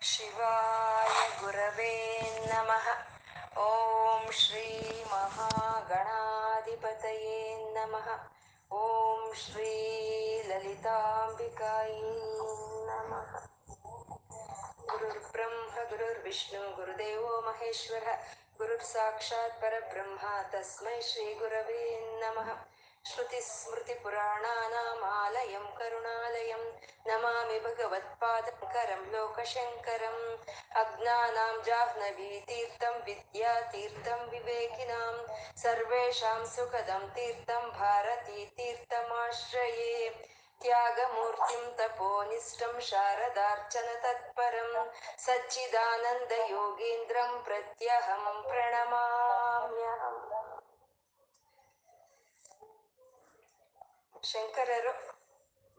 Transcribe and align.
ಶಿವಾಯ 0.00 1.16
ಗುರವೇ 1.40 1.94
ನಮಃ 2.46 2.86
ಓಂ 3.60 4.24
ಶ್ರೀ 4.32 4.66
ಮಹಾಗಣಾಧಿಪತಯೇ 5.12 6.20
ನಮಃ 7.74 8.08
ಓಂ 8.70 9.22
ಶ್ರೀ 9.34 9.72
ಲಲಿತಾಂಬಿಕಾಯೇ 10.48 12.12
ನಮಃ 12.86 13.30
ಗುರುರ್ಬ್ರಹ್ಮ 14.90 15.58
ಗುರುರ್ವಿಷ್ಣು 15.90 16.62
ಗುರುದೇವೋ 16.76 17.32
ಮಹೇಶ್ವರ 17.40 18.06
ಗುರುರ್ 18.58 18.86
ಸಾಕ್ಷಾತ್ 18.86 19.60
ಪರಬ್ರಹ್ಮ 19.60 20.22
ತಸ್ಮೈ 20.52 20.98
ಶ್ರೀ 21.02 21.26
ಗುರವೇ 21.34 21.82
ನಮಃ 22.20 22.48
श्रुतिस्मृतिपुराणानामालयं 23.09 25.65
करुणालयं 25.79 26.63
नमामि 27.07 27.57
भगवत्पादङ्करं 27.65 29.03
लोकशङ्करम् 29.13 30.23
अज्ञानां 30.81 31.55
जाह्नवीतीर्थं 31.67 32.95
विद्यातीर्थं 33.09 34.21
विवेकिनां 34.31 35.13
सर्वेषां 35.63 36.39
सुखदं 36.55 37.03
तीर्थं 37.17 37.63
भारतीतीर्थमाश्रये 37.81 39.93
त्यागमूर्तिं 40.61 41.65
तपोनिष्ठं 41.79 42.73
शारदार्चनतत्परं 42.89 44.71
सच्चिदानन्दयोगीन्द्रं 45.25 47.31
प्रत्यहं 47.47 48.23
प्रणमाम्यहम् 48.49 50.21
ಶಂಕರರು 54.24 54.92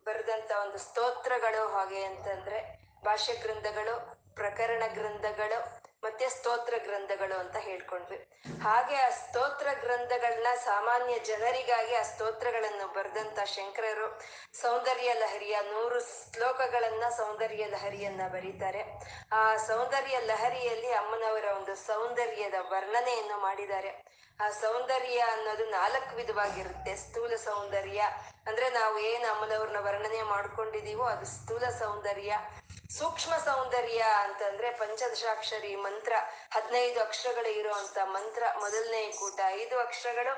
ಬರೆದಂಥ 0.06 0.52
ಒಂದು 0.61 0.78
ಸ್ತೋತ್ರಗಳು 0.78 1.67
ಹಾಗೆ 1.67 2.03
ಅಂತಂದ್ರೆ 2.03 2.59
ಭಾಷ್ಯ 3.06 3.34
ಗ್ರಂಥಗಳು 3.36 3.94
ಪ್ರಕರಣ 4.36 4.84
ಗ್ರಂಥಗಳು 4.88 5.81
ಮತ್ತೆ 6.03 6.30
ಸ್ತೋತ್ರ 6.30 6.73
ಗ್ರಂಥಗಳು 6.77 7.39
ಅಂತ 7.39 7.57
ಹೇಳ್ಕೊಂಡ್ವಿ. 7.57 8.17
ಹಾಗೆ 8.63 8.95
ಆ 8.95 9.09
ಸ್ತೋತ್ರ 9.09 9.67
ಗ್ರಂಥಗಳನ್ನ 9.80 10.47
ಸಾಮಾನ್ಯ 10.66 11.19
ಜನರಿಗಾಗಿ 11.19 11.95
ಆ 11.95 12.02
ಸ್ತೋತ್ರಗಳನ್ನು 12.02 12.94
ಬರೆದಂತ 12.94 13.39
ಶಂಕರರು 13.45 14.07
ಸೌಂದರ್ಯ 14.61 15.13
ಲಹರಿಯ 15.13 15.57
ನೂರು 15.61 15.99
ಶ್ಲೋಕಗಳನ್ನ 15.99 17.03
ಸೌಂದರ್ಯ 17.17 17.66
ಲಹರಿಯನ್ನ 17.66 18.22
ಬರೀತಾರೆ. 18.27 18.81
ಆ 19.31 19.55
ಸೌಂದರ್ಯ 19.55 20.19
ಲಹರಿಯಲ್ಲಿ 20.19 20.91
ಅಮ್ಮನವರ 20.91 21.45
ಒಂದು 21.55 21.75
ಸೌಂದರ್ಯದ 21.75 22.53
ವರ್ಣನೆಯನ್ನು 22.69 23.41
ಮಾಡಿದ್ದಾರೆ. 23.41 23.91
ಆ 24.39 24.49
ಸೌಂದರ್ಯ 24.49 25.19
ಅನ್ನೋದು 25.19 25.66
ನಾಲ್ಕು 25.69 26.16
ವಿಧವಾಗಿರುತ್ತೆ. 26.16 26.95
ಸ್ಥೂಲ 26.95 27.35
ಸೌಂದರ್ಯ 27.35 28.02
ಅಂದ್ರೆ 28.47 28.69
ನಾವು 28.69 28.99
ಏನು 28.99 29.27
ಅಮ್ಮನವ್ರನ್ನ 29.33 29.79
ವರ್ಣನೆ 29.79 30.22
ಮಾಡ್ಕೊಂಡಿದೀವೋ 30.23 31.03
ಅದು 31.03 31.25
ಸ್ಥೂಲ 31.25 31.66
ಸೌಂದರ್ಯ. 31.69 32.38
ಸೂಕ್ಷ್ಮ 32.97 33.38
ಸೌಂದರ್ಯ 33.38 34.00
ಅಂತಂದ್ರೆ 34.00 34.72
ಪಂಚದಶಾಕ್ಷರಿ 34.72 35.75
ಮಂತ್ರ, 35.75 36.14
ಹದಿನೈದು 36.52 37.02
ಅಕ್ಷರಗಳು 37.02 37.50
ಇರುವಂತ 37.50 37.97
ಮಂತ್ರ, 38.03 38.44
ಮೊದಲನೇ 38.59 39.11
ಕೂಟ 39.11 39.39
ಐದು 39.47 39.80
ಅಕ್ಷರಗಳು, 39.80 40.34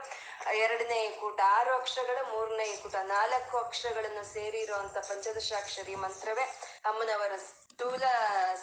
ಎರಡನೇ 0.53 1.17
ಕೂಟ 1.19 1.41
ಆರು 1.45 1.73
ಅಕ್ಷರಗಳು, 1.73 2.31
ಮೂರನೇ 2.31 2.75
ಕೂಟ 2.75 2.95
ನಾಲ್ಕು 2.95 3.57
ಅಕ್ಷರಗಳನ್ನು 3.57 4.33
ಸೇರಿರುವಂತ 4.33 4.97
ಪಂಚದಶಾಕ್ಷರಿ 4.97 5.95
ಮಂತ್ರವೇ. 5.95 6.43
ಅಮ್ಮನವರ 6.85 7.31
ಸ್ಥೂಲ 7.35 8.03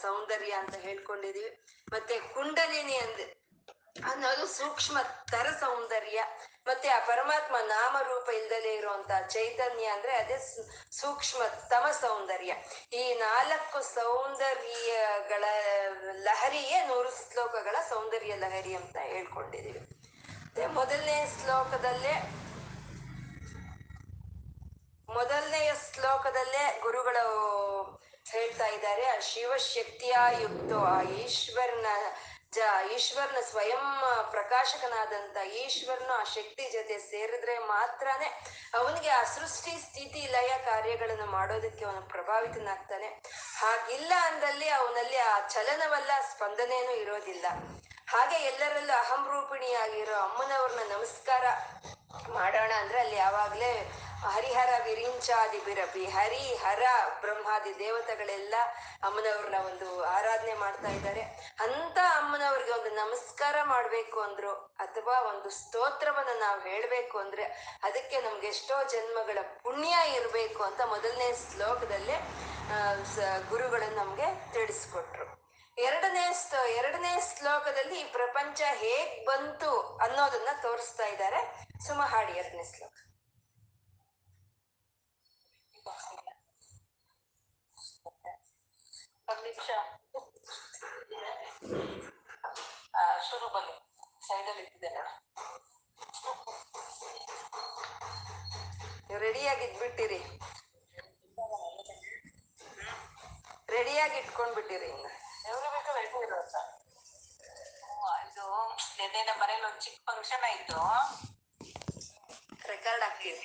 ಸೌಂದರ್ಯ 0.03 0.53
ಅಂತ 0.53 0.75
ಹೇಳ್ಕೊಂಡಿದೀವಿ. 0.75 1.65
ಮತ್ತೆ 1.93 2.21
ಕುಂಡಲಿನಿ 2.21 2.97
ಅಂದ್ 2.97 3.41
ಅನ್ನೋದು 4.11 4.47
ಸೂಕ್ಷ್ಮ 4.47 4.99
ತರ 5.03 5.47
ಸೌಂದರ್ಯ. 5.61 6.25
ಮತ್ತೆ 6.67 6.89
ಆ 6.89 6.99
ಪರಮಾತ್ಮ 7.07 7.57
ನಾಮರೂಪ 7.67 8.29
ಇಲ್ದಲೇ 8.39 8.73
ಇರುವಂತ 8.75 9.11
ಚೈತನ್ಯ 9.29 9.87
ಅಂದ್ರೆ 9.87 10.13
ಅದೇ 10.17 10.37
ಸೂಕ್ಷ್ಮ 10.99 11.41
ತಮ 11.73 11.87
ಸೌಂದರ್ಯ. 12.01 12.53
ಈ 13.01 13.05
ನಾಲ್ಕು 13.15 13.81
ಸೌಂದರ್ಯಗಳ 13.95 15.45
ಲಹರಿಯೇ 16.27 16.81
ನೂರು 16.91 17.11
ಶ್ಲೋಕಗಳ 17.21 17.77
ಸೌಂದರ್ಯ 17.89 18.35
ಲಹರಿ 18.45 18.75
ಅಂತ 18.75 18.97
ಹೇಳ್ಕೊಂಡಿದೀವಿ. 19.13 19.83
ಮೊದಲನೇ 20.79 21.19
ಶ್ಲೋಕದಲ್ಲೇ 21.37 22.15
ಮೊದಲನೆಯ 25.09 25.71
ಶ್ಲೋಕದಲ್ಲೇ 25.93 26.65
ಗುರುಗಳು 26.83 27.29
ಹೇಳ್ತಾ 28.33 28.67
ಇದ್ದಾರೆ, 28.67 29.05
ಆ 29.13 29.17
ಶಿವಶಕ್ತಿಯ 29.29 30.17
ಯುಕ್ತೋ 30.43 30.79
ಆ 30.91 30.99
ಈಶ್ವರನ 31.23 31.89
ಜ, 32.53 32.61
ಈಶ್ವರನ 32.93 33.41
ಸ್ವಯಂ 33.51 33.85
ಪ್ರಕಾಶಕನಾದಂತ 34.31 35.37
ಈಶ್ವರನು 35.37 36.13
ಆ 36.13 36.25
ಶಕ್ತಿ 36.25 36.71
ಜೊತೆ 36.71 36.99
ಸೇರಿದ್ರೆ 36.99 37.59
ಮಾತ್ರನೇ 37.59 38.29
ಅವನಿಗೆ 38.75 39.09
ಆ 39.09 39.23
ಸೃಷ್ಟಿ, 39.25 39.71
ಸ್ಥಿತಿ, 39.81 40.27
ಲಯ 40.27 40.49
ಕಾರ್ಯಗಳನ್ನು 40.65 41.27
ಮಾಡೋದಕ್ಕೆ 41.27 41.85
ಅವನು 41.85 42.03
ಪ್ರಭಾವಿತನಾಗ್ತಾನೆ. 42.03 43.09
ಹಾಗಿಲ್ಲ 43.59 44.13
ಅಂದಲ್ಲಿ 44.23 44.69
ಅವನಲ್ಲಿ 44.69 45.17
ಆ 45.17 45.39
ಚಲನವಲ್ಲ, 45.49 46.11
ಸ್ಪಂದನೇನೂ 46.33 46.91
ಇರೋದಿಲ್ಲ. 46.91 47.47
ಹಾಗೆ 48.09 48.37
ಎಲ್ಲರಲ್ಲೂ 48.45 48.95
ಅಹಂರೂಪಿಣಿಯಾಗಿರೋ 48.99 50.15
ಅಮ್ಮನವ್ರನ್ನ 50.15 50.93
ನಮಸ್ಕಾರ 50.93 51.45
ಮಾಡೋಣ 52.29 52.73
ಅಂದ್ರೆ 52.79 53.01
ಅಲ್ಲಿ 53.01 53.17
ಯಾವಾಗ್ಲೇ 53.17 53.73
ಹರಿಹರ 54.25 54.73
ವಿರಿಂಚಾದಿ 54.85 55.59
ಬಿರಬಿ 55.59 56.05
ಹರಿ 56.17 56.43
ಹರ 56.65 56.83
ಬ್ರಹ್ಮಾದಿ 57.21 57.73
ದೇವತೆಗಳೆಲ್ಲ 57.79 58.55
ಅಮ್ಮನವ್ರನ್ನ 59.03 59.59
ಒಂದು 59.67 59.89
ಆರಾಧನೆ 60.05 60.55
ಮಾಡ್ತಾ 60.55 60.89
ಇದ್ದಾರೆ. 60.89 61.23
ಅಂತ 61.67 61.99
ಅಮ್ಮನವ್ರಿಗೆ 62.21 62.73
ಒಂದು 62.73 62.91
ನಮಸ್ಕಾರ 62.95 63.57
ಮಾಡ್ಬೇಕು 63.65 64.21
ಅಂದ್ರು, 64.21 64.53
ಅಥವಾ 64.79 65.17
ಒಂದು 65.33 65.51
ಸ್ತೋತ್ರವನ್ನ 65.51 66.35
ನಾವು 66.41 66.61
ಹೇಳಬೇಕು 66.61 67.19
ಅಂದ್ರೆ 67.19 67.45
ಅದಕ್ಕೆ 67.83 68.21
ನಮ್ಗೆ 68.21 68.47
ಎಷ್ಟೋ 68.47 68.79
ಜನ್ಮಗಳ 68.85 69.39
ಪುಣ್ಯ 69.65 69.97
ಇರಬೇಕು 70.17 70.63
ಅಂತ 70.63 70.81
ಮೊದಲನೇ 70.95 71.29
ಶ್ಲೋಕದಲ್ಲೇ 71.45 72.19
ಗುರುಗಳು 73.51 73.91
ನಮ್ಗೆ 73.97 74.27
ತಿಳಿಸ್ಕೊಟ್ರು. 74.53 75.27
ಎರಡನೇ 75.77 76.25
ಎರಡನೇ 76.77 77.13
ಶ್ಲೋಕದಲ್ಲಿ 77.29 78.01
ಈ 78.01 78.05
ಪ್ರಪಂಚ 78.13 78.61
ಹೇಗ್ 78.83 79.27
ಬಂತು 79.27 79.71
ಅನ್ನೋದನ್ನ 80.07 80.49
ತೋರಿಸ್ತಾ 80.63 81.07
ಇದ್ದಾರೆ 81.07 81.41
ಸುಮಹಾಡಿ 81.87 82.33
ಎರಡನೇ 82.33 82.65
ಶ್ಲೋಕ. 82.73 82.97
ಒಂದು 89.31 89.43
ನಿಮಿಷ. 89.49 89.71
ಶುರು 93.29 93.47
ಬನ್ನಿ. 93.55 93.75
ಸೈಡಲ್ಲಿ 94.27 94.63
ಇಟ್ಟಿದ್ದೇನೆ 94.63 95.03
ರೆಡಿಯಾಗಿ 99.25 99.63
ಇದ್ಬಿಟ್ಟಿರಿ. 99.69 100.19
ರೆಡಿಯಾಗಿ 103.75 104.17
ಇಟ್ಕೊಂಡ್ಬಿಟ್ಟಿರಿ 104.21 104.91
ಬಿಟ್ಟಿರಿ 104.93 105.51
ಎವ್ರು 105.51 105.69
ಬೇಕು 105.75 105.91
ಅಂತ 106.41 106.57
ಇದು 108.27 108.47
ನಿನ್ನೆ 108.99 109.21
ನಮ್ಮ 109.29 109.41
ಮನೇಲಿ 109.43 109.65
ಒಂದು 109.69 109.81
ಚಿಕ್ಕ 109.85 109.99
ಫಂಕ್ಷನ್ 110.11 110.45
ಆಯ್ತು. 110.51 110.79
ರೆಕಾರ್ಡ್ 112.73 113.05
ಆಗ್ತಿದೆ. 113.09 113.45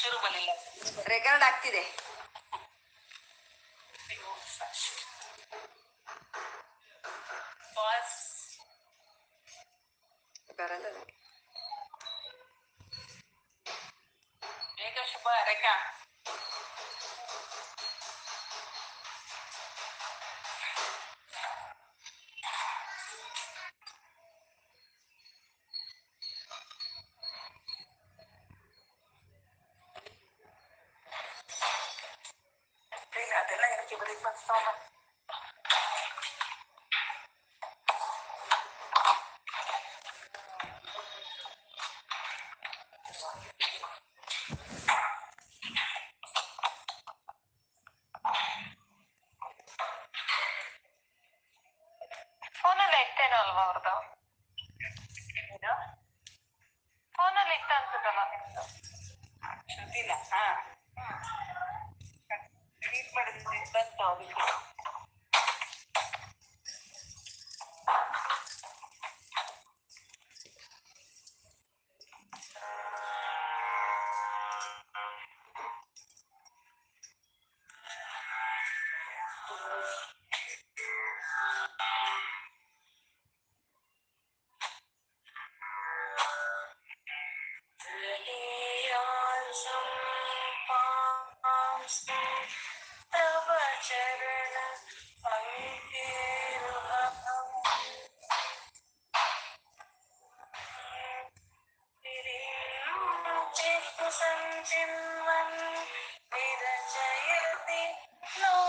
ಶುರು 0.00 0.16
ಬರಲಿಲ್ಲ 0.24 0.52
ರೆಕಾರ್ಡ್ 1.14 1.44
ಆಗ್ತಿದೆ. 1.48 1.82
ಬಾಸ್ 7.76 8.16
ಬರಲ್ಲ 10.58 10.86
ನಂಗೆ. 10.94 11.14
ಬೇಗ 14.78 14.98
ಶುಭ 15.12 15.28
ರೇಖಾ 15.48 15.74
ಇಲ್ಲ, 15.76 16.67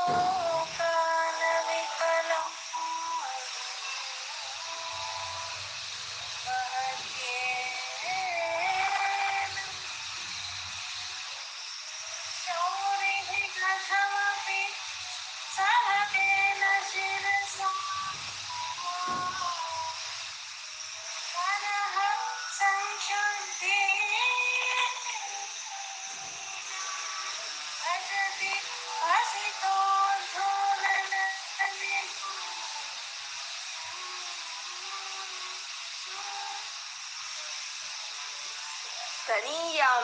Yeah. 0.09 0.38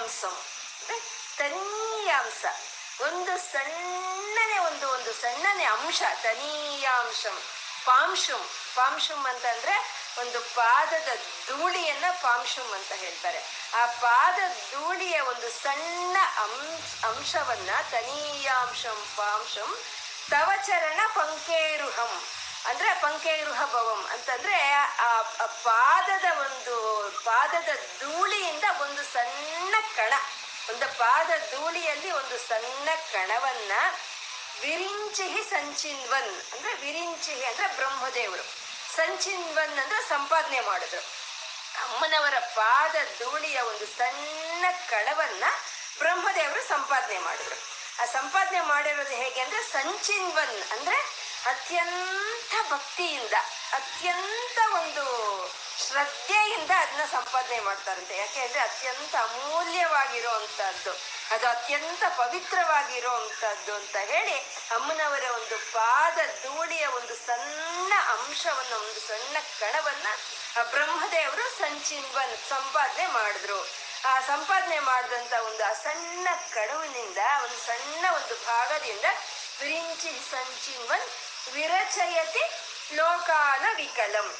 ಅಂದ್ರೆ 0.05 0.99
ತನೀಯಾಂಸ 1.37 2.45
ಒಂದು 3.01 3.37
ಸಣ್ಣನೆ, 3.37 4.59
ಒಂದು 4.59 4.89
ಒಂದು 4.89 5.13
ಸಣ್ಣನೆ 5.13 5.63
ಅಂಶ 5.63 6.01
ತನೀಯಾಂಶಂ 6.23 7.37
ಪಾಂಶುಂ. 7.85 8.49
ಪಾಂಶುಂ 8.75 9.25
ಅಂತಂದ್ರೆ 9.25 10.05
ಒಂದು 10.19 10.39
ಪಾದದ 10.41 11.07
ಧೂಳಿಯನ್ನ 11.47 12.03
ಪಾಂಶುಂ 12.21 12.71
ಅಂತ 12.71 12.91
ಹೇಳ್ತಾರೆ. 12.91 13.43
ಆ 13.73 13.85
ಪಾದ 13.85 14.39
ಧೂಳಿಯ 14.71 15.19
ಒಂದು 15.19 15.49
ಸಣ್ಣ 15.49 16.17
ಅಂಶ, 16.17 17.05
ಅಂಶವನ್ನ 17.05 17.69
ತನೀಯಾಂಶಂ 17.91 19.07
ಪಾಂಶಂ, 19.15 19.77
ತವಚರಣ 20.29 20.99
ಪಂಕೇರುಹಂ. 21.15 22.21
ಅಂದ್ರೆ 22.67 22.93
ಪಂಕೇರುಹ 22.93 23.65
ಭವಂ 23.65 24.05
ಅಂತಂದ್ರೆ 24.11 24.71
ಆ 24.71 25.13
ಆ 25.41 25.45
ಪಾದದ 25.45 26.37
ಒಂದು, 26.39 26.75
ಪಾದದ 27.25 27.69
ಧೂಳಿಯಿಂದ 27.99 28.63
ಒಂದು 28.81 29.03
ಸಣ್ಣ 29.03 29.75
ಕಣ. 29.95 30.13
ಒಂದು 30.69 30.97
ಪಾದ 30.97 31.27
ಧೂಳಿಯಲ್ಲಿ 31.27 32.11
ಒಂದು 32.11 32.37
ಸಣ್ಣ 32.37 32.89
ಕಣವನ್ನ 33.11 33.71
ವಿರಿಂಚಿಹಿ 34.61 35.43
ಸಂಚಿನ್ವನ್. 35.43 36.53
ಅಂದ್ರೆ 36.53 36.73
ವಿರಿಂಚಿಹಿ 36.73 37.45
ಅಂದ್ರೆ 37.45 37.67
ಬ್ರಹ್ಮದೇವರು. 37.67 38.43
ಸಂಚಿನ್ವನ್ 38.95 39.79
ಅಂದ್ರೆ 39.79 40.09
ಸಂಪಾದನೆ 40.09 40.61
ಮಾಡಿದ್ರು 40.61 41.01
ಅಮ್ಮನವರ 41.81 42.33
ಪಾದ 42.39 42.95
ಧೂಳಿಯ 43.19 43.61
ಒಂದು 43.61 43.85
ಸಣ್ಣ 43.85 44.65
ಕಣವನ್ನ 44.89 45.43
ಬ್ರಹ್ಮದೇವರು 45.97 46.69
ಸಂಪಾದನೆ 46.69 47.19
ಮಾಡಿದ್ರು. 47.19 47.55
ಆ 48.01 48.05
ಸಂಪಾದನೆ 48.05 48.61
ಮಾಡಿರೋದು 48.61 49.09
ಹೇಗೆ 49.09 49.41
ಅಂದ್ರೆ 49.41 49.63
ಸಂಚಿನ್ವನ್ 49.63 50.71
ಅಂದ್ರೆ 50.71 51.24
ಅತ್ಯಂತ 51.45 52.53
ಭಕ್ತಿಯಿಂದ, 52.71 53.35
ಅತ್ಯಂತ 53.73 54.57
ಒಂದು 54.73 55.03
ಶ್ರದ್ಧೆಯಿಂದ 55.85 56.71
ಅದನ್ನ 56.77 57.03
ಸಂಪಾದನೆ 57.11 57.59
ಮಾಡ್ತಾರಂತೆ. 57.59 58.17
ಯಾಕೆ 58.17 58.39
ಅಂದ್ರೆ 58.41 58.59
ಅತ್ಯಂತ 58.59 59.15
ಅಮೂಲ್ಯವಾಗಿರುವಂತಹದ್ದು, 59.15 60.93
ಅದು 61.31 61.45
ಅತ್ಯಂತ 61.47 62.03
ಪವಿತ್ರವಾಗಿರುವಂತಹದ್ದು 62.17 63.75
ಅಂತ 63.75 63.95
ಹೇಳಿ 64.11 64.37
ಅಮ್ಮನವರ 64.75 65.25
ಒಂದು 65.35 65.57
ಪಾದ 65.71 66.17
ಧೂಳಿಯ 66.43 66.85
ಒಂದು 66.85 67.15
ಸಣ್ಣ 67.27 67.93
ಅಂಶವನ್ನ, 68.15 68.73
ಒಂದು 68.73 69.01
ಸಣ್ಣ 69.07 69.35
ಕಣವನ್ನ 69.59 70.07
ಬ್ರಹ್ಮದೇವರು 70.71 71.45
ಸಂಚಿನ್ವನ್ 71.59 72.35
ಸಂಪಾದನೆ 72.49 73.07
ಮಾಡಿದ್ರು. 73.07 73.59
ಆ 74.05 74.19
ಸಂಪಾದನೆ 74.19 74.79
ಮಾಡಿದಂತ 74.79 75.33
ಒಂದು 75.33 75.63
ಆ 75.65 75.73
ಸಣ್ಣ 75.83 76.27
ಕಣುವಿನಿಂದ, 76.53 77.17
ಒಂದು 77.43 77.59
ಸಣ್ಣ 77.67 78.03
ಒಂದು 78.15 78.35
ಭಾಗದಿಂದ 78.47 79.05
ವಿರಿಂಚಿ 79.59 80.11
ಸಂಚಿನ್ವನ್ 80.31 81.07
ವಿರಚಯತಿ 81.53 82.43
ಲೋಕಾನ 82.95 83.65
ವಿಕಲಂ 83.75 84.35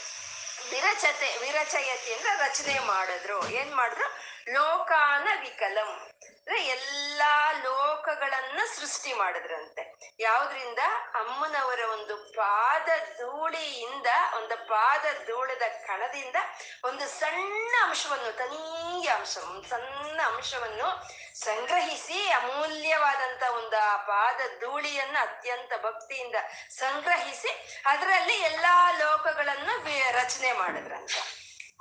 ವಿರಚತೆ 0.72 1.38
ವಿರಚಯತಿ 1.38 2.13
ಅಂದ್ರೆ 2.13 2.38
ರಚನೆ 2.38 2.80
ಮಾಡಿದ್ರು. 2.80 3.48
ಏನ್ 3.50 3.75
ಮಾಡಿದ್ರು? 3.75 4.07
ಲೋಕಾನ 4.54 5.28
ವಿಕಲಂ 5.42 6.10
ಅಂದ್ರೆ 6.47 6.65
ಎಲ್ಲಾ 6.65 7.51
ಲೋಕಗಳನ್ನ 7.51 8.59
ಸೃಷ್ಟಿ 8.75 9.13
ಮಾಡಿದ್ರಂತೆ. 9.13 9.94
ಯಾವ್ದ್ರಿಂದ? 10.19 10.80
ಅಮ್ಮನವರ 11.13 11.80
ಒಂದು 11.94 12.18
ಪಾದ 12.18 12.89
ಧೂಳಿಯಿಂದ, 13.18 14.07
ಒಂದು 14.36 14.68
ಪಾದ 14.68 15.06
ಧೂಳದ 15.27 15.62
ಕಣದಿಂದ 15.88 16.36
ಒಂದು 16.83 17.07
ಸಣ್ಣ 17.07 17.75
ಅಂಶವನ್ನು, 17.83 18.38
ತನೀಯ 18.38 19.09
ಅಂಶ 19.09 19.38
ಸಣ್ಣ 19.69 20.21
ಅಂಶವನ್ನು 20.21 21.09
ಸಂಗ್ರಹಿಸಿ 21.39 22.30
ಅಮೂಲ್ಯವಾದಂತ 22.30 23.44
ಒಂದು 23.44 23.77
ಆ 23.77 23.98
ಪಾದ 23.98 24.41
ಧೂಳಿಯನ್ನ 24.59 25.18
ಅತ್ಯಂತ 25.21 25.74
ಭಕ್ತಿಯಿಂದ 25.83 26.36
ಸಂಗ್ರಹಿಸಿ 26.69 27.81
ಅದರಲ್ಲಿ 27.86 28.33
ಎಲ್ಲಾ 28.33 28.91
ಲೋಕಗಳನ್ನು 28.91 29.83
ರಚನೆ 30.12 30.53
ಮಾಡಿದ್ರಂತ. 30.53 31.12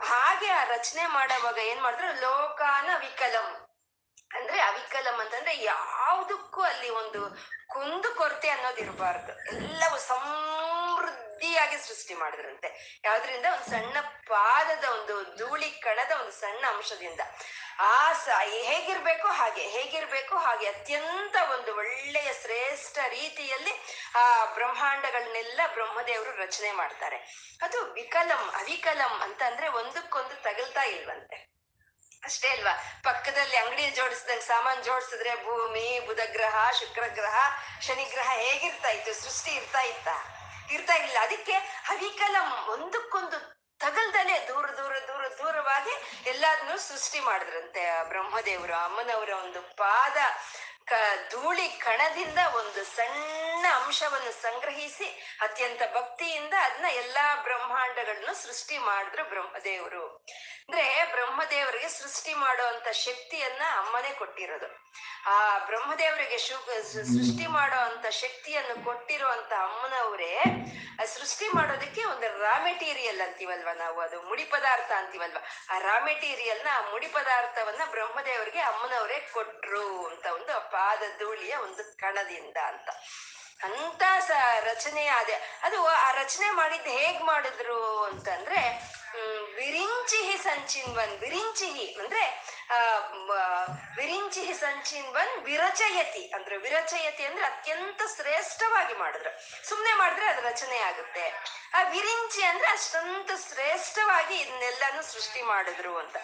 ಹಾಗೆ 0.04 0.48
ಆ 0.48 0.64
ರಚನೆ 0.64 1.06
ಮಾಡುವಾಗ 1.06 1.58
ಏನ್ 1.58 1.82
ಮಾಡಿದ್ರು? 1.82 2.20
ಲೋಕಾನ 2.20 2.90
ವಿಕಲಂ. 2.98 3.63
ಅಂದ್ರೆ 4.34 4.60
ಅವಿಕಲಂ 4.60 5.20
ಅಂತಂದ್ರೆ 5.20 5.58
ಯಾವುದಕ್ಕೂ 5.58 6.62
ಅಲ್ಲಿ 6.62 6.90
ಒಂದು 6.90 7.30
ಕುಂದು 7.68 8.14
ಕೊರತೆ 8.14 8.48
ಅನ್ನೋದು 8.48 8.76
ಇರಬಾರ್ದು. 8.76 9.38
ಎಲ್ಲವೂ 9.46 9.98
ಸಮೃದ್ಧಿಯಾಗಿ 9.98 11.76
ಸೃಷ್ಟಿ 11.76 12.14
ಮಾಡಿದ್ರಂತೆ. 12.14 13.00
ಯಾವ್ದ್ರಿಂದ? 13.04 13.46
ಒಂದು 13.52 13.70
ಸಣ್ಣ 13.70 13.96
ಪಾದದ 14.00 14.84
ಒಂದು 14.84 15.36
ಧೂಳಿ 15.36 15.70
ಕಣದ 15.70 16.10
ಒಂದು 16.20 16.32
ಸಣ್ಣ 16.32 16.64
ಅಂಶದಿಂದ. 16.68 17.20
ಆ 17.78 18.12
ಸ, 18.12 18.28
ಹೇಗಿರ್ಬೇಕು 18.44 19.28
ಹಾಗೆ 19.28 19.62
ಹೇಗಿರ್ಬೇಕು 19.62 20.36
ಹಾಗೆ 20.36 20.66
ಅತ್ಯಂತ 20.66 21.36
ಒಂದು 21.52 21.76
ಒಳ್ಳೆಯ 21.76 22.32
ಶ್ರೇಷ್ಠ 22.32 22.98
ರೀತಿಯಲ್ಲಿ 23.08 23.72
ಆ 24.14 24.44
ಬ್ರಹ್ಮಾಂಡಗಳನ್ನೆಲ್ಲ 24.54 25.60
ಬ್ರಹ್ಮದೇವರು 25.74 26.36
ರಚನೆ 26.36 26.72
ಮಾಡ್ತಾರೆ. 26.72 27.16
ಅದು 27.62 27.92
ವಿಕಲಂ, 27.92 28.50
ಅವಿಕಲಂ 28.50 29.20
ಅಂತಂದ್ರೆ 29.20 29.68
ಒಂದಕ್ಕೊಂದು 29.68 30.42
ತಗಲ್ತಾ 30.42 30.82
ಇಲ್ವಂತೆ. 30.82 31.53
ಅಷ್ಟೇ 32.24 32.48
ಅಲ್ವಾ? 32.48 32.74
ಪಕ್ಕದಲ್ಲಿ 33.02 33.56
ಅಂಗಡಿ 33.56 33.90
ಜೋಡಿಸಿದಂಗೆ 33.90 34.42
ಸಾಮಾನ್ 34.42 34.84
ಜೋಡಿಸಿದ್ರೆ 34.84 35.34
ಭೂಮಿ 35.44 36.00
ಬುಧ 36.06 36.20
ಗ್ರಹ 36.32 36.70
ಶುಕ್ರ 36.70 37.06
ಗ್ರಹ 37.06 37.36
ಶನಿ 37.80 38.04
ಗ್ರಹ 38.04 38.30
ಹೇಗಿರ್ತಾ 38.32 38.88
ಇತ್ತು? 38.88 39.14
ಸೃಷ್ಟಿ 39.14 39.50
ಇರ್ತಾ 39.50 39.80
ಇತ್ತ? 39.80 40.08
ಇರ್ತಾ 40.72 40.94
ಇಲ್ಲ 40.94 41.16
ಅದಕ್ಕೆ 41.20 41.52
ಹವಿಕಲ 41.88 42.36
ಒಂದಕ್ಕೊಂದು 42.68 43.54
ತಗಲ್ದಲೆ 43.78 44.48
ದೂರ 44.48 44.66
ದೂರ 44.70 44.94
ದೂರ, 45.08 45.24
ದೂರವಾಗಿ 45.38 45.94
ಎಲ್ಲಾದ್ನು 46.30 46.78
ಸೃಷ್ಟಿ 46.78 47.20
ಮಾಡಿದ್ರಂತೆ 47.20 48.08
ಬ್ರಹ್ಮದೇವರು, 48.08 48.74
ಅಮ್ಮನವರ 48.84 49.30
ಒಂದು 49.44 49.76
ಪಾದ. 49.76 50.16
ಕ 50.86 50.94
ಧೂಳಿ 51.30 51.68
ಕಣದಿಂದ 51.84 52.40
ಒಂದು 52.54 52.84
ಸಣ್ಣ 52.96 53.64
ಅಂಶವನ್ನು 53.78 54.32
ಸಂಗ್ರಹಿಸಿ 54.42 55.08
ಅತ್ಯಂತ 55.40 55.82
ಭಕ್ತಿಯಿಂದ 55.94 56.54
ಅದನ್ನ 56.60 56.88
ಎಲ್ಲಾ 57.02 57.26
ಬ್ರಹ್ಮಾಂಡಗಳನ್ನು 57.46 58.34
ಸೃಷ್ಟಿ 58.34 58.78
ಮಾಡಿದ್ರು 58.78 59.24
ಬ್ರಹ್ಮದೇವರು. 59.24 60.04
ಅಂದ್ರೆ 60.64 60.84
ಬ್ರಹ್ಮದೇವರಿಗೆ 61.12 61.88
ಸೃಷ್ಟಿ 61.88 62.34
ಮಾಡುವಂತ 62.34 62.88
ಶಕ್ತಿಯನ್ನ 63.06 63.62
ಅಮ್ಮನೇ 63.80 64.10
ಕೊಟ್ಟಿರೋದು. 64.10 64.68
ಆ 65.26 65.58
ಬ್ರಹ್ಮದೇವರಿಗೆ 65.58 66.38
ಸೃಷ್ಟಿ 66.92 67.46
ಮಾಡೋ 67.46 67.76
ಅಂತ 67.76 68.06
ಶಕ್ತಿಯನ್ನು 68.20 68.84
ಕೊಟ್ಟಿರುವಂತ 68.84 69.52
ಅಮ್ಮನವರೇ 69.66 70.32
ಸೃಷ್ಟಿ 71.14 71.46
ಮಾಡೋದಕ್ಕೆ 71.48 72.04
ಒಂದು 72.04 72.26
ರಾ 72.42 72.54
ಮೆಟೀರಿಯಲ್ 72.58 73.20
ಅಂತೀವಲ್ವ 73.20 73.70
ನಾವು, 73.78 74.00
ಅದು 74.00 74.16
ಮುಡಿ 74.22 74.44
ಪದಾರ್ಥ 74.44 74.90
ಅಂತೀವಲ್ವ. 74.92 75.38
ಆ 75.70 75.78
ರಾ 75.78 75.96
ಮೆಟೀರಿಯಲ್ನ 76.00 76.68
ಆ 76.72 76.80
ಮುಡಿ 76.92 77.06
ಪದಾರ್ಥವನ್ನ 77.08 77.82
ಬ್ರಹ್ಮದೇವರಿಗೆ 77.90 78.60
ಅಮ್ಮನವರೇ 78.60 79.18
ಕೊಟ್ರು 79.32 79.84
ಅಂತ 80.10 80.26
ಒಂದು 80.26 80.52
ಆ 80.74 80.94
ಪಾದ 80.94 81.02
ಧೂಳಿಯ 81.18 81.56
ಒಂದು 81.56 81.96
ಕಣದಿಂದ 81.96 82.56
ಅಂತ. 82.66 82.90
ಅಂತ 83.64 84.02
ಸ 84.26 84.30
ರಚನೆ 84.60 85.06
ಅದೇ 85.06 85.60
ಅದು 85.62 85.86
ಆ 85.86 86.10
ರಚನೆ 86.10 86.50
ಮಾಡಿದ್ದು 86.50 86.90
ಹೇಗ್ 86.90 87.22
ಮಾಡಿದ್ರು 87.22 88.04
ಅಂತಂದ್ರೆ 88.04 88.60
ವಿರಿಂಚಿಹಿ 89.56 90.36
ಸಂಚಿನ್ವನ್ 90.38 91.20
ವಿರಿಂಚಿಹಿ 91.20 92.00
ಅಂದ್ರೆ 92.00 92.54
ವಿರಿಂಚಿಹಿ 93.96 94.54
ಸಂಚಿನ್ವನ್ 94.54 95.44
ವಿರಚಯತಿ, 95.44 96.30
ಅಂದ್ರೆ 96.34 96.56
ವಿರಚಯತಿ 96.56 97.24
ಅಂದ್ರೆ 97.24 97.46
ಅತ್ಯಂತ 97.46 98.02
ಶ್ರೇಷ್ಠವಾಗಿ 98.16 98.94
ಮಾಡಿದ್ರು. 98.94 99.30
ಸುಮ್ನೆ 99.68 99.94
ಮಾಡಿದ್ರೆ 99.94 100.26
ಅದು 100.26 100.40
ರಚನೆ 100.40 100.78
ಆಗುತ್ತೆ. 100.78 101.44
ಆ 101.74 101.82
ವಿರಿಂಚಿ 101.82 102.42
ಅಂದ್ರೆ 102.42 102.68
ಅಷ್ಟಂತ 102.68 103.30
ಶ್ರೇಷ್ಠವಾಗಿ 103.52 104.34
ಇದನ್ನೆಲ್ಲಾನು 104.34 105.02
ಸೃಷ್ಟಿ 105.02 105.42
ಮಾಡಿದ್ರು 105.42 105.98
ಅಂತ. 105.98 106.16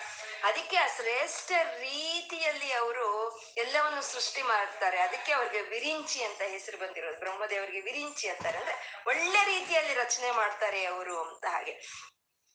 ಅದಕ್ಕೆ 0.45 0.77
ಆ 0.77 0.87
ಶ್ರೇಷ್ಠ 0.87 1.53
ರೀತಿಯಲ್ಲಿ 1.79 2.73
ಅವರು 2.73 3.39
ಎಲ್ಲವನ್ನು 3.57 4.03
ಸೃಷ್ಟಿ 4.03 4.43
ಮಾಡ್ತಾರೆ. 4.43 5.01
ಅದಕ್ಕೆ 5.01 5.33
ಅವ್ರಿಗೆ 5.33 5.61
ವಿರಿಂಚಿ 5.61 6.25
ಅಂತ 6.25 6.43
ಹೆಸರು 6.43 6.79
ಬಂದಿರೋದು. 6.79 7.19
ಬ್ರಹ್ಮದೇವರಿಗೆ 7.19 7.81
ವಿರಿಂಚಿ 7.81 8.29
ಅಂತಾರೆ. 8.29 8.59
ಅಂದ್ರೆ 8.59 9.03
ಒಳ್ಳೆ 9.07 9.45
ರೀತಿಯಲ್ಲಿ 9.45 9.95
ರಚನೆ 9.95 10.31
ಮಾಡ್ತಾರೆ 10.31 10.85
ಅವರು 10.85 11.23
ಅಂತ 11.23 11.45
ಹಾಗೆ. 11.47 11.73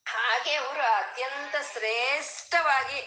ಹಾಗೆ 0.06 0.56
ಅವರು 0.56 0.82
ಅತ್ಯಂತ 0.96 1.56
ಶ್ರೇಷ್ಠವಾಗಿ 1.74 3.00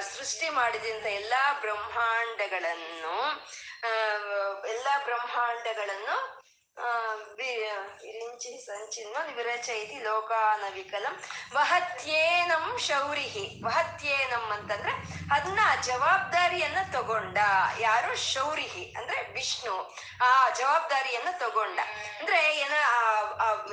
ಸೃಷ್ಟಿ 0.00 0.48
ಮಾಡಿದಂತ 0.48 1.06
ಎಲ್ಲಾ 1.06 1.42
ಬ್ರಹ್ಮಾಂಡಗಳನ್ನು 1.60 3.16
ಎಲ್ಲಾ 4.68 4.94
ಬ್ರಹ್ಮಾಂಡಗಳನ್ನು 5.04 6.37
ವಿರಿಂಚಿ 7.36 8.66
ಸಂಚಿನ್ವ 8.66 9.36
ವಿರಚಯಿತಿ 9.36 10.02
ಲೋಕಾನವಿಕಲಂ. 10.02 11.22
ವಹತ್ಯೇನಂ 11.54 12.78
ಶೌರಿಹಿ. 12.78 13.62
ವಹತ್ಯೇನಂ 13.64 14.50
ಅಂತಂದ್ರೆ 14.50 14.92
ಅದನ್ನ 15.34 15.60
ಜವಾಬ್ದಾರಿಯನ್ನ 15.82 16.76
ತಗೊಂಡ. 16.92 17.38
ಯಾರು? 17.78 18.16
ಶೌರಿಹಿ. 18.16 18.94
ಅಂದ್ರೆ 18.98 19.32
ವಿಷ್ಣು. 19.32 19.96
ಆ 20.22 20.50
ಜವಾಬ್ದಾರಿಯನ್ನ 20.50 21.28
ತಗೊಂಡ. 21.38 21.78
ಅಂದ್ರೆ 22.18 22.56
ಏನ 22.56 22.72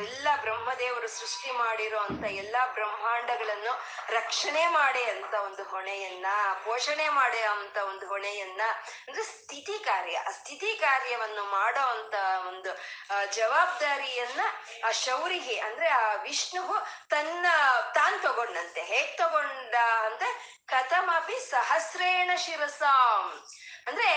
ಎಲ್ಲ 0.01 0.27
ಬ್ರಹ್ಮದೇವರು 0.41 1.07
ಸೃಷ್ಟಿ 1.07 1.51
ಮಾಡಿರೋ 1.51 1.99
ಅಂತ 1.99 2.25
ಎಲ್ಲಾ 2.25 2.65
ಬ್ರಹ್ಮಾಂಡಗಳನ್ನು 2.65 3.81
ರಕ್ಷಣೆ 4.09 4.67
ಮಾಡಿ 4.67 5.03
ಅಂತ 5.03 5.33
ಒಂದು 5.33 5.63
ಹೊಣೆಯನ್ನ, 5.63 6.25
ಪೋಷಣೆ 6.65 7.09
ಮಾಡಿ 7.09 7.41
ಅಂತ 7.41 7.77
ಒಂದು 7.77 8.07
ಹೊಣೆಯನ್ನ, 8.07 8.61
ಅಂದ್ರೆ 9.07 9.23
ಸ್ಥಿತಿ 9.23 9.83
ಕಾರ್ಯ. 9.83 10.17
ಆ 10.17 10.31
ಸ್ಥಿತಿ 10.31 10.77
ಕಾರ್ಯವನ್ನು 10.81 11.43
ಮಾಡೋ 11.51 11.81
ಅಂತ 11.81 12.13
ಒಂದು 12.47 12.94
ಜವಾಬ್ದಾರಿಯನ್ನ 13.33 14.39
ಆ 14.87 14.91
ಶೌರಿಗೆ, 14.91 15.59
ಅಂದ್ರೆ 15.59 15.87
ಆ 15.87 16.13
ವಿಷ್ಣು 16.13 16.87
ತನ್ನ 17.09 17.45
ತಾನ್ 17.93 18.21
ತಗೊಂಡಂತೆ. 18.21 18.83
ಹೇಗ್ 18.83 19.17
ತಗೊಂಡ 19.17 19.75
ಅಂದ್ರೆ 19.75 20.59
ಕಥಮಪಿ 20.65 21.49
ಸಹಸ್ರೇಣ 21.49 22.31
ಶಿರಸಾಂ. 22.37 23.43
ಅಂದ್ರೆ 23.87 24.11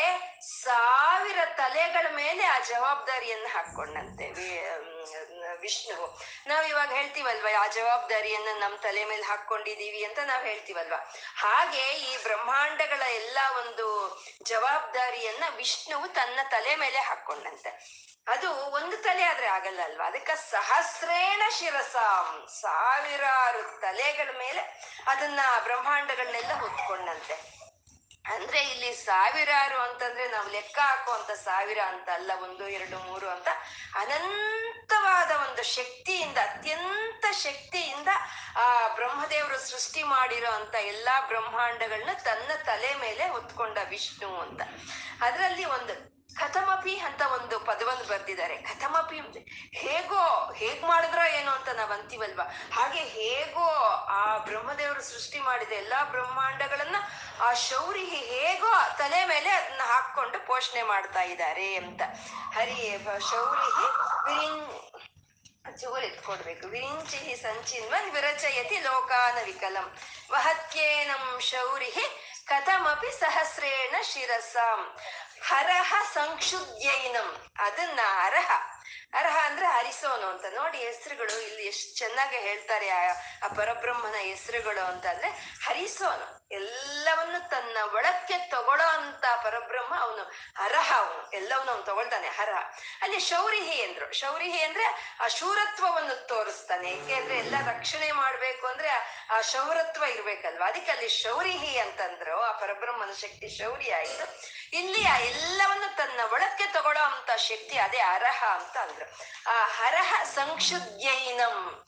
ಸಾವಿರ 0.62 1.38
ತಲೆಗಳ 1.56 2.06
ಮೇಲೆ 2.10 2.44
ಆ 2.44 2.58
ಜವಾಬ್ದಾರಿಯನ್ನ 2.68 3.46
ಹಾಕೊಂಡಂತೆ 3.54 4.26
ವಿಷ್ಣು 5.60 5.96
ನಾವ್ 6.46 6.66
ಇವಾಗ 6.66 6.90
ಹೇಳ್ತೀವಲ್ವಾ, 6.92 7.50
ಆ 7.62 7.66
ಜವಾಬ್ದಾರಿಯನ್ನ 7.66 8.48
ನಮ್ 8.60 8.78
ತಲೆ 8.82 9.04
ಮೇಲೆ 9.04 9.22
ಹಾಕೊಂಡಿದೀವಿ 9.22 10.04
ಅಂತ 10.04 10.18
ನಾವ್ 10.18 10.44
ಹೇಳ್ತೀವಲ್ವಾ? 10.44 10.98
ಹಾಗೆ 11.36 11.84
ಈ 12.10 12.22
ಬ್ರಹ್ಮಾಂಡಗಳ 12.22 13.02
ಎಲ್ಲಾ 13.02 13.44
ಒಂದು 13.60 13.86
ಜವಾಬ್ದಾರಿಯನ್ನ 14.44 15.44
ವಿಷ್ಣುವು 15.56 16.08
ತನ್ನ 16.08 16.40
ತಲೆ 16.50 16.76
ಮೇಲೆ 16.76 17.00
ಹಾಕೊಂಡಂತೆ 17.00 17.72
ಅದು 18.26 18.48
ಒಂದು 18.78 18.96
ತಲೆ 18.96 19.22
ಆದ್ರೆ 19.24 19.46
ಆಗಲ್ಲ 19.46 19.80
ಅಲ್ವಾ? 19.82 20.06
ಅದಕ್ಕೆ 20.06 20.34
ಸಹಸ್ರೇಣ 20.50 21.42
ಶಿರಸಾಂ, 21.58 22.26
ಸಾವಿರಾರು 22.60 23.62
ತಲೆಗಳ 23.80 24.30
ಮೇಲೆ 24.38 24.64
ಅದನ್ನ 25.06 25.40
ಬ್ರಹ್ಮಾಂಡಗಳನ್ನೆಲ್ಲ 25.64 26.52
ಹೊತ್ಕೊಂಡಂತೆ. 26.60 27.57
ಅಂದ್ರೆ 28.34 28.70
ಇಲ್ಲಿ 28.70 28.94
ಸಾವಿರಾರು 28.94 29.78
ಅಂತಂದ್ರೆ 29.78 30.28
ನಾವು 30.28 30.48
ಲೆಕ್ಕ 30.48 30.78
ಹಾಕುವಂತ 30.78 31.30
ಸಾವಿರ 31.30 31.78
ಅಂತ 31.86 32.08
ಅಲ್ಲ 32.14 32.30
ಒಂದು, 32.42 32.68
ಎರಡು, 32.68 32.98
ಮೂರು 32.98 33.28
ಅಂತ 33.28 33.48
ಅನಂತವಾದ 33.94 35.30
ಒಂದು 35.30 35.62
ಶಕ್ತಿಯಿಂದ, 35.62 36.38
ಅತ್ಯಂತ 36.38 37.24
ಶಕ್ತಿಯಿಂದ, 37.42 38.08
ಆ, 38.56 38.88
ಬ್ರಹ್ಮದೇವರು 38.88 39.58
ಸೃಷ್ಟಿ 39.58 40.02
ಮಾಡಿರೋ 40.02 40.50
ಅಂತ 40.50 40.74
ಎಲ್ಲಾ 40.74 41.20
ಬ್ರಹ್ಮಾಂಡಗಳನ್ನ 41.20 42.18
ತನ್ನ 42.24 42.50
ತಲೆ 42.64 42.94
ಮೇಲೆ 42.94 43.28
ಹೊತ್ಕೊಂಡ 43.28 43.78
ವಿಷ್ಣು 43.88 44.40
ಅಂತ. 44.40 44.60
ಅದರಲ್ಲಿ 45.20 45.64
ಒಂದು 45.64 46.17
ಕಥಮಪಿ 46.38 46.94
ಅಂತ 46.98 47.22
ಒಂದು 47.32 47.60
ಪದವನ್ನು 47.60 48.08
ಬರೆದಿದ್ದಾರೆ. 48.08 48.56
ಕಥಮಪಿ 48.56 49.18
ಅಂದ್ರೆ 49.18 49.42
ಹೇಗೋ, 49.74 50.52
ಹೇಗ್ 50.52 50.82
ಮಾಡಿದ್ರೋ 50.82 51.24
ಏನೋ 51.28 51.52
ಅಂತ 51.52 51.68
ನಾವ್ 51.68 51.92
ಅಂತೀವಲ್ವಾ? 51.92 52.44
ಹಾಗೆ 52.74 53.00
ಹೇಗೋ 53.00 53.68
ಆ 54.20 54.36
ಬ್ರಹ್ಮದೇವರು 54.38 55.02
ಸೃಷ್ಟಿ 55.02 55.40
ಮಾಡಿದ 55.40 55.72
ಎಲ್ಲಾ 55.72 56.04
ಬ್ರಹ್ಮಾಂಡಗಳನ್ನ 56.04 56.96
ಆ 57.40 57.52
ಶೌರಿ 57.52 58.04
ಹೇಗೋ 58.04 58.72
ತಲೆ 58.98 59.26
ಮೇಲೆ 59.26 59.50
ಅದನ್ನ 59.50 59.80
ಹಾಕೊಂಡು 59.84 60.46
ಪೋಷಣೆ 60.46 60.82
ಮಾಡ್ತಾ 60.82 61.22
ಇದ್ದಾರೆ 61.22 61.74
ಅಂತ. 61.74 62.02
ಹರಿ, 62.54 62.98
ಶೌರಿ 63.30 63.68
ವಿರಿಂ 64.28 64.58
ಎತ್ಕೊಡ್ಬೇಕು 66.02 66.66
ವಿರಿಂಚಿ 66.66 67.36
ಸಂಚಿನ್ವನ್ 67.42 68.10
ವಿರಚಯತಿ 68.10 68.78
ಲೋಕಾನ 68.80 69.36
ವಿಕಲಂ. 69.44 69.96
ವಹತ್ಯೇನಂ 70.32 71.38
ಶೌರಿ 71.40 71.92
ಕಥಮಪಿ 72.46 73.20
ಸಹಸ್ರೇಣ 73.20 73.94
ಶಿರಸಾಂ. 74.02 74.96
ಹರಹ 75.42 75.94
ಸಂಕ್ಷುದ್ಯೈನಂ 76.14 77.46
ಅದನ್ನ 77.58 78.00
ಅರಹ. 78.22 78.50
ಅರ್ಹ 79.12 79.36
ಅಂದ್ರೆ 79.44 79.66
ಹರಿಸೋನು 79.66 80.26
ಅಂತ. 80.26 80.44
ನೋಡಿ 80.54 80.78
ಹೆಸರುಗಳು 80.78 81.42
ಇಲ್ಲಿ 81.42 81.66
ಎಷ್ಟು 81.66 81.98
ಚೆನ್ನಾಗಿ 81.98 82.36
ಹೇಳ್ತಾರೆ 82.36 82.88
ಆ 82.88 83.48
ಪರಬ್ರಹ್ಮನ 83.56 84.14
ಹೆಸರುಗಳು 84.18 84.86
ಅಂತಂದ್ರೆ 84.86 85.28
ಹರಿಸೋನು. 85.66 86.37
ಎಲ್ಲವನ್ನು 86.50 87.48
ತನ್ನ 87.48 87.76
ಒಳಕ್ಕೆ 87.94 88.50
ತಗೊಳ್ಳೋ 88.50 88.86
ಅಂತ 88.86 89.24
ಪರಬ್ರಹ್ಮ 89.44 90.00
ಅವನು 90.00 90.32
ಅರ್ಹ. 90.64 90.92
ಅವನು 90.96 91.30
ಎಲ್ಲವನ್ನು 91.30 91.72
ಅವನು 91.72 91.82
ತಗೊಳ್ತಾನೆ, 91.82 92.28
ಅರ್ಹ. 92.28 92.58
ಅಲ್ಲಿ 93.02 93.20
ಶೌರಿಹಿ 93.20 93.82
ಅಂದ್ರು 93.82 94.12
ಶೌರಿಹಿ 94.12 94.62
ಅಂದ್ರೆ 94.62 95.16
ಆ 95.20 95.28
ಶೂರತ್ವವನ್ನು 95.28 96.26
ತೋರಿಸ್ತಾನೆ. 96.26 96.90
ಏಕೆಂದ್ರೆ 96.90 97.38
ಎಲ್ಲ 97.38 97.54
ರಕ್ಷಣೆ 97.66 98.12
ಮಾಡ್ಬೇಕು 98.12 98.66
ಅಂದ್ರೆ 98.66 98.88
ಆ- 99.30 99.40
ಶೌರತ್ವ 99.40 100.04
ಇರ್ಬೇಕಲ್ವಾ? 100.04 100.66
ಅದಕ್ಕೆ 100.66 100.92
ಅಲ್ಲಿ 100.92 101.08
ಶೌರಿಹಿ 101.08 101.78
ಅಂತಂದ್ರು 101.78 102.40
ಆ 102.40 102.52
ಪರಬ್ರಹ್ಮನ 102.52 103.10
ಶಕ್ತಿ 103.12 103.58
ಶೌರಿ 103.58 103.90
ಆಯ್ತು. 103.90 104.42
ಇಲ್ಲಿ 104.72 105.06
ಆ 105.06 105.16
ಎಲ್ಲವನ್ನು 105.16 105.96
ತನ್ನ 105.96 106.20
ಒಳಕ್ಕೆ 106.32 106.72
ತಗೊಳ್ಳೋ 106.72 107.02
ಅಂತ 107.02 107.30
ಶಕ್ತಿ 107.30 107.78
ಅದೇ 107.78 107.98
ಅರಹ 107.98 108.44
ಅಂತ 108.44 108.76
ಅಂದ್ರು. 108.76 109.04
ಆ 109.50 109.66
ಹರಹ 109.66 110.22
ಸಂಕ್ಷುದ್ಯೈನಂ. 110.34 111.84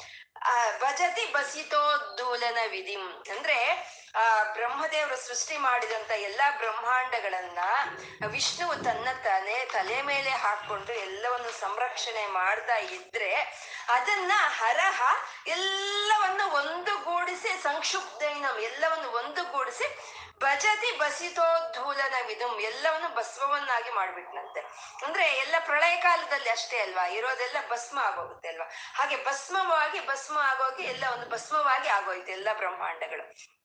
ಭಜತಿ 0.80 1.32
ಭಜಿತೋದ್ವಲನ 1.32 2.58
ವಿಧಿ. 2.70 2.94
ಅಂದ್ರೆ, 3.30 3.56
ಆ, 4.14 4.42
ಬ್ರಹ್ಮದೇವರು 4.42 5.16
ಸೃಷ್ಟಿ 5.16 5.58
ಮಾಡಿದಂತ 5.58 6.10
ಎಲ್ಲಾ 6.10 6.50
ಬ್ರಹ್ಮಾಂಡಗಳನ್ನ 6.50 7.58
ವಿಷ್ಣು 8.26 8.84
ತನ್ನ 8.84 9.08
ತಲೆ 9.24 9.64
ತಲೆ 9.64 10.02
ಮೇಲೆ 10.02 10.30
ಹಾಕೊಂಡು 10.30 10.92
ಎಲ್ಲವನ್ನು 10.92 11.60
ಸಂರಕ್ಷಣೆ 11.60 12.26
ಮಾಡ್ತಾ 12.26 12.76
ಇದ್ರೆ 12.76 13.34
ಅದನ್ನ 13.88 14.32
ಹರಹ 14.36 15.02
ಎಲ್ಲವನ್ನು 15.46 16.52
ಒಂದುಗೂಡಿಸಿ 16.52 17.62
ಸಂಕ್ಷುಬ್ಧೈನಂ 17.62 18.58
ಎಲ್ಲವನ್ನು 18.58 19.10
ಒಂದುಗೂಡಿಸಿ 19.10 20.18
ಭಜತಿ 20.40 20.98
ಬಸಿತೋದ್ಧೂಲನ 20.98 22.14
ವಿಧಂ 22.26 22.60
ಎಲ್ಲವನ್ನು 22.60 23.14
ಭಸ್ಮವನ್ನಾಗಿ 23.14 23.90
ಮಾಡ್ಬಿಟ್ನಂತೆ. 23.90 24.60
ಅಂದ್ರೆ 25.06 25.24
ಎಲ್ಲ 25.34 25.54
ಪ್ರಳಯ 25.66 25.96
ಕಾಲದಲ್ಲಿ 25.96 26.50
ಅಷ್ಟೇ 26.50 26.78
ಅಲ್ವಾ? 26.78 27.06
ಇರೋದೆಲ್ಲ 27.06 27.56
ಭಸ್ಮ 27.70 27.98
ಆಗೋಗುತ್ತೆ 27.98 28.48
ಅಲ್ವಾ? 28.48 28.68
ಹಾಗೆ 28.94 29.24
ಭಸ್ಮವಾಗಿ 29.24 30.06
ಭಸ್ಮ 30.06 30.38
ಆಗೋಗಿ 30.38 30.82
ಎಲ್ಲ 30.82 31.04
ಒಂದು 31.12 31.30
ಭಸ್ಮವಾಗಿ 31.30 31.88
ಆಗೋಯ್ತು 31.88 32.32
ಎಲ್ಲ 32.32 32.48
ಬ್ರಹ್ಮಾಂಡಗಳು. 32.52 33.59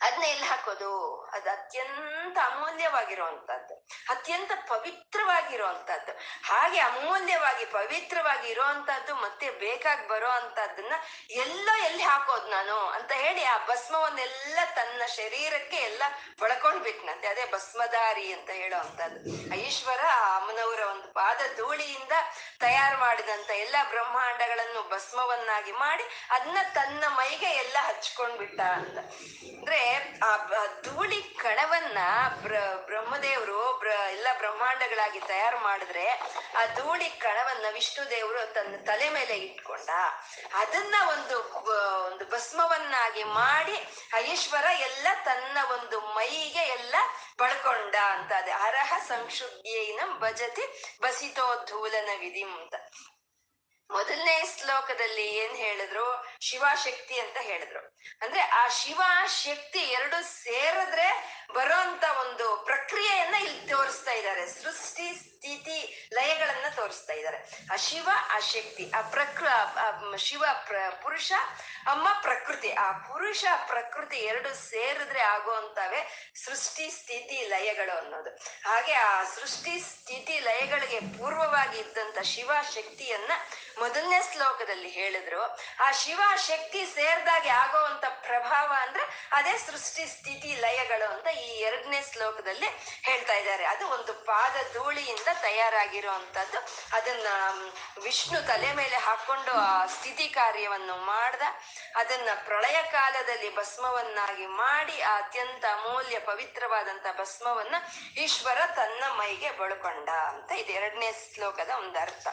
ಅದನ್ನ 0.00 0.22
ಎಲ್ಲಿ 0.22 0.44
ಹಾಕೋದು? 0.44 0.90
ಅದು 1.32 1.50
ಅತ್ಯಂತ 1.50 2.38
ಅಮೂಲ್ಯವಾಗಿರುವಂತಹದ್ದು. 2.44 3.74
ಅತ್ಯಂತ 4.08 4.52
ಪವಿತ್ರವಾಗಿರುವಂತಹದ್ದು. 4.68 6.12
ಹಾಗೆ 6.44 6.80
ಅಮೂಲ್ಯವಾಗಿ 6.80 7.64
ಪವಿತ್ರವಾಗಿ 7.64 8.48
ಇರುವಂತಹದ್ದು 8.48 9.14
ಮತ್ತೆ 9.14 9.50
ಬೇಕಾಗಿ 9.50 10.08
ಬರೋ 10.08 10.28
ಅಂತದನ್ನ 10.28 10.92
ಎಲ್ಲೋ 11.30 11.76
ಎಲ್ಲಿ 11.84 12.02
ಹಾಕೋದು 12.02 12.50
ನಾನು 12.50 12.76
ಅಂತ 12.76 13.12
ಹೇಳಿ 13.12 13.44
ಆ 13.44 13.66
ಭಸ್ಮವನ್ನೆಲ್ಲ 13.66 14.58
ತನ್ನ 14.76 15.02
ಶರೀರಕ್ಕೆ 15.06 15.76
ಎಲ್ಲ 15.76 16.02
ಬಳಕೊಂಡ್ಬಿಟ್ನಂತೆ 16.40 17.28
ಅದೇ 17.28 17.44
ಭಸ್ಮಧಾರಿ 17.52 18.32
ಅಂತ 18.32 18.50
ಹೇಳೋ 18.50 18.76
ಅಂತದ್ದು 18.76 19.54
ಈಶ್ವರ 19.54 20.00
ಅಮ್ಮನವರ 20.36 20.80
ಒಂದು 20.80 21.12
ಪಾದ 21.12 21.40
ಧೂಳಿಯಿಂದ 21.56 22.12
ತಯಾರು 22.60 22.98
ಮಾಡಿದಂತ 22.98 23.50
ಎಲ್ಲ 23.50 23.76
ಬ್ರಹ್ಮಾಂಡಗಳನ್ನು 23.90 24.88
ಭಸ್ಮವನ್ನಾಗಿ 24.88 25.72
ಮಾಡಿ 25.72 26.04
ಅದನ್ನ 26.30 26.58
ತನ್ನ 26.74 27.04
ಮೈಗೆ 27.08 27.46
ಎಲ್ಲ 27.46 27.76
ಹಚ್ಕೊಂಡ್ಬಿಟ್ಟ 27.80 28.60
ಅಂತ. 28.60 28.98
ಅಂದ್ರೆ 29.58 29.81
ಆ 30.22 30.36
ಬ- 30.36 30.80
ಧೂಳಿ 30.82 31.22
ಕಣವನ್ನ 31.22 31.98
ಬ್ರ, 32.42 32.54
ಬ್ರಹ್ಮದೇವರು, 32.86 33.78
ಬ್ರ, 33.78 33.86
ಎಲ್ಲ 33.86 34.26
ಬ್ರಹ್ಮಾಂಡಗಳಾಗಿ 34.38 35.20
ತಯಾರು 35.20 35.58
ಮಾಡಿದ್ರೆ, 35.58 36.08
ಆ 36.56 36.64
ಧೂಳಿ 36.74 37.10
ಕಣವನ್ನ 37.10 37.66
ವಿಷ್ಣು 37.72 38.10
ದೇವರು 38.10 38.52
ತನ್ನ 38.52 38.76
ತಲೆ 38.86 39.10
ಮೇಲೆ 39.10 39.38
ಇಟ್ಕೊಂಡ. 39.38 39.88
ಅದನ್ನ 40.54 40.94
ಒಂದು 41.08 41.42
ಒಂದು 42.04 42.24
ಭಸ್ಮವನ್ನಾಗಿ 42.24 43.24
ಮಾಡಿ 43.24 43.86
ಐಶ್ವರ 44.14 44.64
ಎಲ್ಲ 44.64 45.06
ತನ್ನ 45.24 45.58
ಒಂದು 45.72 46.00
ಮೈಗೆ 46.00 46.60
ಎಲ್ಲ 46.60 46.94
ಬಳಕೊಂಡ 47.38 47.94
ಅಂತ 47.94 48.32
ಅದೇ. 48.32 48.50
ಅರಹ 48.50 48.98
ಸಂಕ್ಷುದ್ಯೈನಂ 49.08 50.20
ಭಜತಿ 50.20 50.96
ಬಸಿತೋ 51.02 51.64
ಧೂಲನ 51.64 52.08
ವಿಧಿ 52.18 52.42
ಅಂತ. 52.42 52.74
ಮೊದಲನೇ 53.92 54.42
ಶ್ಲೋಕದಲ್ಲಿ 54.58 55.26
ಏನ್ 55.26 55.56
ಹೇಳಿದ್ರು? 55.56 56.26
ಶಿವಶಕ್ತಿ 56.40 57.20
ಅಂತ 57.20 57.36
ಹೇಳಿದ್ರು. 57.40 57.98
ಅಂದ್ರೆ 58.20 58.40
ಆ 58.40 58.68
ಶಿವ 58.68 59.02
ಶಕ್ತಿ 59.26 59.78
ಎರಡು 59.78 60.22
ಸೇರಿದ್ರೆ 60.24 61.42
ಬರೋಂತ 61.52 62.04
ಒಂದು 62.20 62.56
ಪ್ರಕ್ರಿಯೆಯನ್ನ 62.56 63.34
ಇಲ್ಲಿ 63.34 63.66
ತೋರಿಸ್ತಾ 63.66 64.12
ಇದ್ದಾರೆ. 64.12 64.46
ಸೃಷ್ಟಿ, 64.46 65.14
ಸ್ಥಿತಿ, 65.14 66.08
ಲಯಗಳನ್ನ 66.12 66.64
ತೋರಿಸ್ತಾ 66.76 67.12
ಇದ್ದಾರೆ. 67.12 67.66
ಆ 67.72 67.76
ಶಿವ, 67.76 68.08
ಆ 68.30 68.38
ಶಕ್ತಿ, 68.38 68.90
ಆ 68.90 69.00
ಪ್ರಕೃ 69.00 69.46
ಶಿವ 70.16 70.44
ಪ್ರ, 70.66 70.76
ಪುರುಷ, 71.02 71.32
ಅಮ್ಮ 71.86 72.08
ಪ್ರಕೃತಿ. 72.22 72.72
ಆ 72.72 72.92
ಪುರುಷ 72.92 73.44
ಪ್ರಕೃತಿ 73.66 74.16
ಎರಡು 74.16 74.54
ಸೇರಿದ್ರೆ 74.54 75.20
ಆಗುವಂತವೇ 75.20 76.32
ಸೃಷ್ಟಿ, 76.44 76.90
ಸ್ಥಿತಿ, 76.90 77.46
ಲಯಗಳು 77.48 77.98
ಅನ್ನೋದು. 77.98 78.30
ಹಾಗೆ 78.64 78.92
ಆ 78.92 79.22
ಸೃಷ್ಟಿ, 79.22 79.80
ಸ್ಥಿತಿ, 79.80 80.38
ಲಯಗಳಿಗೆ 80.38 81.00
ಪೂರ್ವವಾಗಿ 81.00 81.78
ಇದ್ದಂತ 81.78 82.18
ಶಿವ 82.18 82.50
ಶಕ್ತಿಯನ್ನ 82.74 83.32
ಮೊದಲನೇ 83.82 84.18
ಶ್ಲೋಕದಲ್ಲಿ 84.32 84.90
ಹೇಳಿದ್ರು, 84.98 85.42
ಆ 85.84 85.88
ಶಿವ 86.02 86.20
ಶಕ್ತಿ 86.46 86.80
ಸೇರ್ದಾಗೆ 86.94 87.50
ಆಗೋವಂತ 87.62 88.04
ಪ್ರಭಾವ 88.26 88.70
ಅಂದ್ರೆ 88.80 89.04
ಅದೇ 89.32 89.54
ಸೃಷ್ಟಿ 89.58 90.04
ಸ್ಥಿತಿ 90.06 90.50
ಲಯಗಳು 90.60 91.06
ಅಂತ 91.14 91.28
ಈ 91.44 91.48
ಎರಡನೇ 91.68 92.00
ಶ್ಲೋಕದಲ್ಲಿ 92.12 92.68
ಹೇಳ್ತಾ 93.02 93.34
ಇದ್ದಾರೆ. 93.34 93.64
ಅದು 93.64 93.84
ಒಂದು 93.88 94.12
ಪಾದ 94.24 94.56
ಧೂಳಿಯಿಂದ 94.74 95.30
ತಯಾರಾಗಿರುವಂತದ್ದು. 95.40 96.58
ಅದನ್ನ 96.96 97.28
ವಿಷ್ಣು 98.02 98.38
ತಲೆ 98.46 98.72
ಮೇಲೆ 98.72 98.96
ಹಾಕೊಂಡು 98.96 99.52
ಆ 99.52 99.86
ಸ್ಥಿತಿ 99.86 100.26
ಕಾರ್ಯವನ್ನು 100.28 100.96
ಮಾಡ್ದ. 100.96 101.42
ಅದನ್ನ 101.96 102.28
ಪ್ರಳಯ 102.44 102.78
ಕಾಲದಲ್ಲಿ 102.92 103.50
ಭಸ್ಮವನ್ನಾಗಿ 103.56 104.46
ಮಾಡಿ 104.46 104.96
ಆ 105.02 105.12
ಅತ್ಯಂತ 105.16 105.64
ಅಮೂಲ್ಯ 105.72 106.18
ಪವಿತ್ರವಾದಂತ 106.18 107.06
ಭಸ್ಮವನ್ನ 107.20 107.76
ಈಶ್ವರ 108.16 108.58
ತನ್ನ 108.76 109.04
ಮೈಗೆ 109.18 109.50
ಬಳಕೊಂಡ 109.50 110.08
ಅಂತ 110.08 110.50
ಇದು 110.52 110.72
ಎರಡನೇ 110.72 111.10
ಶ್ಲೋಕದ 111.34 111.70
ಒಂದು 111.76 111.98
ಅರ್ಥ. 111.98 112.26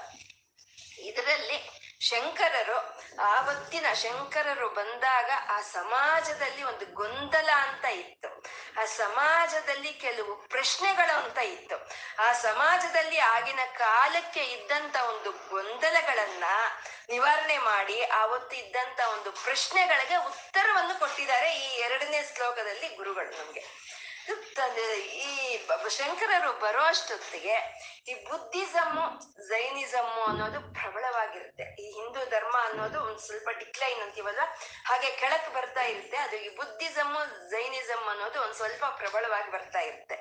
ಶಂಕರರು, 2.02 2.78
ಆವತ್ತಿನ 3.22 3.86
ಶಂಕರರು 3.94 4.70
ಬಂದಾಗ 4.70 5.32
ಆ 5.48 5.62
ಸಮಾಜದಲ್ಲಿ 5.62 6.64
ಒಂದು 6.64 6.86
ಗೊಂದಲ 6.94 7.50
ಅಂತ 7.56 7.86
ಇತ್ತು. 7.86 8.44
ಆ 8.82 8.86
ಸಮಾಜದಲ್ಲಿ 8.86 9.94
ಕೆಲವು 9.94 10.36
ಪ್ರಶ್ನೆಗಳು 10.48 11.24
ಅಂತ 11.24 11.38
ಇತ್ತು. 11.38 11.78
ಆ 12.20 12.34
ಸಮಾಜದಲ್ಲಿ 12.34 13.18
ಆಗಿನ 13.18 13.60
ಕಾಲಕ್ಕೆ 13.78 14.44
ಇದ್ದಂತ 14.44 14.96
ಒಂದು 14.96 15.32
ಗೊಂದಲಗಳನ್ನ 15.32 16.44
ನಿವಾರಣೆ 17.10 17.58
ಮಾಡಿ 17.58 18.04
ಆವತ್ತು 18.04 18.56
ಇದ್ದಂತ 18.56 19.00
ಒಂದು 19.00 19.32
ಪ್ರಶ್ನೆಗಳಿಗೆ 19.32 20.16
ಉತ್ತರವನ್ನು 20.16 21.00
ಕೊಟ್ಟಿದ್ದಾರೆ 21.00 21.56
ಈ 21.56 21.80
ಎರಡನೇ 21.80 22.32
ಶ್ಲೋಕದಲ್ಲಿ 22.36 22.96
ಗುರುಗಳು 22.96 23.32
ನಮ್ಗೆ. 23.32 23.90
ಈ 24.96 25.58
ಬ- 25.68 25.88
ಶಂಕರರು 25.88 26.60
ಬರೋ 26.60 26.84
ಅಷ್ಟೊತ್ತಿಗೆ 26.84 27.80
ಈ 28.08 28.14
ಬುದ್ಧಿಸಮ್ಮು, 28.14 29.20
ಜೈನಿಸಮ್ಮು 29.48 30.24
ಅನ್ನೋದು 30.24 30.74
ಪ್ರಬಲವಾಗಿರುತ್ತೆ. 30.74 31.64
ಈ 31.64 31.92
ಹಿಂದೂ 31.92 32.26
ಧರ್ಮ 32.30 32.56
ಅನ್ನೋದು 32.62 33.04
ಒಂದ್ 33.04 33.20
ಸ್ವಲ್ಪ 33.20 33.50
ಡಿಕ್ಲೈನ್ 33.50 34.02
ಅಂತೀವಲ್ಲ 34.02 34.40
ಹಾಗೆ 34.86 35.12
ಕೆಳಕ್ 35.12 35.54
ಬರ್ತಾ 35.54 35.82
ಇರುತ್ತೆ, 35.82 36.18
ಅದು 36.18 36.36
ಈ 36.36 36.56
ಬುದ್ಧಿಸಮ್ಮು 36.56 37.50
ಜೈನಿಸಮ್ 37.50 38.10
ಅನ್ನೋದು 38.10 38.42
ಒಂದ್ 38.42 38.54
ಸ್ವಲ್ಪ 38.54 38.86
ಪ್ರಬಲವಾಗಿ 38.86 39.52
ಬರ್ತಾ 39.52 39.80
ಇರುತ್ತೆ. 39.80 40.16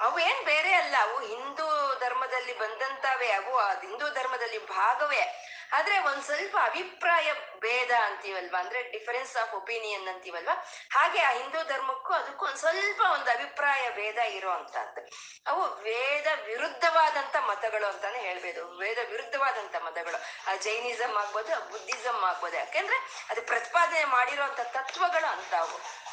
ಅವು 0.00 0.18
ಏನ್ 0.18 0.44
ಬೇರೆ 0.44 0.72
ಅಲ್ಲ, 0.72 0.94
ಅವು 1.00 1.20
ಹಿಂದೂ 1.20 1.96
ಧರ್ಮದಲ್ಲಿ 2.00 2.58
ಬಂದಂತವೇ, 2.58 3.30
ಅವು 3.32 3.58
ಹಿಂದೂ 3.58 4.08
ಧರ್ಮದಲ್ಲಿ 4.08 4.66
ಭಾಗವೇ. 4.66 5.52
ಆದ್ರೆ 5.72 5.98
ಒಂದ್ 5.98 6.22
ಸ್ವಲ್ಪ 6.22 6.56
ಅಭಿಪ್ರಾಯ 6.62 7.32
ಭೇದ 7.60 7.90
ಅಂತೀವಲ್ವಾ? 8.04 8.60
ಅಂದ್ರೆ 8.60 8.82
ಡಿಫರೆನ್ಸ್ 8.82 9.36
ಆಫ್ 9.36 9.54
ಒಪಿನಿಯನ್ 9.54 10.08
ಅಂತೀವಲ್ವಾ? 10.08 10.66
ಹಾಗೆ 10.90 11.20
ಆ 11.20 11.30
ಹಿಂದೂ 11.30 11.64
ಧರ್ಮಕ್ಕೂ 11.64 12.12
ಅದಕ್ಕೂ 12.12 12.46
ಒಂದ್ 12.46 12.56
ಸ್ವಲ್ಪ 12.56 13.00
ಒಂದು 13.00 13.30
ಅಭಿಪ್ರಾಯ 13.30 13.90
ಭೇದ 13.90 14.18
ಇರುವಂತಹದ್ದು 14.18 15.10
ಅವು 15.46 15.82
ವೇದ 15.82 16.26
ವಿರುದ್ಧವಾದಂತ 16.46 17.36
ಮತಗಳು 17.36 17.86
ಅಂತಾನೆ 17.86 18.18
ಹೇಳ್ಬೋದು. 18.18 18.78
ವೇದ 18.78 18.98
ವಿರುದ್ಧವಾದಂತ 19.10 19.76
ಮತಗಳು. 19.76 20.50
ಆ 20.52 20.56
ಜೈನಿಸಮ್ 20.56 21.16
ಆಗ್ಬೋದು 21.16 21.70
ಬುದ್ಧಿಸಮ್ 21.70 22.24
ಆಗ್ಬೋದು. 22.24 22.56
ಯಾಕೆಂದ್ರೆ 22.56 23.26
ಅದು 23.30 23.42
ಪ್ರತಿಪಾದನೆ 23.42 24.04
ಮಾಡಿರುವಂತ 24.04 24.60
ತತ್ವಗಳು 24.60 25.26
ಅಂತಾವು 25.26 26.06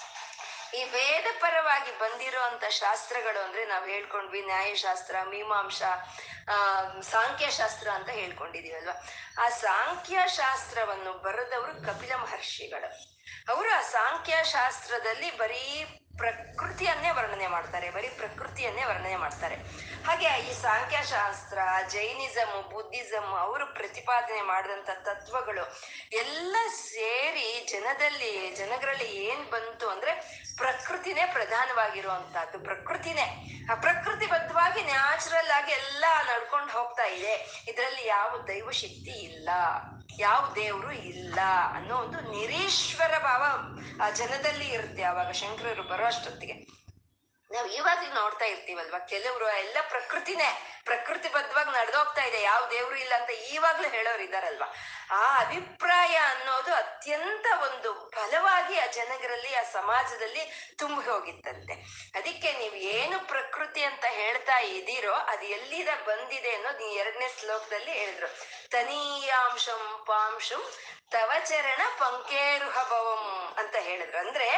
ಈ 0.74 0.84
ವೇದ 0.84 1.42
ಪರವಾಗಿ 1.42 2.00
ಬಂದಿರುವಂತ 2.00 2.64
ಶಾಸ್ತ್ರಗಳು 2.70 3.44
ಅಂದ್ರೆ 3.44 3.66
ನಾವು 3.66 3.86
ಹೇಳ್ಕೊಂಡ್ವಿ, 3.86 4.42
ನ್ಯಾಯಶಾಸ್ತ್ರ, 4.42 5.16
ಮೀಮಾಂಸ, 5.24 5.82
ಆ, 6.50 6.84
ಸಾಂಖ್ಯಶಾಸ್ತ್ರ 7.02 7.90
ಅಂತ 7.90 8.10
ಹೇಳ್ಕೊಂಡಿದೀವಲ್ವಾ 8.10 9.08
ಆ 9.46 9.50
ಸಾಂಖ್ಯ 9.50 10.20
ಶಾಸ್ತ್ರವನ್ನು 10.28 11.14
ಬರೆದವರು 11.14 11.86
ಕಪಿಲ 11.86 12.16
ಮಹರ್ಷಿಗಳು. 12.16 13.14
ಅವರು 13.54 13.78
ಆ 13.78 13.82
ಸಾಂಖ್ಯ 13.82 14.38
ಶಾಸ್ತ್ರದಲ್ಲಿ 14.44 15.38
ಬರೀ 15.38 15.86
ಪ್ರಕೃತಿಯನ್ನೇ 16.18 17.10
ವರ್ಣನೆ 17.10 17.48
ಮಾಡ್ತಾರೆ, 17.48 17.90
ಬರೀ 17.90 18.08
ಪ್ರಕೃತಿಯನ್ನೇ 18.08 18.84
ವರ್ಣನೆ 18.84 19.16
ಮಾಡ್ತಾರೆ. 19.16 19.56
ಹಾಗೆ 20.06 20.50
ಈ 20.50 20.54
ಸಾಂಖ್ಯಶಾಸ್ತ್ರ 20.62 21.60
ಜೈನಿಸಮ್ 21.90 22.72
ಬುದ್ಧಿಸಮ್ 22.72 23.40
ಅವರು 23.40 23.74
ಪ್ರತಿಪಾದನೆ 23.74 24.42
ಮಾಡಿದಂತ 24.42 24.90
ತತ್ವಗಳು 24.90 25.64
ಎಲ್ಲ 26.12 26.56
ಸೇರಿ 26.70 27.68
ಜನದಲ್ಲಿ 27.72 28.56
ಜನಗಳಲ್ಲಿ 28.56 29.16
ಏನ್ 29.16 29.52
ಬಂತು 29.52 29.90
ಅಂದ್ರೆ 29.90 30.44
ಪ್ರಕೃತಿನೇ 30.58 31.26
ಪ್ರಧಾನವಾಗಿರುವಂತಹದ್ದು 31.26 32.60
ಪ್ರಕೃತಿನೇ. 32.60 33.28
ಆ 33.72 33.76
ಬದ್ಧವಾಗಿ 34.28 34.84
ನ್ಯಾಚುರಲ್ 34.84 35.52
ಆಗಿ 35.52 35.72
ಎಲ್ಲ 35.72 36.06
ನಡ್ಕೊಂಡು 36.24 36.74
ಹೋಗ್ತಾ 36.74 37.04
ಇದೆ. 37.04 37.64
ಇದರಲ್ಲಿ 37.68 38.08
ಯಾವ 38.08 38.38
ದೈವ 38.48 38.72
ಶಕ್ತಿ 38.72 39.12
ಇಲ್ಲ. 39.12 39.50
ಯಾವ 40.20 40.54
ದೇವರು 40.56 40.92
ಇಲ್ಲ 40.92 41.40
ಅನ್ನೋ 41.74 41.96
ಒಂದು 41.96 42.32
ನಿರೀಶ್ವರ 42.32 43.18
ಭಾವ 43.18 43.44
ಆ 44.02 44.10
ಜನದಲ್ಲಿ 44.10 44.68
ಇರುತ್ತೆ. 44.68 45.04
ಆವಾಗ 45.04 45.32
ಶಂಕರರು 45.32 45.84
ಬರೋ 45.84 46.06
ಅಷ್ಟೊತ್ತಿಗೆ. 46.06 46.83
ನಾವು 47.54 47.68
ಇವಾಗ 47.68 47.98
ನೋಡ್ತಾ 48.14 48.46
ಇರ್ತೀವಲ್ವಾ? 48.46 49.00
ಕೆಲವರು 49.00 49.50
ಎಲ್ಲ 49.50 49.78
ಪ್ರಕೃತಿನೇ, 49.90 50.82
ಪ್ರಕೃತಿ 50.84 51.30
ಬದ್ಧವಾಗಿ 51.30 51.72
ನಡೆದೋಗ್ತಾ 51.72 52.24
ಇದೆ, 52.24 52.42
ಯಾವ 52.42 52.70
ದೇವ್ರು 52.70 52.96
ಇಲ್ಲ 52.96 53.14
ಅಂತ 53.16 53.30
ಇವಾಗ್ಲೂ 53.30 53.90
ಹೇಳೋರು 53.90 54.24
ಇದಾರಲ್ವಾ? 54.24 54.68
ಆ 55.12 55.40
ಅಭಿಪ್ರಾಯ 55.40 56.16
ಅನ್ನೋದು 56.16 56.74
ಅತ್ಯಂತ 56.74 57.46
ಒಂದು 57.64 57.94
ಬಲವಾಗಿ 57.94 58.80
ಆ 58.80 58.86
ಜನಗರಲ್ಲಿ, 58.86 59.56
ಆ 59.56 59.64
ಸಮಾಜದಲ್ಲಿ 59.64 60.74
ತುಂಬಿ 60.78 61.06
ಹೋಗಿತ್ತಂತೆ. 61.06 61.74
ಅದಕ್ಕೆ 62.20 62.54
ನೀವು 62.54 62.76
ಏನು 62.76 63.28
ಪ್ರಕೃತಿ 63.28 63.84
ಅಂತ 63.84 64.06
ಹೇಳ್ತಾ 64.10 64.58
ಇದ್ದೀರೋ, 64.58 65.14
ಅದು 65.14 65.46
ಎಲ್ಲಿದ 65.46 65.88
ಬಂದಿದೆ 66.08 66.56
ಅನ್ನೋದು 66.56 66.86
ಎರಡನೇ 66.86 67.30
ಶ್ಲೋಕದಲ್ಲಿ 67.40 67.92
ಹೇಳಿದ್ರು. 67.92 68.28
ತನೀಯಾಂಶಂ 68.70 70.04
ಪಾಂಶಂ 70.08 70.64
ತವಚರಣ 71.12 71.82
ಪಂಕೇರುಹ 72.00 72.90
ಭವಂ 72.90 73.54
ಅಂತ 73.58 73.76
ಹೇಳಿದ್ರು. 73.76 74.18
ಅಂದ್ರೆ 74.18 74.50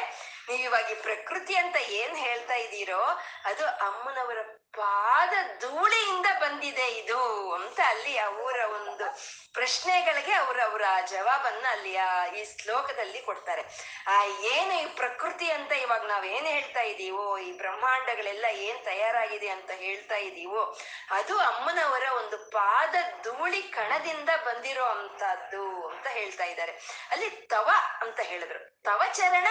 ನೀವು 0.49 0.61
ಇವಾಗ 0.63 0.91
ಪ್ರಕೃತಿ 1.01 1.55
ಅಂತ 1.55 1.75
ಏನ್ 1.75 2.17
ಹೇಳ್ತಾ 2.17 2.53
ಇದ್ದೀರೋ, 2.53 3.03
ಅದು 3.45 3.65
ಅಮ್ಮನವರ 3.65 4.37
ಪಾದ 4.75 5.33
ಧೂಳಿಯಿಂದ 5.59 6.25
ಬಂದಿದೆ 6.39 6.87
ಇದು 6.87 7.53
ಅಂತ 7.53 7.79
ಅಲ್ಲಿ 7.87 8.17
ಅವರ 8.17 8.55
ಒಂದು 8.73 9.05
ಪ್ರಶ್ನೆಗಳಿಗೆ 9.53 10.33
ಅವರ 10.33 10.59
ಅವರ 10.63 10.81
ಜವಾಬನ್ನ 11.05 11.65
ಅಲ್ಲಿ 11.71 11.97
ಆ 11.97 12.25
ಈ 12.25 12.45
ಶ್ಲೋಕದಲ್ಲಿ 12.61 13.21
ಕೊಡ್ತಾರೆ. 13.21 13.63
ಆ 14.07 14.23
ಏನು 14.25 14.81
ಈ 14.81 14.85
ಪ್ರಕೃತಿ 14.85 15.51
ಅಂತ 15.51 15.71
ಇವಾಗ 15.71 16.01
ನಾವ್ 16.01 16.25
ಏನ್ 16.25 16.47
ಹೇಳ್ತಾ 16.47 16.81
ಇದೀವೋ, 16.81 17.37
ಈ 17.37 17.57
ಬ್ರಹ್ಮಾಂಡಗಳೆಲ್ಲ 17.57 18.45
ಏನ್ 18.45 18.85
ತಯಾರಾಗಿದೆ 18.85 19.47
ಅಂತ 19.47 19.71
ಹೇಳ್ತಾ 19.71 20.15
ಇದೀವೋ, 20.15 20.77
ಅದು 21.11 21.37
ಅಮ್ಮನವರ 21.39 22.03
ಒಂದು 22.17 22.37
ಪಾದ 22.37 22.95
ಧೂಳಿ 23.23 23.61
ಕಣದಿಂದ 23.61 24.29
ಬಂದಿರೋ 24.45 24.83
ಅಂತದ್ದು 24.83 25.87
ಅಂತ 25.89 26.07
ಹೇಳ್ತಾ 26.07 26.43
ಇದ್ದಾರೆ. 26.43 26.71
ಅಲ್ಲಿ 27.11 27.29
ತವ 27.29 27.69
ಅಂತ 28.01 28.19
ಹೇಳಿದ್ರು. 28.19 28.81
ತವ 28.83 29.01
ಚರಣ 29.13 29.47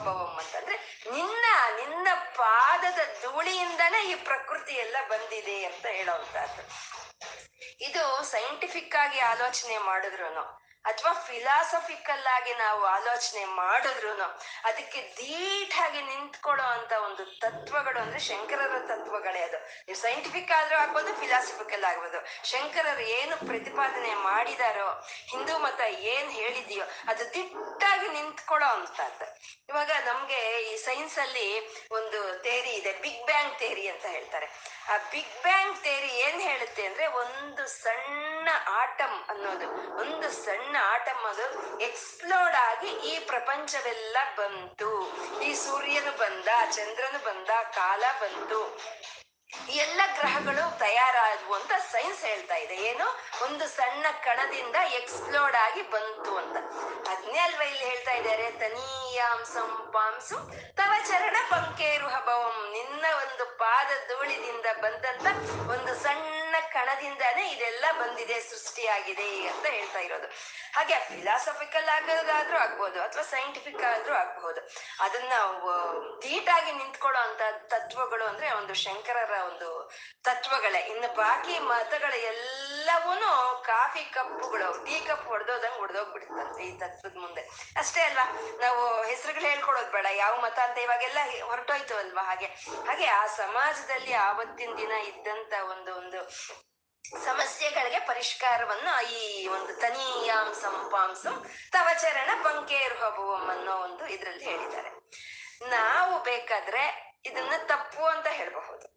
ಪಂಕೇರುಹಭವಂ 0.00 0.32
ಅಂತಂದ್ರೆ 0.38 0.76
ನಿನ್ನ 1.12 1.44
ನಿನ್ನ 1.80 2.08
ಪಾದದ 2.36 3.00
ಧೂಳಿಯಿಂದನೇ 3.22 4.00
ಈ 4.04 4.14
ಪ್ರಕೃತಿ 4.24 4.74
ಎಲ್ಲ 4.76 4.96
ಬಂದಿದೆ 5.08 5.58
ಅಂತ 5.64 5.86
ಹೇಳೋವಂತಹದ್ದು 5.90 6.62
ಇದು 7.80 8.04
ಸೈಂಟಿಫಿಕ್ 8.30 8.96
ಆಗಿ 8.96 9.20
ಆಲೋಚನೆ 9.26 9.76
ಮಾಡಿದ್ರು 9.80 10.28
ಅಥವಾ 10.84 11.12
ಫಿಲಾಸಫಿಕಲ್ 11.12 12.26
ಆಗಿ 12.26 12.54
ನಾವು 12.54 12.84
ಆಲೋಚನೆ 12.84 13.44
ಮಾಡಿದ್ರು 13.44 14.12
ಅದಕ್ಕೆ 14.64 15.00
ದೀಟಾಗಿ 15.18 16.00
ನಿಂತ್ಕೊಳ್ಳೋ 16.02 16.64
ಅಂತ 16.64 16.92
ಒಂದು 16.92 17.24
ತತ್ವಗಳು 17.40 17.98
ಅಂದ್ರೆ 18.00 18.18
ಶಂಕರರ 18.18 18.78
ತತ್ವಗಳೇ 18.88 19.42
ಅದು. 19.42 19.58
ನೀವು 19.58 19.98
ಸೈಂಟಿಫಿಕ್ 19.98 20.50
ಆದ್ರೂ 20.50 20.76
ಆಗ್ಬೋದು 20.78 21.14
ಫಿಲಾಸಫಿಕಲ್ 21.14 21.84
ಆಗ್ಬೋದು. 21.84 22.18
ಶಂಕರರು 22.44 23.00
ಏನು 23.00 23.36
ಪ್ರತಿಪಾದನೆ 23.36 24.14
ಮಾಡಿದಾರೋ, 24.14 24.88
ಹಿಂದೂ 25.28 25.58
ಮತ 25.58 25.80
ಏನ್ 25.80 26.30
ಹೇಳಿದೆಯೋ, 26.30 26.84
ಅದು 27.08 27.34
ದಿಟ್ಟಾಗಿ 27.34 28.08
ನಿಂತ್ಕೊಳ್ಳೋ 28.08 28.66
ಅಂತದ್ದು 28.66 29.26
ಇವಾಗ 29.68 29.90
ನಮ್ಗೆ 30.04 30.40
ಈ 30.72 30.76
ಸೈನ್ಸ್ 30.76 31.18
ಅಲ್ಲಿ 31.18 31.48
ಒಂದು 31.90 32.42
ಥೇರಿ 32.42 32.70
ಇದೆ 32.70 32.92
ಬಿಗ್ 32.92 33.26
ಬ್ಯಾಂಗ್ 33.26 33.58
ಥೇರಿ 33.58 33.88
ಅಂತ 33.88 34.06
ಹೇಳ್ತಾರೆ. 34.06 34.46
ಆ 34.88 34.96
ಬಿಗ್ 34.96 35.42
ಬ್ಯಾಂಗ್ 35.42 35.76
ಥೇರಿ 35.82 36.08
ಏನ್ 36.08 36.40
ಹೇಳುತ್ತೆ 36.40 36.86
ಅಂದ್ರೆ 36.86 37.06
ಒಂದು 37.06 37.66
ಸಣ್ಣ 37.66 38.39
ಆಟಮ್ 38.48 39.30
ಅನ್ನೋದು. 39.30 39.96
ಒಂದು 39.96 40.30
ಸಣ್ಣ 40.30 40.76
ಆಟಮ್ 40.82 41.26
ಅದು 41.26 41.78
ಎಕ್ಸ್ಪ್ಲೋರ್ಡ್ 41.80 42.56
ಆಗಿ 42.56 42.88
ಈ 42.88 43.18
ಪ್ರಪಂಚವೆಲ್ಲ 43.18 44.16
ಬಂತು. 44.36 45.12
ಈ 45.40 45.54
ಸೂರ್ಯನು 45.54 46.18
ಬಂದ, 46.18 46.48
ಚಂದ್ರನು 46.70 47.24
ಬಂದ, 47.24 47.48
ಕಾಲ 47.62 48.02
ಬಂತು. 48.20 48.78
ಎಲ್ಲ 49.68 50.00
ಗ್ರಹಗಳು 50.14 50.78
ತಯಾರಾದವು 50.78 51.54
ಅಂತ 51.54 51.72
ಸೈನ್ಸ್ 51.92 52.24
ಹೇಳ್ತಾ 52.24 52.54
ಇದೆ. 52.54 52.76
ಏನು? 52.76 53.06
ಒಂದು 53.44 53.68
ಸಣ್ಣ 53.68 54.06
ಕಣದಿಂದ 54.24 54.76
ಎಕ್ಸ್ಪ್ಲೋರ್ಡ್ 54.92 55.56
ಆಗಿ 55.56 55.82
ಬಂತು 55.82 56.36
ಅಂತ. 56.36 56.56
ಅದ್ನೇ 57.08 57.38
ಅಲ್ವಾ 57.38 57.62
ಇಲ್ಲಿ 57.62 57.84
ಹೇಳ್ತಾ 57.84 58.12
ಇದ್ದಾರೆ? 58.12 58.50
ತನೀಯಾಂಸಂ 58.50 59.90
ಪಾಂಸು 59.92 60.38
ತವ 60.74 60.92
ಚರಣ 61.08 61.36
ಪಂಕೇರು 61.50 62.08
ಹಬವಂ 62.08 62.72
ನಿನ್ನ 62.72 63.04
ಒಂದು 63.22 63.44
ಪಾದ 63.58 63.90
ಧೂಳಿದಿಂದ 64.08 64.66
ಬಂದಂತ 64.80 65.26
ಒಂದು 65.70 65.94
ಸಣ್ಣ 66.02 66.54
ಕಣದಿಂದಾನೇ 66.72 67.52
ಇದೆಲ್ಲ 67.52 67.84
ಬಂದಿದೆ, 67.98 68.40
ಸೃಷ್ಟಿಯಾಗಿದೆ 68.40 69.48
ಅಂತ 69.48 69.66
ಹೇಳ್ತಾ 69.66 69.98
ಇರೋದು. 69.98 70.26
ಹಾಗೆ 70.76 70.94
ಫಿಲಾಸಫಿಕಲ್ 70.94 71.88
ಆಗೋದಾದ್ರೂ 71.88 72.56
ಆಗ್ಬೋದು 72.56 73.02
ಅಥವಾ 73.02 73.22
ಸೈಂಟಿಫಿಕ್ 73.22 73.84
ಆದ್ರೂ 73.84 74.14
ಆಗ್ಬಹುದು 74.14 74.60
ಅದನ್ನ 75.00 75.32
ತೀಟಾಗಿ 76.20 76.72
ನಿಂತ್ಕೊಳ್ಳೋ 76.72 77.20
ಅಂತ 77.20 77.42
ತತ್ವಗಳು 77.66 78.24
ಅಂದ್ರೆ 78.24 78.52
ಒಂದು 78.52 78.74
ಶಂಕರರ 78.74 79.39
ಒಂದು 79.40 79.90
ತತ್ವಗಳೇ. 80.22 80.78
ಇನ್ನು 80.78 81.14
ಬಾಕಿ 81.14 81.58
ಮತಗಳ 81.58 82.12
ಎಲ್ಲವೂ 82.12 83.62
ಕಾಫಿ 83.66 84.04
ಕಪ್ಪುಗಳು, 84.04 84.84
ಟೀ 84.84 85.00
ಕಪ್ 85.00 85.26
ಹೊಡೆದೋದಂಗ್ 85.26 85.76
ಹೊಡೆದೋಗ್ಬಿಡುತ್ತಂತೆ 85.76 86.64
ಈ 86.64 86.78
ತತ್ವದ 86.78 87.16
ಮುಂದೆ. 87.16 87.40
ಅಷ್ಟೇ 87.76 88.00
ಅಲ್ವಾ? 88.00 88.32
ನಾವು 88.60 89.02
ಹೆಸರುಗಳು 89.02 89.42
ಹೇಳ್ಕೊಡೋದು 89.42 89.90
ಬೇಡ. 89.90 90.06
ಯಾವ 90.12 90.40
ಮತ 90.40 90.58
ಅಂತ 90.58 90.78
ಇವಾಗೆಲ್ಲ 90.78 91.18
ಹೊರಟೋಯ್ತು 91.44 91.96
ಅಲ್ವಾ 91.96 92.22
ಹಾಗೆ? 92.22 92.46
ಹಾಗೆ 92.86 93.06
ಆ 93.06 93.26
ಸಮಾಜದಲ್ಲಿ 93.26 94.12
ಆವತ್ತಿನ 94.12 94.74
ದಿನ 94.76 94.92
ಇದ್ದಂತ 94.92 95.52
ಒಂದು 95.70 95.94
ಒಂದು 95.94 96.30
ಸಮಸ್ಯೆಗಳಿಗೆ 97.24 97.98
ಪರಿಷ್ಕಾರವನ್ನ 97.98 99.06
ಈ 99.06 99.46
ಒಂದು 99.46 99.80
ತನೀಯಾಂ 99.80 100.54
ಸಂಪಾಂಸಂ 100.54 101.50
ತವಚರಣ 101.72 102.30
ಪಂಕೇರುಹಭುವಂ 102.44 103.48
ಅನ್ನೋ 103.48 103.72
ಒಂದು 103.72 104.06
ಇದ್ರಲ್ಲಿ 104.06 104.44
ಹೇಳಿದ್ದಾರೆ. 104.44 104.90
ನಾವು 105.68 106.22
ಬೇಕಾದ್ರೆ 106.22 107.12
ಇದನ್ನ 107.24 107.52
ತಪ್ಪು 107.66 108.04
ಅಂತ 108.04 108.26
ಹೇಳಬಹುದು. 108.26 108.89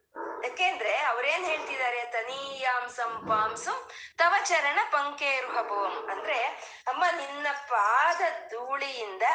ಯಾಕೆಂದ್ರೆ 0.44 0.94
ಅವ್ರೇನ್ 1.12 1.46
ಹೇಳ್ತಿದ್ದಾರೆ? 1.46 2.00
ತನೀಯಾಂಸಂ 2.16 3.12
ಪಾಂಸಂ 3.30 3.78
ತವ 4.20 4.34
ಚರಣ 4.44 4.80
ಪಂಕೇರುಹಭವಂ 4.92 5.96
ಅಂದ್ರೆ 6.10 6.40
ಅಮ್ಮ 6.88 7.04
ನಿನ್ನ 7.18 7.48
ಪಾದ 7.70 8.22
ಧೂಳಿಯಿಂದ 8.52 9.26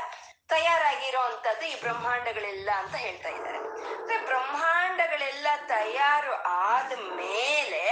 ತಯಾರಾಗಿರೋ 0.49 1.21
ಅಂತದ್ದು 1.21 1.65
ಈ 1.67 1.75
ಬ್ರಹ್ಮಾಂಡಗಳೆಲ್ಲ 1.83 2.69
ಅಂತ 2.83 2.95
ಹೇಳ್ತಾ 2.97 3.29
ಇದ್ದಾರೆ. 3.29 3.59
ಅಂದ್ರೆ 3.95 4.19
ಬ್ರಹ್ಮಾಂಡಗಳೆಲ್ಲ 4.29 5.49
ತಯಾರು 5.73 6.35
ಆದ 6.69 6.93
ಮೇಲೆ 7.17 7.83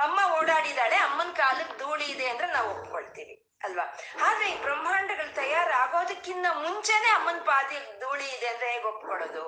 ಅಮ್ಮ 0.00 0.18
ಓಡಾಡಿದಾಳೆ 0.38 0.96
ಅಮ್ಮನ 0.96 1.30
ಕಾಲಕ್ಕೆ 1.32 1.76
ಧೂಳಿ 1.78 2.04
ಇದೆ 2.04 2.26
ಅಂದ್ರೆ 2.28 2.46
ನಾವು 2.46 2.70
ಒಪ್ಕೊಳ್ತೀವಿ, 2.70 3.34
ಅಲ್ವಾ? 3.64 3.84
ಆದ್ರೆ 4.26 4.46
ಈ 4.50 4.56
ಬ್ರಹ್ಮಾಂಡಗಳು 4.62 5.30
ತಯಾರಾಗೋದಕ್ಕಿಂತ 5.34 6.46
ಮುಂಚೆನೆ 6.64 7.10
ಅಮ್ಮನ 7.18 7.40
ಪಾದಿ 7.50 7.78
ಧೂಳಿ 8.00 8.28
ಇದೆ 8.36 8.48
ಅಂದ್ರೆ 8.48 8.68
ಹೇಗೆ 8.72 8.88
ಒಪ್ಕೊಳ್ಳೋದು 8.88 9.44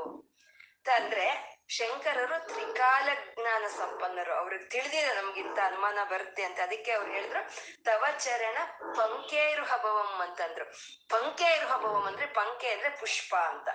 ಶಂಕರರು 1.68 2.46
ತ್ರಿಕಾಲ 2.46 3.09
ಜ್ಞಾನ 3.35 3.66
ಸಂಪನ್ನರು. 3.66 4.35
ಅವ್ರಿಗೆ 4.35 4.64
ತಿಳಿದಿದೆ 4.64 5.14
ನಮ್ಗಿಂತ 5.14 5.59
ಅನುಮಾನ 5.66 5.98
ಬರುತ್ತೆ 6.11 6.42
ಅಂತ. 6.42 6.61
ಅದಕ್ಕೆ 6.61 6.92
ಅವ್ರು 6.92 7.12
ಹೇಳಿದ್ರು, 7.12 7.50
ತವ 7.85 8.05
ಚರಣ 8.18 8.59
ಪಂಕೇರು 8.96 9.64
ಹಬವಂ 9.64 10.20
ಅಂತಂದ್ರು. 10.20 10.64
ಪಂಕೇರು 11.09 11.66
ಹಬವಂ 11.66 12.05
ಅಂದ್ರೆ 12.05 12.27
ಪಂಕೆ 12.27 12.72
ಅಂದ್ರೆ 12.72 12.90
ಪುಷ್ಪ 12.90 13.35
ಅಂತ. 13.35 13.68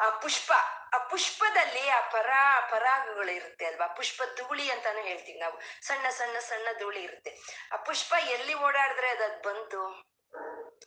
ಆ 0.00 0.10
ಪುಷ್ಪ, 0.10 0.52
ಆ 0.94 0.98
ಪುಷ್ಪದಲ್ಲಿ 0.98 1.88
ಆ 1.88 2.00
ಪರಾ, 2.00 2.68
ಪರಾಗಗಳು 2.70 3.32
ಇರುತ್ತೆ 3.32 3.66
ಅಲ್ವಾ? 3.66 3.86
ಪುಷ್ಪ 3.86 4.22
ಧೂಳಿ 4.36 4.70
ಅಂತಾನು 4.70 4.98
ಹೇಳ್ತೀವಿ 4.98 5.38
ನಾವು. 5.38 5.86
ಸಣ್ಣ 5.86 6.08
ಸಣ್ಣ 6.08 6.38
ಸಣ್ಣ 6.38 6.68
ಧೂಳಿ 6.78 7.02
ಇರುತ್ತೆ. 7.02 7.38
ಆ 7.72 7.76
ಪುಷ್ಪ 7.76 8.14
ಎಲ್ಲಿ 8.28 8.54
ಓಡಾಡಿದ್ರೆ 8.54 9.08
ಅದದ್ 9.08 9.42
ಬಂತು? 9.42 10.02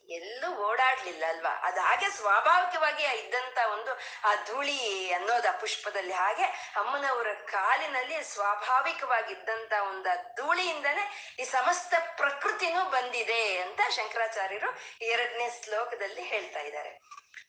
ಎಲ್ಲೂ 0.09 0.49
ಓಡಾಡ್ಲಿಲ್ಲ 0.55 1.23
ಅಲ್ವಾ? 1.27 1.49
ಅದ 1.49 1.77
ಹಾಗೆ 1.77 2.09
ಸ್ವಾಭಾವಿಕವಾಗಿ 2.09 3.03
ಇದ್ದಂತ 3.03 3.57
ಒಂದು 3.71 3.93
ಆ 4.23 4.35
ಧೂಳಿ 4.45 5.11
ಅನ್ನೋದು 5.11 5.47
ಆ 5.47 5.51
ಪುಷ್ಪದಲ್ಲಿ 5.51 6.13
ಹಾಗೆ 6.13 6.43
ಅಮ್ಮನವರ 6.75 7.27
ಕಾಲಿನಲ್ಲಿ 7.33 8.23
ಸ್ವಾಭಾವಿಕವಾಗಿದ್ದಂತ 8.23 9.73
ಒಂದು 9.89 10.09
ಆ 10.09 10.15
ಧೂಳಿಯಿಂದನೇ 10.15 11.35
ಈ 11.39 11.43
ಸಮಸ್ತ 11.43 11.93
ಪ್ರಕೃತಿನೂ 12.17 12.89
ಬಂದಿದೆ 12.89 13.57
ಅಂತ 13.57 13.81
ಶಂಕರಾಚಾರ್ಯರು 13.89 14.69
ಎರಡನೇ 15.01 15.49
ಶ್ಲೋಕದಲ್ಲಿ 15.63 16.21
ಹೇಳ್ತಾ 16.21 16.59
ಇದ್ದಾರೆ. 16.59 16.99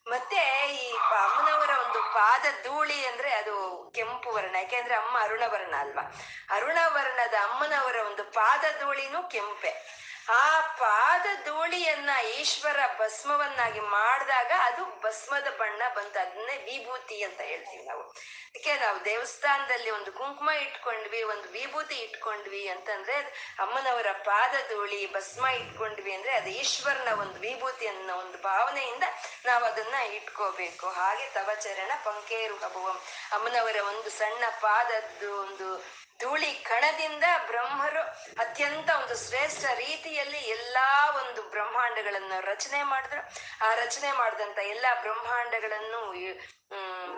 ಮತ್ತೆ 0.06 0.68
ಈ 0.74 0.96
ಅಮ್ಮನವರ 0.96 1.70
ಒಂದು 1.70 2.02
ಪಾದ 2.14 2.44
ಧೂಳಿ 2.64 3.06
ಅಂದ್ರೆ 3.06 3.30
ಅದು 3.32 3.56
ಕೆಂಪು 3.94 4.30
ವರ್ಣ, 4.30 4.54
ಯಾಕೆಂದ್ರೆ 4.54 4.94
ಅಮ್ಮ 4.94 5.18
ಅರುಣವರ್ಣ 5.20 5.74
ಅಲ್ವಾ? 5.76 6.14
ಅರುಣವರ್ಣದ 6.50 7.34
ಅಮ್ಮನವರ 7.42 7.96
ಒಂದು 8.06 8.24
ಪಾದ 8.24 8.64
ಧೂಳಿನೂ 8.80 9.28
ಕೆಂಪೆ. 9.28 10.00
ಆ 10.28 10.60
ಪಾದ 10.60 11.26
ಧೂಳಿಯನ್ನ 11.44 12.10
ಈಶ್ವರ 12.38 12.80
ಭಸ್ಮವನ್ನಾಗಿ 12.98 13.80
ಮಾಡಿದಾಗ 13.80 14.52
ಅದು 14.58 14.84
ಭಸ್ಮದ 14.84 15.46
ಬಣ್ಣ 15.58 15.82
ಬಂತು, 15.94 16.18
ಅದನ್ನೇ 16.20 16.56
ವಿಭೂತಿ 16.56 17.22
ಅಂತ 17.22 17.40
ಹೇಳ್ತೀವಿ 17.40 17.84
ನಾವು. 17.84 18.02
ಅದಕ್ಕೆ 18.46 18.76
ನಾವು 18.76 19.04
ದೇವಸ್ಥಾನದಲ್ಲಿ 19.04 19.90
ಒಂದು 19.90 20.12
ಕುಂಕುಮ 20.12 20.50
ಇಟ್ಕೊಂಡ್ವಿ, 20.50 21.22
ಒಂದು 21.22 21.48
ವಿಭೂತಿ 21.48 21.94
ಇಟ್ಕೊಂಡ್ವಿ 21.94 22.68
ಅಂತಂದ್ರೆ 22.68 23.16
ಅಮ್ಮನವರ 23.58 24.06
ಪಾದ 24.12 24.54
ಧೂಳಿ, 24.68 25.12
ಭಸ್ಮ 25.12 25.46
ಇಟ್ಕೊಂಡ್ವಿ 25.46 26.14
ಅಂದ್ರೆ 26.14 26.32
ಅದು 26.32 26.50
ಈಶ್ವರನ 26.50 27.20
ಒಂದು 27.20 27.40
ವಿಭೂತಿ 27.40 27.86
ಅನ್ನೋ 27.86 28.16
ಒಂದು 28.16 28.38
ಭಾವನೆಯಿಂದ 28.38 29.02
ನಾವು 29.46 29.64
ಅದನ್ನ 29.64 29.94
ಇಟ್ಕೋಬೇಕು. 29.94 30.88
ಹಾಗೆ 30.88 31.30
ತವಚರಣ 31.30 31.92
ಪಂಕೇರು 32.04 32.56
ಹಬುವಂ 32.56 33.00
ಅಮ್ಮನವರ 33.32 33.76
ಒಂದು 33.88 34.10
ಸಣ್ಣ 34.10 34.44
ಪಾದದ್ದು 34.60 35.40
ಒಂದು 35.42 36.00
ಧೂಳಿ 36.20 36.50
ಕಣದಿಂದ 36.68 37.24
ಬ್ರಹ್ಮರು 37.46 38.02
ಅತ್ಯಂತ 38.42 38.90
ಒಂದು 38.90 39.16
ಶ್ರೇಷ್ಠ 39.26 39.64
ರೀತಿಯಲ್ಲಿ 39.74 40.38
ಎಲ್ಲಾ 40.38 40.88
ಒಂದು 41.22 41.42
ಬ್ರಹ್ಮಾಂಡಗಳನ್ನು 41.42 42.38
ರಚನೆ 42.46 42.82
ಮಾಡಿದ್ರು. 42.82 43.22
ಆ 43.66 43.74
ರಚನೆ 43.74 44.12
ಮಾಡಿದಂತ 44.12 44.58
ಎಲ್ಲಾ 44.58 44.94
ಬ್ರಹ್ಮಾಂಡಗಳನ್ನು 44.94 46.00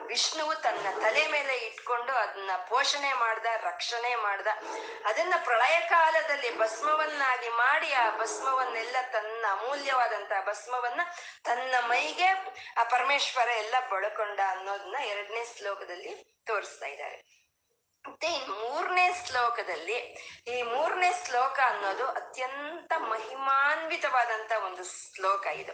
ವಿಷ್ಣುವು 0.06 0.54
ತನ್ನ 0.54 0.86
ತಲೆ 1.02 1.26
ಮೇಲೆ 1.26 1.54
ಇಟ್ಕೊಂಡು 1.58 2.12
ಅದನ್ನ 2.12 2.50
ಪೋಷಣೆ 2.68 3.12
ಮಾಡ್ದ, 3.12 3.46
ರಕ್ಷಣೆ 3.62 4.14
ಮಾಡ್ದ. 4.14 4.48
ಅದನ್ನ 5.04 5.34
ಪ್ರಳಯ 5.44 5.76
ಕಾಲದಲ್ಲಿ 5.88 6.50
ಭಸ್ಮವನ್ನಾಗಿ 6.58 7.48
ಮಾಡಿ 7.48 7.92
ಆ 7.92 8.06
ಭಸ್ಮವನ್ನೆಲ್ಲ 8.18 8.96
ತನ್ನ 9.12 9.44
ಅಮೂಲ್ಯವಾದಂತ 9.50 10.32
ಭಸ್ಮವನ್ನ 10.46 11.00
ತನ್ನ 11.44 11.74
ಮೈಗೆ 11.86 12.30
ಆ 12.76 12.84
ಪರಮೇಶ್ವರ 12.84 13.48
ಎಲ್ಲ 13.48 13.74
ಬಳಕೊಂಡ 13.90 14.40
ಅನ್ನೋದನ್ನ 14.48 14.96
ಎರಡನೇ 15.04 15.44
ಶ್ಲೋಕದಲ್ಲಿ 15.56 16.12
ತೋರಿಸ್ತಾ 16.46 16.86
ಇದ್ದಾರೆ. 16.86 17.41
ಮತ್ತೆ 18.08 18.28
ಮೂರನೇ 18.38 19.10
ಶ್ಲೋಕದಲ್ಲಿ 19.26 19.96
ಈ 20.46 20.62
ಮೂರನೇ 20.62 21.12
ಶ್ಲೋಕ 21.26 21.58
ಅನ್ನೋದು 21.66 22.06
ಅತ್ಯಂತ 22.06 22.92
ಮಹಿಮಾನ್ವಿತವಾದಂತ 22.98 24.52
ಒಂದು 24.64 24.84
ಶ್ಲೋಕ 24.84 25.46
ಇದು. 25.46 25.72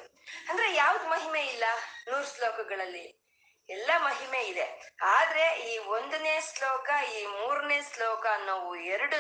ಅಂದ್ರೆ 0.49 0.75
ಯಾವ್ದು 0.75 1.09
ಮಹಿಮೆ 1.09 1.41
ಇಲ್ಲ 1.41 1.65
ನೂರು 2.11 2.37
ಶ್ಲೋಕಗಳಲ್ಲಿ? 2.37 3.28
ಎಲ್ಲ 3.69 3.91
ಮಹಿಮೆ 3.99 4.41
ಇದೆ. 4.43 4.67
ಆದ್ರೆ 5.03 5.45
ಈ 5.71 5.79
ಒಂದನೇ 5.79 6.35
ಶ್ಲೋಕ, 6.49 6.89
ಈ 7.15 7.27
ಮೂರನೇ 7.27 7.79
ಶ್ಲೋಕ 7.95 8.25
ಅನ್ನೋವು 8.33 8.77
ಎರಡೂ 8.95 9.19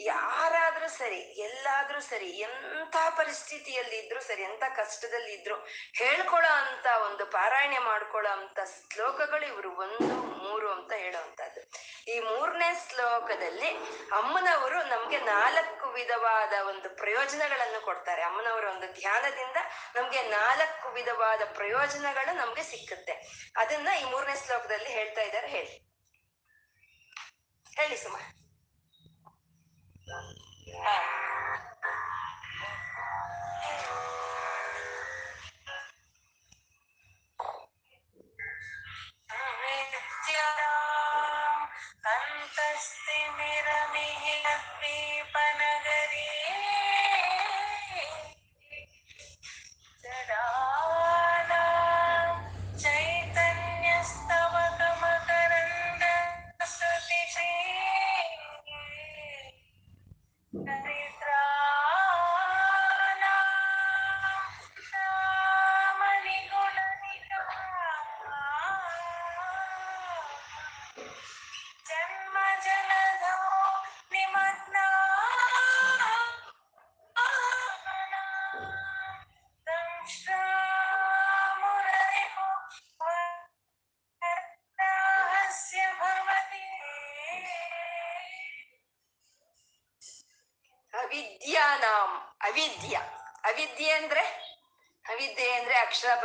ಯಾರಾದ್ರೂ 0.00 0.88
ಸರಿ, 0.88 1.20
ಎಲ್ಲಾದ್ರೂ 1.48 2.00
ಸರಿ, 2.00 2.30
ಎಂಥ 2.46 2.96
ಪರಿಸ್ಥಿತಿಯಲ್ಲಿ 3.18 3.96
ಇದ್ರು 3.96 4.20
ಸರಿ 4.20 4.42
ಎಂತ 4.42 4.64
ಕಷ್ಟದಲ್ಲಿ 4.76 5.32
ಇದ್ರು 5.32 5.56
ಹೇಳ್ಕೊಳ್ಳೋ 6.00 6.52
ಅಂತ 6.62 6.86
ಒಂದು 7.04 7.26
ಪಾರಾಯಣೆ 7.26 7.78
ಮಾಡ್ಕೊಳ್ಳೋ 7.78 8.30
ಅಂತ 8.30 8.58
ಶ್ಲೋಕಗಳು 8.92 9.46
ಇವರು 9.46 9.72
ಒಂದು, 9.76 10.14
ಮೂರು 10.44 10.68
ಅಂತ 10.72 10.92
ಹೇಳುವಂತದ್ದು 10.92 11.62
ಈ 12.12 12.16
ಮೂರನೇ 12.20 12.70
ಶ್ಲೋಕದಲ್ಲಿ 12.88 13.70
ಅಮ್ಮನವರು 14.18 14.78
ನಮ್ಗೆ 14.84 15.18
ನಾಲ್ಕು 15.18 15.86
ವಿಧವಾದ 15.92 16.52
ಒಂದು 16.68 16.88
ಪ್ರಯೋಜನಗಳನ್ನು 16.96 17.80
ಕೊಡ್ತಾರೆ. 17.84 18.22
ಅಮ್ಮನವರ 18.22 18.64
ಒಂದು 18.64 18.88
ಧ್ಯಾನದಿಂದ 19.00 19.58
ನಮ್ಗೆ 19.96 20.22
ನಾಲ್ಕು 20.28 20.88
ವಿಧವಾದ 20.88 21.42
ಪ್ರಯೋಜನಗಳು 21.54 22.32
ನಮ್ಗೆ 22.36 22.62
ಸಿಕ್ಕುತ್ತೆ. 22.62 23.14
ಅದನ್ನ 23.66 23.88
ಈ 24.00 24.04
ಮೂರನೇ 24.04 24.34
ಶ್ಲೋಕದಲ್ಲಿ 24.46 24.88
ಹೇಳ್ತಾ 24.88 25.20
ಇದ್ದಾರೆ. 25.20 25.48
ಹೇಳಿ. 25.48 25.72
ಹೇಳಿ 27.76 27.96
ಸುಮ. 27.96 28.16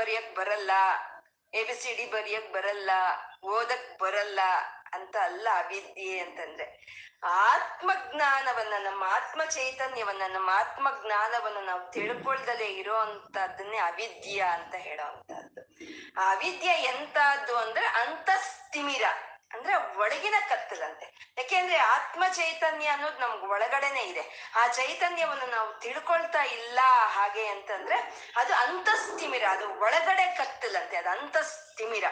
ಬರೆಯಕ್ 0.01 0.35
ಬರಲ್ಲ 0.35 0.71
ಎ 1.53 1.61
ಬಿ 1.63 1.73
ಸಿ 1.73 1.89
ಡಿ 1.95 2.05
ಬರೆಯಕ್ 2.11 2.53
ಬರಲ್ಲ, 2.53 2.91
ಓದಕ್ 3.43 3.99
ಬರಲ್ಲ 3.99 4.39
ಅಂತ 4.93 5.15
ಅಲ್ಲ 5.23 5.47
ಅವಿದ್ಯೆ 5.55 6.19
ಅಂತಂದ್ರೆ, 6.19 6.65
ಆತ್ಮಜ್ಞಾನವನ್ನ, 7.23 8.73
ನಮ್ಮ 8.83 9.03
ಆತ್ಮ 9.09 9.41
ಚೈತನ್ಯವನ್ನ, 9.49 10.21
ನಮ್ಮ 10.27 10.49
ಆತ್ಮ 10.53 10.87
ಜ್ಞಾನವನ್ನ 11.01 11.59
ನಾವು 11.65 11.83
ತಿಳ್ಕೊಳ್ದಲೇ 11.91 12.69
ಇರೋ 12.71 12.95
ಅಂತದನ್ನೇ 12.97 13.77
ಅವಿದ್ಯ 13.77 14.41
ಅಂತ 14.53 14.75
ಹೇಳೋ 14.79 15.03
ಅಂತದ್ದು 15.03 15.61
ಆ 16.17 16.31
ಅವಿದ್ಯೆ 16.31 16.75
ಎಂತದ್ದು 16.83 17.57
ಅಂದ್ರೆ 17.57 17.85
ಅಂತಸ್ತಿಮಿರ 18.03 19.05
ಅಂದ್ರೆ 19.61 19.75
ಒಳಗಿನ 20.01 20.37
ಕತ್ತಲಂತೆ. 20.49 21.07
ಯಾಕೆಂದ್ರೆ 21.37 21.77
ಆತ್ಮ 21.95 22.23
ಚೈತನ್ಯ 22.37 22.87
ಅನ್ನೋದು 22.93 23.19
ನಮ್ಗೆ 23.23 23.47
ಒಳಗಡೆನೆ 23.55 24.03
ಇದೆ. 24.11 24.23
ಆ 24.59 24.63
ಚೈತನ್ಯವನ್ನು 24.77 25.47
ನಾವು 25.55 25.69
ತಿಳ್ಕೊಳ್ತಾ 25.83 26.41
ಇಲ್ಲ 26.57 26.79
ಹಾಗೆ 27.15 27.43
ಅಂತಂದ್ರೆ 27.47 27.97
ಅದು 28.41 28.53
ಅಂತಸ್ತಿಮಿರ 28.63 29.45
ಅದು 29.55 29.65
ಒಳಗಡೆ 29.85 30.25
ಕತ್ತಲಂತೆ, 30.39 30.95
ಅದು 31.01 31.09
ಅಂತಸ್ತಿಮಿರ 31.17 32.05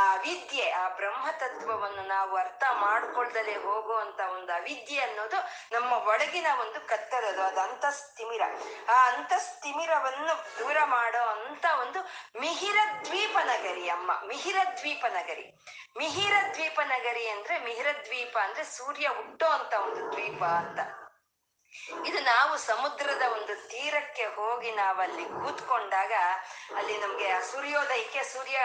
ಆ 0.00 0.02
ವಿದ್ಯೆ, 0.26 0.66
ಆ 0.80 0.84
ಬ್ರಹ್ಮ 0.98 1.26
ತತ್ವವನ್ನು 1.42 2.04
ನಾವು 2.14 2.34
ಅರ್ಥ 2.44 2.64
ಮಾಡ್ಕೊಳ್ದಲೆ 2.84 3.54
ಹೋಗುವಂತ 3.66 4.20
ಒಂದು 4.36 4.52
ಅವಿದ್ಯೆ 4.60 5.00
ಅನ್ನೋದು 5.06 5.40
ನಮ್ಮ 5.76 5.92
ಒಳಗಿನ 6.12 6.48
ಒಂದು 6.64 6.80
ಕತ್ತಲದು 6.92 7.42
ಅದು 7.48 7.60
ಅಂತಸ್ತಿಮಿರ 7.68 8.42
ಆ 8.94 8.98
ಅಂತಸ್ತಿಮಿರವನ್ನು 9.10 10.36
ದೂರ 10.60 10.78
ಮಾಡೋ 10.96 11.24
ಅಂತ 11.36 11.66
ಒಂದು 11.84 12.02
ಮಿಹಿರ 12.40 12.78
ದ್ವೀಪ 13.06 13.36
ನಗರಿ 13.52 13.86
ಅಮ್ಮ 13.88 14.10
ಮಿಹಿರ 14.30 14.58
ದ್ವೀಪ 14.78 15.04
ನಗರಿ 15.18 15.46
ಮಿಹಿರ 15.98 16.34
ದ್ವೀಪ 16.54 16.80
ನಗರಿ 16.90 17.24
ಅಂದ್ರೆ 17.28 17.54
ಮಿಹಿರ 17.64 17.90
ದ್ವೀಪ 18.04 18.34
ಅಂದ್ರೆ 18.42 18.64
ಸೂರ್ಯ 18.70 19.06
ಹುಟ್ಟೋ 19.08 19.48
ಅಂತ 19.48 19.72
ಒಂದು 19.86 20.02
ದ್ವೀಪ 20.12 20.42
ಅಂತ. 20.60 20.80
ಇದು 22.06 22.20
ನಾವು 22.20 22.58
ಸಮುದ್ರದ 22.58 23.22
ಒಂದು 23.32 23.68
ತೀರಕ್ಕೆ 23.68 24.24
ಹೋಗಿ 24.24 24.70
ನಾವಲ್ಲಿ 24.70 25.24
ಕೂತ್ಕೊಂಡಾಗ 25.24 26.12
ಅಲ್ಲಿ 26.76 26.98
ನಮ್ಗೆ 26.98 27.30
ಆ 27.30 27.40
ಸೂರ್ಯೋದಯಕ್ಕೆ 27.40 28.22
ಸೂರ್ಯ 28.22 28.58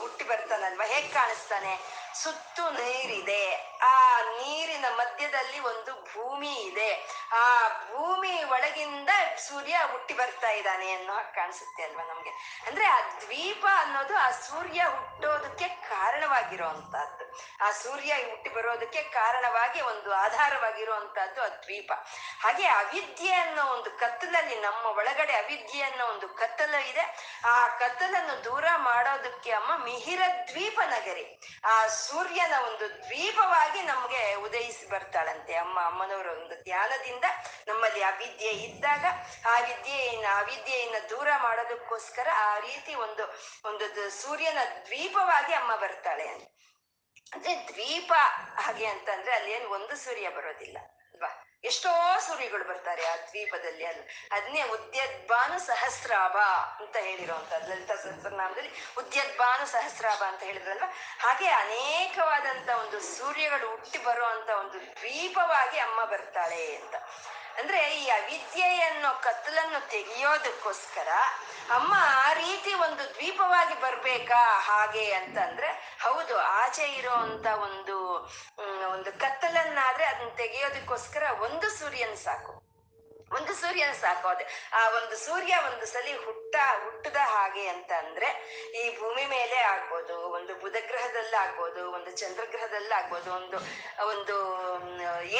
ಹುಟ್ಟಿ 0.00 0.24
ಬರ್ತಾನಲ್ವ? 0.24 0.82
ಹೇಗ್ 0.86 1.14
ಕಾಣಿಸ್ತಾನೆ? 1.14 1.98
ಸುತ್ತು 2.22 2.70
ನೀರಿದೆ. 2.70 3.76
ಆ 3.82 4.20
ನೀರಿನ 4.22 4.84
ಮಧ್ಯದಲ್ಲಿ 4.88 5.58
ಒಂದು 5.58 5.92
ಭೂಮಿ 5.94 6.54
ಇದೆ. 6.54 7.06
ಆ 7.32 7.68
ಭೂಮಿ 7.68 8.42
ಒಳಗಿಂದ 8.44 9.08
ಸೂರ್ಯ 9.36 9.78
ಹುಟ್ಟಿ 9.90 10.14
ಬರ್ತಾ 10.14 10.50
ಇದ್ದಾನೆ 10.50 10.92
ಅನ್ನೋ 10.92 11.12
ಹಾಗೆ 11.12 11.34
ಕಾಣಿಸುತ್ತೆ 11.34 11.82
ಅಲ್ವಾ 11.82 12.14
ನಮ್ಗೆ? 12.14 12.30
ಅಂದ್ರೆ 12.66 12.84
ಆ 12.86 13.00
ದ್ವೀಪ 13.00 13.66
ಅನ್ನೋದು 13.74 14.16
ಆ 14.16 14.30
ಸೂರ್ಯ 14.30 14.82
ಹುಟ್ಟೋದಕ್ಕೆ 14.84 15.68
ಕಾರಣವಾಗಿರುವಂತಹದ್ದು. 15.68 17.32
ಆ 17.64 17.70
ಸೂರ್ಯ 17.70 18.14
ಹುಟ್ಟಿ 18.14 18.50
ಬರೋದಕ್ಕೆ 18.50 19.02
ಕಾರಣವಾಗಿ 19.02 19.80
ಒಂದು 19.80 20.14
ಆಧಾರವಾಗಿರುವಂತಹದ್ದು 20.14 21.42
ಆ 21.42 21.48
ದ್ವೀಪ. 21.48 21.92
ಹಾಗೆ 22.48 22.66
ಅವಿದ್ಯೆ 22.66 23.32
ಅನ್ನೋ 23.32 23.62
ಒಂದು 23.64 23.90
ಕತ್ತಲಲ್ಲಿ, 23.90 24.60
ನಮ್ಮ 24.60 24.86
ಒಳಗಡೆ 24.86 25.32
ಅವಿದ್ಯೆ 25.32 25.82
ಅನ್ನೋ 25.82 26.04
ಒಂದು 26.06 26.28
ಕತ್ತಲು 26.28 26.88
ಇದೆ. 26.88 27.04
ಆ 27.44 27.68
ಕತ್ತಲನ್ನು 27.68 28.44
ದೂರ 28.44 28.64
ಮಾಡೋದಕ್ಕೆ 28.76 29.50
ಅಮ್ಮ 29.50 29.84
ಮಿಹಿರ 29.84 30.22
ದ್ವೀಪ 30.48 30.80
ನಗರಿ 30.84 31.40
ಆ 31.64 31.86
ಸೂರ್ಯನ 31.86 32.52
ಒಂದು 32.66 32.88
ದ್ವೀಪವಾಗಿ 33.02 33.82
ನಮ್ಗೆ 33.82 34.34
ಉದಯಿಸಿ 34.34 34.86
ಬರ್ತಾಳಂತೆ 34.88 35.54
ಅಮ್ಮ 35.54 35.80
ಅಮ್ಮನವರ 35.80 36.26
ಒಂದು 36.26 36.62
ಧ್ಯಾನದಿಂದ. 36.62 37.24
ನಮ್ಮಲ್ಲಿ 37.68 38.02
ಅವಿದ್ಯೆ 38.02 38.50
ಇದ್ದಾಗ, 38.50 39.04
ಆ 39.46 39.58
ವಿದ್ಯೆಯನ್ನ, 39.58 40.26
ಅವಿದ್ಯೆಯನ್ನ 40.38 40.96
ದೂರ 41.10 41.28
ಮಾಡೋದಕ್ಕೋಸ್ಕರ 41.36 42.28
ಆ 42.34 42.58
ರೀತಿ 42.58 42.94
ಒಂದು 42.94 43.26
ಒಂದು 43.64 44.10
ಸೂರ್ಯನ 44.10 44.58
ದ್ವೀಪವಾಗಿ 44.86 45.54
ಅಮ್ಮ 45.54 45.76
ಬರ್ತಾಳೆ. 45.76 46.28
ಅಂದ್ರೆ 47.32 47.54
ದ್ವೀಪ 47.72 48.12
ಹಾಗೆ 48.60 48.86
ಅಂತಂದ್ರೆ 48.86 49.34
ಅಲ್ಲಿ 49.34 49.52
ಏನು 49.52 49.68
ಒಂದು 49.70 49.96
ಸೂರ್ಯ 49.96 50.28
ಬರೋದಿಲ್ಲ. 50.28 50.78
ಎಷ್ಟೋ 51.64 51.92
ಸೂರ್ಯಗಳು 52.26 52.64
ಬರ್ತಾರೆ 52.64 53.04
ಆ 53.04 53.14
ದ್ವೀಪದಲ್ಲಿ 53.30 53.84
ಅಲ್ಲಿ 53.84 54.04
ಅದನ್ನೇ 54.34 54.62
ಉದ್ಯದ್ಭಾನು 54.74 55.56
ಸಹಸ್ರಾಭ 55.60 56.36
ಅಂತ 56.82 56.96
ಹೇಳಿರುವಂತದ್ದು 57.06 57.70
ಲಲಿತಾ 57.70 57.96
ಸಹಸ್ರನಾಮದಲ್ಲಿ 58.04 58.70
ಉದ್ಯದ್ಭಾನು 58.98 59.66
ಸಹಸ್ರಾಭ 59.66 60.20
ಅಂತ 60.28 60.42
ಹೇಳಿದ್ರಲ್ವ? 60.42 60.88
ಹಾಗೆ 61.24 61.48
ಅನೇಕವಾದಂತ 61.62 62.68
ಒಂದು 62.82 63.00
ಸೂರ್ಯಗಳು 63.16 63.66
ಹುಟ್ಟಿ 63.70 63.98
ಬರುವಂತ 63.98 64.48
ಒಂದು 64.62 64.78
ದ್ವೀಪವಾಗಿ 65.00 65.78
ಅಮ್ಮ 65.78 66.00
ಬರ್ತಾಳೆ 66.04 66.62
ಅಂತ. 66.76 66.94
ಅಂದ್ರೆ 67.60 67.78
ಈ 68.00 68.02
ಅವಿದ್ಯೆಯನ್ನು, 68.08 69.22
ಕತ್ತಲನ್ನು 69.22 69.80
ತೆಗೆಯೋದಕ್ಕೋಸ್ಕರ 69.90 71.08
ಅಮ್ಮ 71.76 71.92
ಆ 72.24 72.28
ರೀತಿ 72.32 72.72
ಒಂದು 72.74 73.04
ದ್ವೀಪವಾಗಿ 73.14 73.74
ಬರ್ಬೇಕಾ, 73.80 74.42
ಹಾಗೆ 74.68 75.06
ಅಂತಂದ್ರೆ 75.12 75.70
ಹೌದು, 76.04 76.34
ಆಚೆ 76.60 76.86
ಇರೋಂತ 76.98 77.46
ಒಂದು 77.66 77.96
ಒಂದು 78.92 79.10
ಕತ್ತಲನ್ನಾದ್ರೆ 79.22 80.04
ಅದನ್ನ 80.04 80.30
ತೆಗೆಯೋದಕ್ಕೋಸ್ಕರ 80.36 81.24
ಒಂದು 81.50 81.68
ಸೂರ್ಯನ್ 81.70 82.16
ಸಾಕು. 82.16 82.67
ಒಂದು 83.36 83.52
ಸೂರ್ಯನ 83.60 83.92
ಸಾಕು. 84.02 84.26
ಅದೇ, 84.28 84.44
ಆ 84.78 84.82
ಒಂದು 84.98 85.16
ಸೂರ್ಯ 85.26 85.54
ಒಂದು 85.68 85.86
ಸಲಿ 85.86 86.12
ಹುಟ್ಟ, 86.24 86.56
ಹುಟ್ಟದ 86.84 87.20
ಹಾಗೆ 87.34 87.64
ಅಂತ 87.68 87.90
ಅಂದ್ರೆ 88.02 88.28
ಈ 88.80 88.84
ಭೂಮಿ 89.00 89.24
ಮೇಲೆ 89.36 89.58
ಆಗ್ಬೋದು, 89.72 90.16
ಒಂದು 90.38 90.54
ಬುಧ 90.62 90.76
ಗ್ರಹದಲ್ಲಾಗ್ಬೋದು 90.90 91.82
ಒಂದು 91.92 92.10
ಚಂದ್ರಗ್ರಹದಲ್ಲಾಗ್ಬೋದು 92.22 93.30
ಒಂದು 93.40 93.58
ಒಂದು 94.12 94.36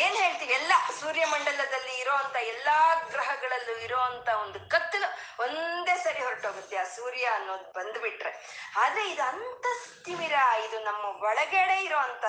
ಏನ್ 0.03 0.17
ಹೇಳ್ತೀವಿ, 0.23 0.53
ಎಲ್ಲ 0.53 0.73
ಸೂರ್ಯಮಂಡಲದಲ್ಲಿ 1.01 1.95
ಇರೋಂತ 2.03 2.37
ಎಲ್ಲಾ 2.55 2.79
ಗ್ರಹಗಳಲ್ಲೂ 3.15 3.77
ಇರೋ 3.87 4.01
ಅಂತ 4.11 4.29
ಒಂದು 4.45 4.59
ಕತ್ತಲು 4.75 5.09
ಒಂದೇ 5.45 5.95
ಸರಿ 6.05 6.21
ಹೊರಟೋಗುತ್ತೆ 6.23 6.77
ಆ 6.77 6.87
ಸೂರ್ಯ 6.97 7.25
ಅನ್ನೋದು 7.39 7.67
ಬಂದ್ಬಿಟ್ರೆ. 7.79 8.33
ಆದ್ರೆ 8.77 9.03
ಇದು 9.11 9.23
ಅಂತ 9.23 9.67
ಸ್ಥಿಮಿರ 9.85 10.37
ಇದು 10.67 10.79
ನಮ್ಮ 10.85 11.05
ಒಳಗಡೆ 11.29 11.77
ಇರೋ 11.85 11.99
ಅಂತ 11.99 12.25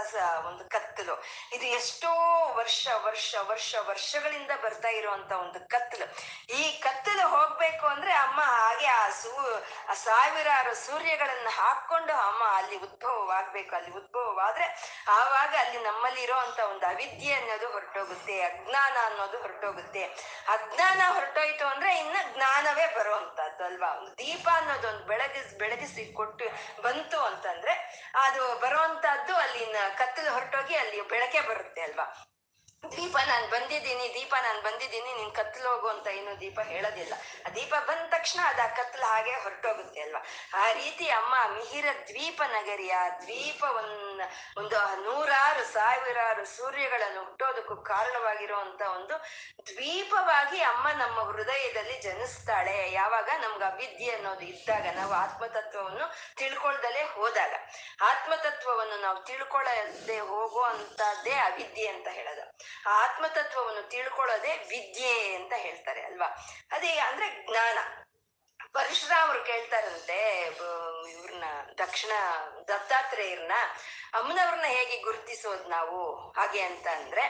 ಒಂದು 0.50 0.63
ಕತ್ತಲು. 0.69 1.15
ಇದು 1.56 1.65
ಎಷ್ಟೋ 1.80 2.12
ವರ್ಷ 2.60 2.88
ವರ್ಷ 3.08 3.36
ವರ್ಷ, 3.52 3.76
ವರ್ಷಗಳಿಂದ 3.88 4.52
ಬರ್ತಾ 4.63 4.91
ಇರುವಂತ 5.00 5.32
ಒಂದು 5.32 5.49
ಕತ್ತಲು. 5.58 6.06
ಈ 6.56 6.80
ಕತ್ತಲು 6.80 7.28
ಹೋಗ್ಬೇಕು 7.28 7.88
ಅಂದ್ರೆ 7.88 8.14
ಅಮ್ಮ 8.14 8.42
ಹಾಗೆ 8.42 8.88
ಆ 8.88 9.10
ಸೂ 9.10 9.32
ಸಾವಿರಾರು 9.94 10.76
ಸೂರ್ಯಗಳನ್ನ 10.76 11.48
ಹಾಕೊಂಡು 11.52 12.14
ಅಮ್ಮ 12.14 12.44
ಅಲ್ಲಿ 12.44 12.78
ಉದ್ಭವವಾಗ್ಬೇಕು. 12.78 13.76
ಅಲ್ಲಿ 13.76 13.92
ಉದ್ಭವವಾದ್ರೆ 13.92 14.66
ಆವಾಗ 15.08 15.56
ಅಲ್ಲಿ 15.60 15.84
ನಮ್ಮಲ್ಲಿ 15.84 16.22
ಇರೋಂತ 16.22 16.60
ಒಂದು 16.60 16.86
ಅವಿದ್ಯೆ 16.88 17.34
ಅನ್ನೋದು 17.34 17.72
ಹೊರಟೋಗುತ್ತೆ, 17.72 18.42
ಅಜ್ಞಾನ 18.42 18.98
ಅನ್ನೋದು 19.06 19.38
ಹೊರಟೋಗುತ್ತೆ. 19.38 20.04
ಅಜ್ಞಾನ 20.48 21.02
ಹೊರಟೋಯ್ತು 21.14 21.68
ಅಂದ್ರೆ 21.68 21.98
ಇನ್ನ 21.98 22.16
ಜ್ಞಾನವೇ 22.36 22.88
ಬರುವಂತದ್ದು 22.88 23.64
ಅಲ್ವಾ? 23.64 23.88
ಒಂದು 23.88 24.18
ದೀಪ 24.18 24.50
ಅನ್ನೋದು 24.54 24.88
ಒಂದು 24.88 25.06
ಬೆಳಗಿಸ್ 25.06 25.54
ಬೆಳಗಿಸಿ 25.54 26.14
ಕೊಟ್ಟು 26.14 26.48
ಬಂತು 26.82 27.20
ಅಂತಂದ್ರೆ 27.20 27.74
ಅದು 28.16 28.60
ಬರುವಂತಹದ್ದು 28.60 29.36
ಅಲ್ಲಿನ 29.36 29.76
ಕತ್ತಲು 29.98 30.34
ಹೊರಟೋಗಿ 30.34 30.76
ಅಲ್ಲಿ 30.76 31.02
ಬೆಳಕೆ 31.02 31.42
ಬರುತ್ತೆ 31.42 31.82
ಅಲ್ವಾ? 31.82 32.06
ದೀಪ 32.84 33.18
ನಾನು 33.28 33.48
ಬಂದಿದ್ದೀನಿ, 33.48 34.06
ದೀಪ 34.13 34.34
ನಾನು 34.42 34.62
ಬಂದಿದ್ದೀನಿ, 34.62 35.13
ನೀನು 35.13 35.32
ಕತ್ತಲು 35.32 35.70
ಹೋಗು 35.70 35.88
ಅಂತ 35.88 36.08
ಏನು 36.08 36.39
ದೀಪ 36.39 36.60
ಹೇಳೋದಿಲ್ಲ. 36.60 37.13
ಆ 37.46 37.50
ದೀಪ 37.50 37.74
ಬಂದ 37.88 38.04
ತಕ್ಷಣ 38.10 38.39
ಅದು 38.46 38.62
ಆ 38.62 38.68
ಕತ್ತಲು 38.68 39.06
ಹಾಗೆ 39.06 39.32
ಹೊರಟೋಗುತ್ತೆ 39.32 40.02
ಅಲ್ವಾ? 40.02 40.22
ಆ 40.54 40.72
ರೀತಿ 40.72 41.10
ಅಮ್ಮ 41.10 41.36
ಮಿಹಿರ 41.56 41.86
ದ್ವೀಪ 42.08 42.42
ನಗರಿ, 42.42 42.89
ಆ 42.92 43.04
ದ್ವೀಪವನ್ನ 43.10 44.22
ಒಂದು 44.58 44.80
ನೂರಾರು, 45.06 45.63
ಸಾವಿರಾರು 45.74 46.46
ಸೂರ್ಯಗಳನ್ನು 46.46 47.20
ಹುಟ್ಟೋದಕ್ಕೂ 47.20 47.76
ಕಾರಣವಾಗಿರುವಂತ 47.76 48.82
ಒಂದು 48.82 49.18
ದ್ವೀಪವಾಗಿ 49.70 50.62
ಅಮ್ಮ 50.62 50.88
ನಮ್ಮ 50.89 51.20
ಹೃದಯದಲ್ಲಿ 51.32 52.02
ಜನಿಸ್ತಾಳೆ. 52.02 52.92
ಯಾವಾಗ? 52.92 53.30
ನಮ್ಗೆ 53.42 53.65
ಅವಿದ್ಯೆ 53.72 54.12
ಅನ್ನೋದು 54.15 54.42
ಇದ್ದಾಗ, 54.42 54.86
ನಾವು 54.96 55.13
ಆತ್ಮತತ್ವವನ್ನು 55.13 56.36
ತಿಳ್ಕೊಳ್ದಲೇ 56.38 57.04
ಹೋದಾಗ. 57.04 57.54
ಆತ್ಮತತ್ವವನ್ನು 58.12 59.02
ನಾವು 59.02 59.20
ತಿಳ್ಕೊಳ್ಳದೆ 59.24 60.20
ಹೋಗುವಂತದ್ದೇ 60.20 61.36
ಅವಿದ್ಯೆ 61.50 61.88
ಅಂತ 61.88 62.08
ಹೇಳೋದು. 62.08 62.46
ಆತ್ಮತತ್ವವನ್ನು 62.86 63.90
ತಿಳ್ಕೊಳ್ಳೋದೇ 63.90 64.58
ವಿದ್ಯೆ 64.58 65.36
ಅಂತ 65.36 65.54
ಹೇಳ್ತಾರೆ 65.56 66.06
ಅಲ್ವಾ? 66.06 66.28
ಅದೇ 66.72 66.98
ಅಂದ್ರೆ 66.98 67.46
ಜ್ಞಾನ. 67.50 67.78
ಪರಶುರಾಮರು 68.74 69.44
ಕೇಳ್ತಾರಂತೆ 69.44 70.42
ಇವ್ರನ್ನ, 71.10 71.44
ದಕ್ಷಿಣ 71.78 72.12
ದತ್ತಾತ್ರೇಯರನ್ನ, 72.68 73.52
ಅಮ್ಮನವ್ರನ್ನ 74.14 74.66
ಹೇಗೆ 74.66 75.02
ಗುರುತಿಸೋದು 75.02 75.64
ನಾವು? 75.64 76.32
ಹಾಗೆ 76.32 76.62
ಅಂತ 76.62 76.88
ಅಂದ್ರೆ 76.88 77.24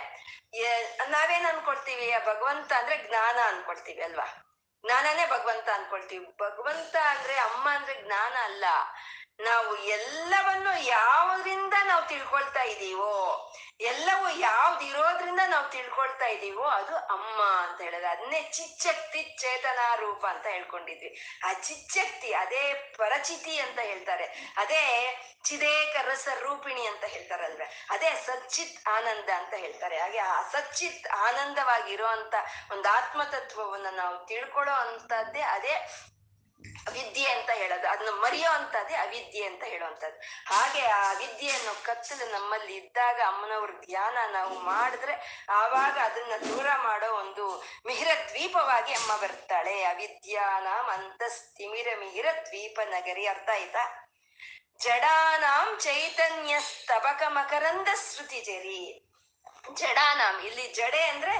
ನಾವೇನ್ 1.07 1.45
ಅನ್ಕೊಳ್ತೀವಿ? 1.45 2.13
ಭಗವಂತ 2.25 2.73
ಅಂದ್ರೆ 2.73 3.07
ಜ್ಞಾನ 3.07 3.37
ಅನ್ಕೊಳ್ತೀವಿ 3.45 4.03
ಅಲ್ವಾ? 4.03 4.45
ಜ್ಞಾನನೇ 4.85 5.25
ಭಗವಂತ 5.25 5.69
ಅನ್ಕೊಳ್ತೀವಿ. 5.73 6.25
ಭಗವಂತ 6.25 6.95
ಅಂದ್ರೆ 6.95 7.39
ಅಮ್ಮ 7.39 7.69
ಅಂದ್ರೆ 7.71 8.01
ಜ್ಞಾನ 8.01 8.33
ಅಲ್ಲ. 8.43 8.65
ನಾವು 9.47 9.71
ಎಲ್ಲವನ್ನು 9.97 10.73
ಯಾವ್ದ್ರಿಂದ 10.85 11.75
ನಾವು 11.85 12.03
ತಿಳ್ಕೊಳ್ತಾ 12.07 12.63
ಇದೀವೋ, 12.63 13.13
ಎಲ್ಲವೂ 13.81 14.29
ಯಾವ್ದು 14.39 14.83
ಇರೋದ್ರಿಂದ 14.85 15.41
ನಾವು 15.47 15.67
ತಿಳ್ಕೊಳ್ತಾ 15.71 16.27
ಇದೀವೋ 16.27 16.65
ಅದು 16.79 16.95
ಅಮ್ಮ 17.15 17.37
ಅಂತ 17.65 17.79
ಹೇಳೋದು 17.81 18.07
ಅದನ್ನೇ 18.07 18.41
ಚಿಚ್ಚಕ್ತಿ 18.57 19.21
ಚೇತನಾ 19.41 19.95
ರೂಪ 19.95 20.25
ಅಂತ 20.25 20.45
ಹೇಳ್ಕೊಂಡಿದ್ವಿ. 20.47 21.11
ಆ 21.45 21.53
ಚಿಚ್ಚಕ್ತಿ 21.67 22.33
ಅದೇ 22.33 22.63
ಪರಚಿತಿ 22.97 23.55
ಅಂತ 23.59 23.79
ಹೇಳ್ತಾರೆ, 23.79 24.27
ಅದೇ 24.57 24.83
ಚಿದೇಕ 25.45 25.95
ರಸ 26.05 26.27
ರೂಪಿಣಿ 26.41 26.85
ಅಂತ 26.87 27.05
ಹೇಳ್ತಾರಲ್ವ, 27.05 27.63
ಅದೇ 27.89 28.11
ಸಚ್ಚಿತ್ 28.27 28.77
ಆನಂದ 28.87 29.29
ಅಂತ 29.37 29.53
ಹೇಳ್ತಾರೆ. 29.53 29.97
ಹಾಗೆ 29.99 30.21
ಆ 30.35 30.39
ಸಚ್ಚಿತ್ 30.51 31.07
ಆನಂದವಾಗಿರುವಂತ 31.27 32.35
ಒಂದು 32.71 32.89
ಆತ್ಮತತ್ವವನ್ನು 32.89 33.91
ನಾವು 33.95 34.17
ತಿಳ್ಕೊಳ್ಳೋ 34.25 34.73
ಅಂತದ್ದೇ 34.73 35.41
ಅದೇ 35.57 35.75
ವಿದ್ಯೆ 36.91 37.31
ಅಂತ 37.31 37.49
ಹೇಳೋದು. 37.49 37.87
ಅದನ್ನ 37.87 38.09
ಮರೆಯೋ 38.09 38.51
ಅಂತದ್ದೇ 38.51 38.95
ಅವಿದ್ಯೆ 38.95 39.45
ಅಂತ 39.45 39.63
ಹೇಳುವಂಥದ್ದು. 39.63 40.19
ಹಾಗೆ 40.53 40.85
ಆ 40.85 41.13
ವಿದ್ಯೆಯನ್ನು 41.13 41.83
ಕತ್ತಲು 41.83 42.31
ನಮ್ಮಲ್ಲಿ 42.31 42.75
ಇದ್ದಾಗ 42.75 43.21
ಅಮ್ಮನವ್ರ 43.27 43.71
ಧ್ಯಾನ 43.71 44.17
ನಾವು 44.31 44.59
ಮಾಡಿದ್ರೆ 44.59 45.45
ಆವಾಗ 45.49 45.97
ಅದನ್ನ 46.03 46.33
ದೂರ 46.49 46.67
ಮಾಡೋ 46.75 47.13
ಒಂದು 47.13 47.63
ಮಿಹಿರ 47.85 48.07
ದ್ವೀಪವಾಗಿ 48.29 48.93
ಅಮ್ಮ 48.93 49.21
ಬರ್ತಾಳೆ. 49.21 49.83
ಅವಿದ್ಯಾನಾಂ 49.83 50.85
ಅಂತಸ್ತಿಮಿರ 50.85 51.87
ಮಿಹಿರ 51.99 52.25
ದ್ವೀಪ 52.45 52.79
ನಗರಿ. 52.85 53.27
ಅರ್ಥ 53.27 53.49
ಆಯ್ತಾ? 53.49 54.05
ಜಡಾನಾಂ 54.77 55.77
ಚೈತನ್ಯ 55.79 56.59
ಸ್ತಬಕ 56.59 57.23
ಮಕರಂದ 57.27 57.87
ಶ್ರುತಿ 58.13 58.41
ಜರಿ. 58.41 59.08
ಜಡಾನಾಂ 59.73 60.41
ಇಲ್ಲಿ 60.41 60.67
ಜಡೆ 60.73 61.01
ಅಂದ್ರೆ 61.03 61.35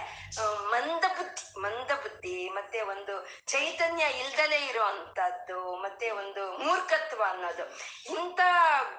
ಮಂದ 0.71 1.05
ಬುದ್ಧಿ. 1.17 1.59
ಮಂದ 1.59 1.91
ಬುದ್ಧಿ, 1.91 2.49
ಮತ್ತೆ 2.49 2.81
ಒಂದು 2.81 3.27
ಚೈತನ್ಯ 3.45 4.03
ಇಲ್ದಲೇ 4.03 4.65
ಇರುವಂತದ್ದು 4.65 5.75
ಮತ್ತೆ 5.75 6.09
ಒಂದು 6.11 6.57
ಮೂರ್ಖತ್ವ 6.57 7.23
ಅನ್ನೋದು. 7.29 7.65
ಇಂಥ 8.13 8.39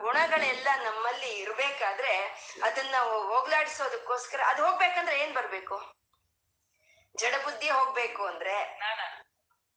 ಗುಣಗಳೆಲ್ಲ 0.00 0.68
ನಮ್ಮಲ್ಲಿ 0.82 1.30
ಇರ್ಬೇಕಾದ್ರೆ, 1.38 2.14
ಅದನ್ನ 2.62 2.94
ಹೋಗ್ಲಾಡಿಸೋದಕ್ಕೋಸ್ಕರ, 3.28 4.40
ಅದು 4.46 4.66
ಹೋಗ್ಬೇಕಂದ್ರೆ 4.66 5.20
ಏನ್ 5.20 5.34
ಬರ್ಬೇಕು? 5.34 5.78
ಜಡ 7.16 7.34
ಬುದ್ಧಿ 7.44 7.70
ಹೋಗ್ಬೇಕು 7.70 8.26
ಅಂದ್ರೆ 8.26 8.80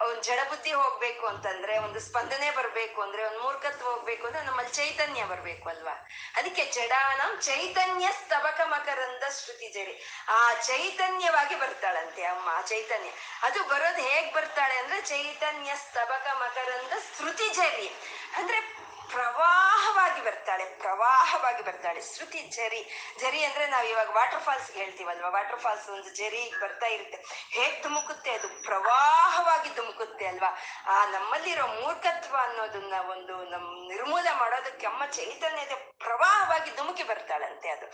ಒಂದ್ 0.02 0.24
ಜಡ 0.24 0.50
ಬುದ್ಧಿ 0.50 0.74
ಹೋಗ್ಬೇಕು 0.74 1.28
ಅಂತಂದ್ರೆ, 1.28 1.78
ಒಂದು 1.78 2.00
ಸ್ಪಂದನೆ 2.00 2.52
ಬರ್ಬೇಕು 2.52 3.02
ಅಂದ್ರೆ, 3.02 3.26
ಒಂದ್ 3.26 3.40
ಮೂರ್ಖತ್ವ 3.40 3.86
ಹೋಗ್ಬೇಕು 3.86 4.28
ಅಂದ್ರೆ, 4.28 4.44
ನಮ್ಮಲ್ಲಿ 4.44 4.74
ಚೈತನ್ಯ 4.74 5.24
ಬರ್ಬೇಕು 5.24 5.70
ಅಲ್ವಾ? 5.70 6.08
ಅದಕ್ಕೆ 6.36 6.66
ಜಡಾನಂ 6.66 7.40
ಚೈತನ್ಯ 7.42 8.10
ಸ್ತಬಕ 8.12 8.62
ಮಕರಂದ 8.64 9.24
ಶ್ರುತಿ 9.30 9.74
ಜರಿ. 9.74 10.26
ಆ 10.28 10.54
ಚೈತನ್ಯವಾಗಿ 10.54 11.56
ಬರ್ತಾಳಂತೆ 11.56 12.24
ಅಮ್ಮ, 12.24 12.50
ಆ 12.50 12.62
ಚೈತನ್ಯ. 12.62 13.10
ಅದು 13.42 13.64
ಬರೋದು 13.64 14.02
ಹೇಗ್ 14.02 14.36
ಬರ್ತಾಳೆ 14.36 14.78
ಅಂದ್ರೆ, 14.78 15.02
ಚೈತನ್ಯ 15.02 15.76
ಸ್ತಬಕ 15.76 16.28
ಮಕರಂದ 16.34 16.94
ಶ್ರುತಿ 17.18 17.50
ಜರಿ. 17.50 17.96
ಅಂದ್ರೆ 18.38 18.83
ಪ್ರವಾಹವಾಗಿ 19.14 20.24
ಬರ್ತಾಳೆ 20.24 20.66
ಪ್ರವಾಹವಾಗಿ 20.66 21.64
ಬರ್ತಾಳೆ. 21.64 22.02
ಶ್ರುತಿ 22.02 22.42
ಜರಿ 22.42 22.82
ಜರಿ 23.20 23.44
ಅಂದ್ರೆ 23.44 23.68
ನಾವು 23.68 23.88
ಇವಾಗ 23.88 24.10
ವಾಟರ್ 24.10 24.40
ಫಾಲ್ಸ್ 24.40 24.72
ಹೇಳ್ತೀವಲ್ವಾ? 24.72 25.30
ವಾಟರ್ 25.30 25.60
ಫಾಲ್ಸ್ 25.60 25.90
ಒಂದು 25.90 26.10
ಜರಿ 26.16 26.54
ಬರ್ತಾ 26.62 26.86
ಇರುತ್ತೆ. 26.86 27.18
ಹೇಗ್ 27.52 27.84
ಧುಮುಕುತ್ತೆ 27.84 28.32
ಅದು? 28.32 28.48
ಪ್ರವಾಹವಾಗಿ 28.64 29.76
ಧುಮುಕುತ್ತೆ 29.76 30.26
ಅಲ್ವಾ? 30.26 30.58
ಆ 30.88 31.06
ನಮ್ಮಲ್ಲಿರೋ 31.06 31.68
ಮೂರ್ಖತ್ವ 31.68 32.36
ಅನ್ನೋದನ್ನ 32.42 32.94
ಒಂದು 33.12 33.44
ನಮ್ 33.44 33.88
ನಿರ್ಮೂಲ 33.88 34.28
ಮಾಡೋದಕ್ಕೆ 34.40 34.88
ಅಮ್ಮ 34.88 35.06
ಚೈತನ್ಯದ 35.06 35.72
ಪ್ರವಾಹವಾಗಿ 35.98 36.76
ಧುಮುಕಿ 36.76 37.04
ಬರ್ತಾಳಂತೆ 37.04 37.70
ಅದು. 37.70 37.86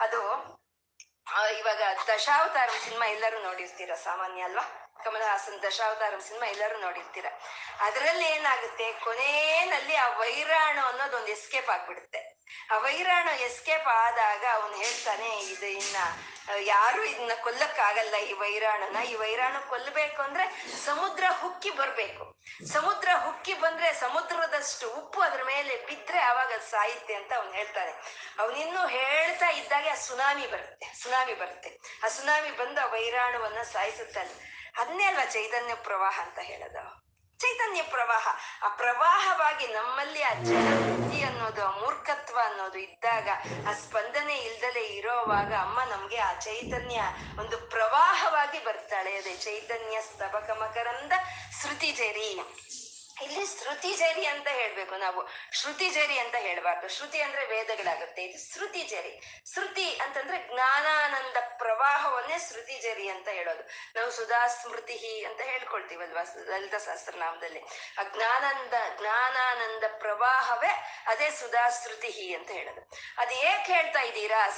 ಅದು 0.00 0.20
ಇವಾಗ 1.58 1.82
ದಶಾವತಾರ 2.08 2.68
ಸಿನಿಮಾ 2.84 3.08
ಎಲ್ಲರೂ 3.08 3.42
ನೋಡಿರ್ತೀರ 3.42 3.94
ಸಾಮಾನ್ಯ 3.94 4.42
ಅಲ್ವಾ? 4.42 4.87
ಕಮಲ 5.04 5.22
ಹಾಸನ್ 5.22 5.62
ದಶಾವತಾರಂ 5.62 6.20
ಸಿನಿಮಾ 6.20 6.46
ಎಲ್ಲರೂ 6.46 6.78
ನೋಡಿರ್ತೀರ. 6.78 7.26
ಅದರಲ್ಲಿ 7.80 8.24
ಏನಾಗುತ್ತೆ? 8.24 8.92
ಕೊನೆಯಲ್ಲಿ 8.92 9.94
ಆ 9.94 10.08
ವೈರಾಣು 10.18 10.82
ಅನ್ನೋದು 10.86 11.16
ಒಂದು 11.16 11.28
ಎಸ್ಕೇಪ್ 11.28 11.70
ಆಗ್ಬಿಡುತ್ತೆ. 11.70 12.38
ಆ 12.70 12.78
ವೈರಾಣು 12.78 13.32
ಎಸ್ಕೇಪ್ 13.40 13.88
ಆದಾಗ 13.88 14.44
ಅವನು 14.52 14.74
ಹೇಳ್ತಾನೆ, 14.76 15.28
ಇದು 15.38 15.66
ಇನ್ನ 15.66 15.96
ಯಾರು 16.60 17.04
ಇದನ್ನ 17.04 17.32
ಕೊಲ್ಲಕ್ಕಾಗಲ್ಲ 17.42 18.16
ಈ 18.16 18.32
ವೈರಾಣುನ. 18.32 18.98
ಈ 19.02 19.14
ವೈರಾಣು 19.14 19.68
ಕೊಲ್ಲಬೇಕು 19.68 20.22
ಅಂದ್ರೆ 20.22 20.44
ಸಮುದ್ರ 20.84 21.24
ಹುಕ್ಕಿ 21.40 21.70
ಬರ್ಬೇಕು. 21.70 22.24
ಸಮುದ್ರ 22.72 23.08
ಹುಕ್ಕಿ 23.24 23.54
ಬಂದ್ರೆ 23.54 23.92
ಸಮುದ್ರದಷ್ಟು 23.92 24.86
ಉಪ್ಪು 24.90 25.20
ಅದ್ರ 25.20 25.42
ಮೇಲೆ 25.42 25.76
ಬಿದ್ರೆ 25.86 26.20
ಅವಾಗ 26.20 26.52
ಸಾಯುತ್ತೆ 26.70 27.14
ಅಂತ 27.14 27.32
ಅವ್ನು 27.32 27.52
ಹೇಳ್ತಾನೆ. 27.52 27.92
ಅವನಿನ್ನೂ 28.38 28.86
ಹೇಳ್ತಾ 28.86 29.48
ಇದ್ದಾಗೆ 29.48 29.90
ಆ 29.90 29.94
ಸುನಾಮಿ 29.94 30.46
ಬರುತ್ತೆ. 30.46 30.86
ಸುನಾಮಿ 31.02 31.34
ಬರುತ್ತೆ. 31.34 31.70
ಆ 32.04 32.08
ಸುನಾಮಿ 32.08 32.50
ಬಂದು 32.50 32.80
ಆ 32.80 32.84
ವೈರಾಣುವನ್ನ 32.84 33.62
ಸಾಯಿಸುತ್ತಲ್ಲ. 33.62 34.30
ಅದನ್ನೇ 34.78 35.04
ಅಲ್ವಾ 35.04 35.24
ಚೈತನ್ಯ 35.24 35.74
ಪ್ರವಾಹ 35.74 36.20
ಅಂತ 36.22 36.38
ಹೇಳೋದು? 36.38 37.08
ಚೈತನ್ಯ 37.38 37.82
ಪ್ರವಾಹ, 37.82 38.28
ಆ 38.62 38.68
ಪ್ರವಾಹವಾಗಿ 38.68 39.66
ನಮ್ಮಲ್ಲಿ 39.66 40.22
ಆ 40.22 40.34
ಜನಬುದ್ಧಿ 40.34 41.22
ಅನ್ನೋದು, 41.22 41.64
ಆ 41.64 41.70
ಮೂರ್ಖತ್ವ 41.70 42.38
ಅನ್ನೋದು 42.44 42.78
ಇದ್ದಾಗ, 42.78 43.28
ಆ 43.68 43.72
ಸ್ಪಂದನೆ 43.72 44.36
ಇಲ್ದಲೆ 44.36 44.80
ಇರೋವಾಗ 44.80 45.54
ಅಮ್ಮ 45.54 45.82
ನಮ್ಗೆ 45.82 46.18
ಆ 46.18 46.32
ಚೈತನ್ಯ 46.32 47.02
ಒಂದು 47.38 47.58
ಪ್ರವಾಹವಾಗಿ 47.58 48.64
ಬರ್ತಾಳೆ. 48.64 49.16
ಅದೇ 49.16 49.36
ಚೈತನ್ಯ 49.36 50.00
ಸ್ತಬಕ 50.00 50.50
ಮಕರಂದ 50.50 51.12
ಶ್ರುತಿ 51.60 51.92
ಜರಿ. 51.92 52.40
ಇಲ್ಲಿ 53.22 53.46
ಶ್ರುತಿ 53.46 53.96
ಜರಿ 53.96 54.26
ಅಂತ 54.26 54.48
ಹೇಳ್ಬೇಕು 54.48 54.96
ನಾವು. 54.96 55.28
ಶ್ರುತಿ 55.52 55.90
ಜರಿ 55.90 56.18
ಅಂತ 56.18 56.34
ಹೇಳ್ಬಾರ್ದು. 56.38 56.88
ಶ್ರುತಿ 56.88 57.20
ಅಂದ್ರೆ 57.20 57.46
ವೇದಗಳಾಗುತ್ತೆ. 57.46 58.24
ಇದು 58.24 58.52
ಶ್ರುತಿ 58.52 58.82
ಜರಿ. 58.82 59.42
ಶ್ರುತಿ 59.52 59.98
ಅಂತಂದ್ರೆ 59.98 60.48
ಜ್ಞಾನಾನಂದ 60.52 61.36
ಪ್ರವಾಹವನ್ನೇ 61.58 62.38
ಶ್ರುತಿ 62.38 62.80
ಜರಿ 62.80 63.08
ಅಂತ 63.08 63.28
ಹೇಳೋದು. 63.28 63.62
ನಾವು 63.96 64.10
ಸುಧಾ 64.10 64.46
ಸ್ಮೃತಿ 64.46 65.24
ಅಂತ 65.24 65.40
ಹೇಳ್ಕೊಳ್ತೀವಲ್ವಾ 65.40 66.22
ಲಲಿತ 66.44 66.74
ಸಹಸ್ರನಾಮದಲ್ಲಿ. 66.74 67.60
ಆ 67.98 68.02
ಜ್ಞಾನಂದ, 68.16 68.74
ಜ್ಞಾನಾನಂದ 69.00 69.84
ಪ್ರವಾಹವೇ 69.98 71.02
ಅದೇ 71.06 71.30
ಸುಧಾ 71.30 71.68
ಶ್ರುತಿ 71.68 72.34
ಅಂತ 72.34 72.50
ಹೇಳೋದು. 72.50 72.90
ಅದು 73.18 73.34
ಏಕೆ 73.34 73.72
ಹೇಳ್ತಾ 73.72 74.00
ಇದ್ದೀರಾ? 74.00 74.48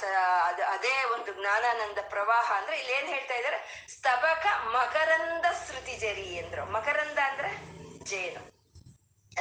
ಅದು 0.45 0.65
ಅದೇ 0.65 1.03
ಒಂದು 1.03 1.33
ಜ್ಞಾನಾನಂದ 1.33 1.97
ಪ್ರವಾಹ 2.09 2.51
ಅಂದ್ರೆ 2.51 2.79
ಇಲ್ಲಿ 2.79 2.93
ಏನ್ 2.93 3.07
ಹೇಳ್ತಾ 3.07 3.33
ಇದ್ದಾರೆ? 3.33 3.85
ಸ್ತಬಕ 3.87 4.45
ಮಕರಂದ 4.63 5.45
ಶ್ರುತಿ 5.65 5.97
ಜರಿ 5.97 6.39
ಅಂದ್ರು 6.39 6.65
ಮಕರಂದ 6.65 7.19
ಅಂದ್ರೆ 7.19 7.81
ಜೇನು. 8.05 8.50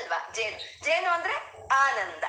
ಅಲ್ವಾ? 0.00 0.28
ಜೇನು 0.34 0.84
ಜೇನು 0.84 1.10
ಅಂದ್ರೆ 1.10 1.34
ಆನಂದ. 1.74 2.24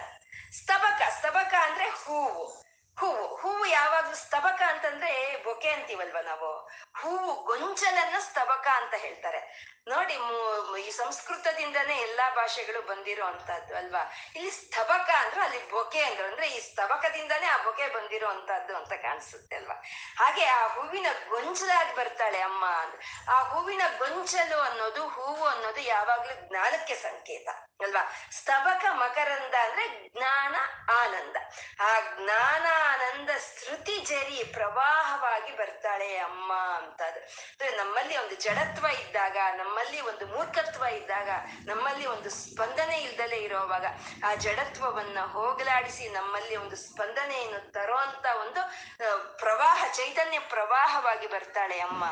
ಸ್ತಬಕ 0.52 1.02
ಸ್ತಬಕ 1.18 1.54
ಅಂದ್ರೆ 1.62 1.88
ಹೂವು. 1.90 2.62
ಹೂವು 3.00 3.36
ಹೂವು 3.36 3.66
ಯಾವಾಗ್ಲೂ 3.66 4.16
ಸ್ತಬಕ 4.16 4.62
ಅಂತಂದ್ರೆ 4.68 5.12
ಬೊಕೆ 5.44 5.70
ಅಂತೀವಲ್ವ 5.70 6.18
ನಾವು? 6.24 6.50
ಹೂವು 7.02 7.44
ಗೊಂಚಲನ್ನ 7.44 8.16
ಸ್ತಬಕ 8.20 8.68
ಅಂತ 8.68 8.94
ಹೇಳ್ತಾರೆ. 8.98 9.40
ನೋಡಿ 9.88 10.14
ಈ 10.82 10.92
ಸಂಸ್ಕೃತದಿಂದನೇ 10.92 11.96
ಎಲ್ಲಾ 11.98 12.30
ಭಾಷೆಗಳು 12.30 12.82
ಬಂದಿರೋ 12.82 13.26
ಅಂತದ್ದು 13.26 13.76
ಅಲ್ವಾ? 13.76 14.04
ಇಲ್ಲಿ 14.36 14.52
ಸ್ತಬಕ 14.52 15.10
ಅಂದ್ರೆ 15.18 15.42
ಅಲ್ಲಿ 15.42 15.72
ಬೊಕೆ 15.72 16.04
ಅಂದ್ರು. 16.04 16.28
ಅಂದ್ರೆ 16.28 16.48
ಈ 16.50 16.60
ಸ್ತಬಕದಿಂದಾನೇ 16.72 17.48
ಆ 17.48 17.58
ಬೊಕೆ 17.64 17.88
ಬಂದಿರೋ 17.88 18.28
ಅಂತದ್ದು 18.28 18.78
ಅಂತ 18.78 18.94
ಕಾಣಿಸುತ್ತೆ 18.94 19.56
ಅಲ್ವಾ? 19.56 19.84
ಹಾಗೆ 20.20 20.46
ಆ 20.46 20.68
ಹೂವಿನ 20.68 21.06
ಗೊಂಚಲಾಗಿ 21.30 21.96
ಬರ್ತಾಳೆ 21.96 22.42
ಅಮ್ಮ 22.42 22.66
ಅಂದ್ರೆ. 22.66 23.26
ಆ 23.30 23.44
ಹೂವಿನ 23.44 23.82
ಗೊಂಚಲು 23.98 24.60
ಅನ್ನೋದು 24.60 25.08
ಹೂವು 25.08 25.48
ಅನ್ನೋದು 25.72 25.88
ಯಾವಾಗ್ಲೂ 25.88 26.34
ಜ್ಞಾನಕ್ಕೆ 26.48 26.96
ಸಂಕೇತ, 26.96 27.50
ಅಲ್ವಾ? 27.84 28.02
ಸ್ತಬಕ 28.32 28.84
ಮಕರಂದ 28.94 29.56
ಅಂದ್ರೆ 29.64 29.86
ಜ್ಞಾನ 30.16 30.56
ಆನಂದ. 30.94 31.38
ಆ 31.80 31.92
ಜ್ಞಾನಾನಂದ 32.16 33.30
ಶ್ರುತಿ 33.40 33.96
ಜರಿ 34.10 34.40
ಪ್ರವಾಹವಾಗಿ 34.54 35.52
ಬರ್ತಾಳೆ 35.58 36.10
ಅಮ್ಮ 36.18 36.52
ಅಂತ 36.54 37.02
ಅಂದ್ರೆ 37.02 37.70
ನಮ್ಮಲ್ಲಿ 37.78 38.18
ಒಂದು 38.18 38.36
ಜಡತ್ವ 38.36 38.86
ಇದ್ದಾಗ, 39.00 39.38
ನಮ್ಮಲ್ಲಿ 39.56 40.02
ಒಂದು 40.02 40.28
ಮೂರ್ಖತ್ವ 40.28 40.84
ಇದ್ದಾಗ, 40.84 41.30
ನಮ್ಮಲ್ಲಿ 41.66 42.06
ಒಂದು 42.06 42.30
ಸ್ಪಂದನೆ 42.30 42.98
ಇಲ್ದಲೆ 43.02 43.40
ಇರೋವಾಗ 43.40 43.86
ಆ 44.28 44.34
ಜಡತ್ವವನ್ನ 44.48 45.20
ಹೋಗಲಾಡಿಸಿ 45.32 46.08
ನಮ್ಮಲ್ಲಿ 46.10 46.56
ಒಂದು 46.56 46.76
ಸ್ಪಂದನೆಯನ್ನು 46.76 47.72
ತರುವಂತ 47.72 48.26
ಒಂದು 48.42 48.62
ಪ್ರವಾಹ, 49.38 49.80
ಚೈತನ್ಯ 49.96 50.40
ಪ್ರವಾಹವಾಗಿ 50.40 51.28
ಬರ್ತಾಳೆ 51.28 51.80
ಅಮ್ಮ. 51.80 52.04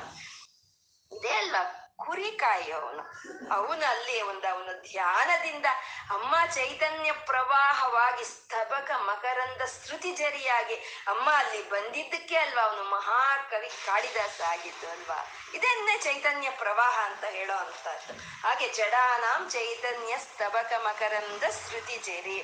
ಇದೇ 1.12 1.34
ಅಲ್ವಾ 1.34 1.64
ಕುರಿ 2.00 2.32
ಕಾಯಿ 2.32 2.72
ಅವನು 2.72 3.86
ಅಲ್ಲಿ 3.86 4.22
ಒಂದು 4.22 4.48
ಅವನು 4.48 4.82
ಧ್ಯಾನದಿಂದ 4.82 5.66
ಅಮ್ಮ 6.10 6.36
ಚೈತನ್ಯ 6.54 7.12
ಪ್ರವಾಹವಾಗಿ 7.12 8.26
ಸ್ತಬಕ 8.26 8.92
ಮಕರಂದ 8.98 9.62
ಶ್ರುತಿ 9.62 10.12
ಜರಿಯಾಗಿ 10.12 10.76
ಅಮ್ಮ 11.08 11.30
ಅಲ್ಲಿ 11.34 11.70
ಬಂದಿದ್ದಕ್ಕೆ 11.70 12.36
ಅಲ್ವಾ 12.36 12.64
ಅವನು 12.64 12.84
ಮಹಾಕವಿ 12.90 13.70
ಕಾಳಿದಾಸ 13.86 14.42
ಆಗಿದ್ದು 14.42 14.92
ಅಲ್ವಾ? 14.92 15.20
ಇದನ್ನೇ 15.54 15.98
ಚೈತನ್ಯ 15.98 16.50
ಪ್ರವಾಹ 16.50 17.00
ಅಂತ 17.06 17.26
ಹೇಳೋ 17.26 17.58
ಅಂತದ್ದು 17.58 18.14
ಹಾಗೆ 18.48 18.70
ಜಡಾನಾಂ 18.74 19.50
ಚೈತನ್ಯ 19.50 20.18
ಸ್ತಬಕ 20.18 20.74
ಮಕರಂದ 20.78 21.44
ಶ್ರುತಿ 21.44 21.98
ಜರಿ. 21.98 22.40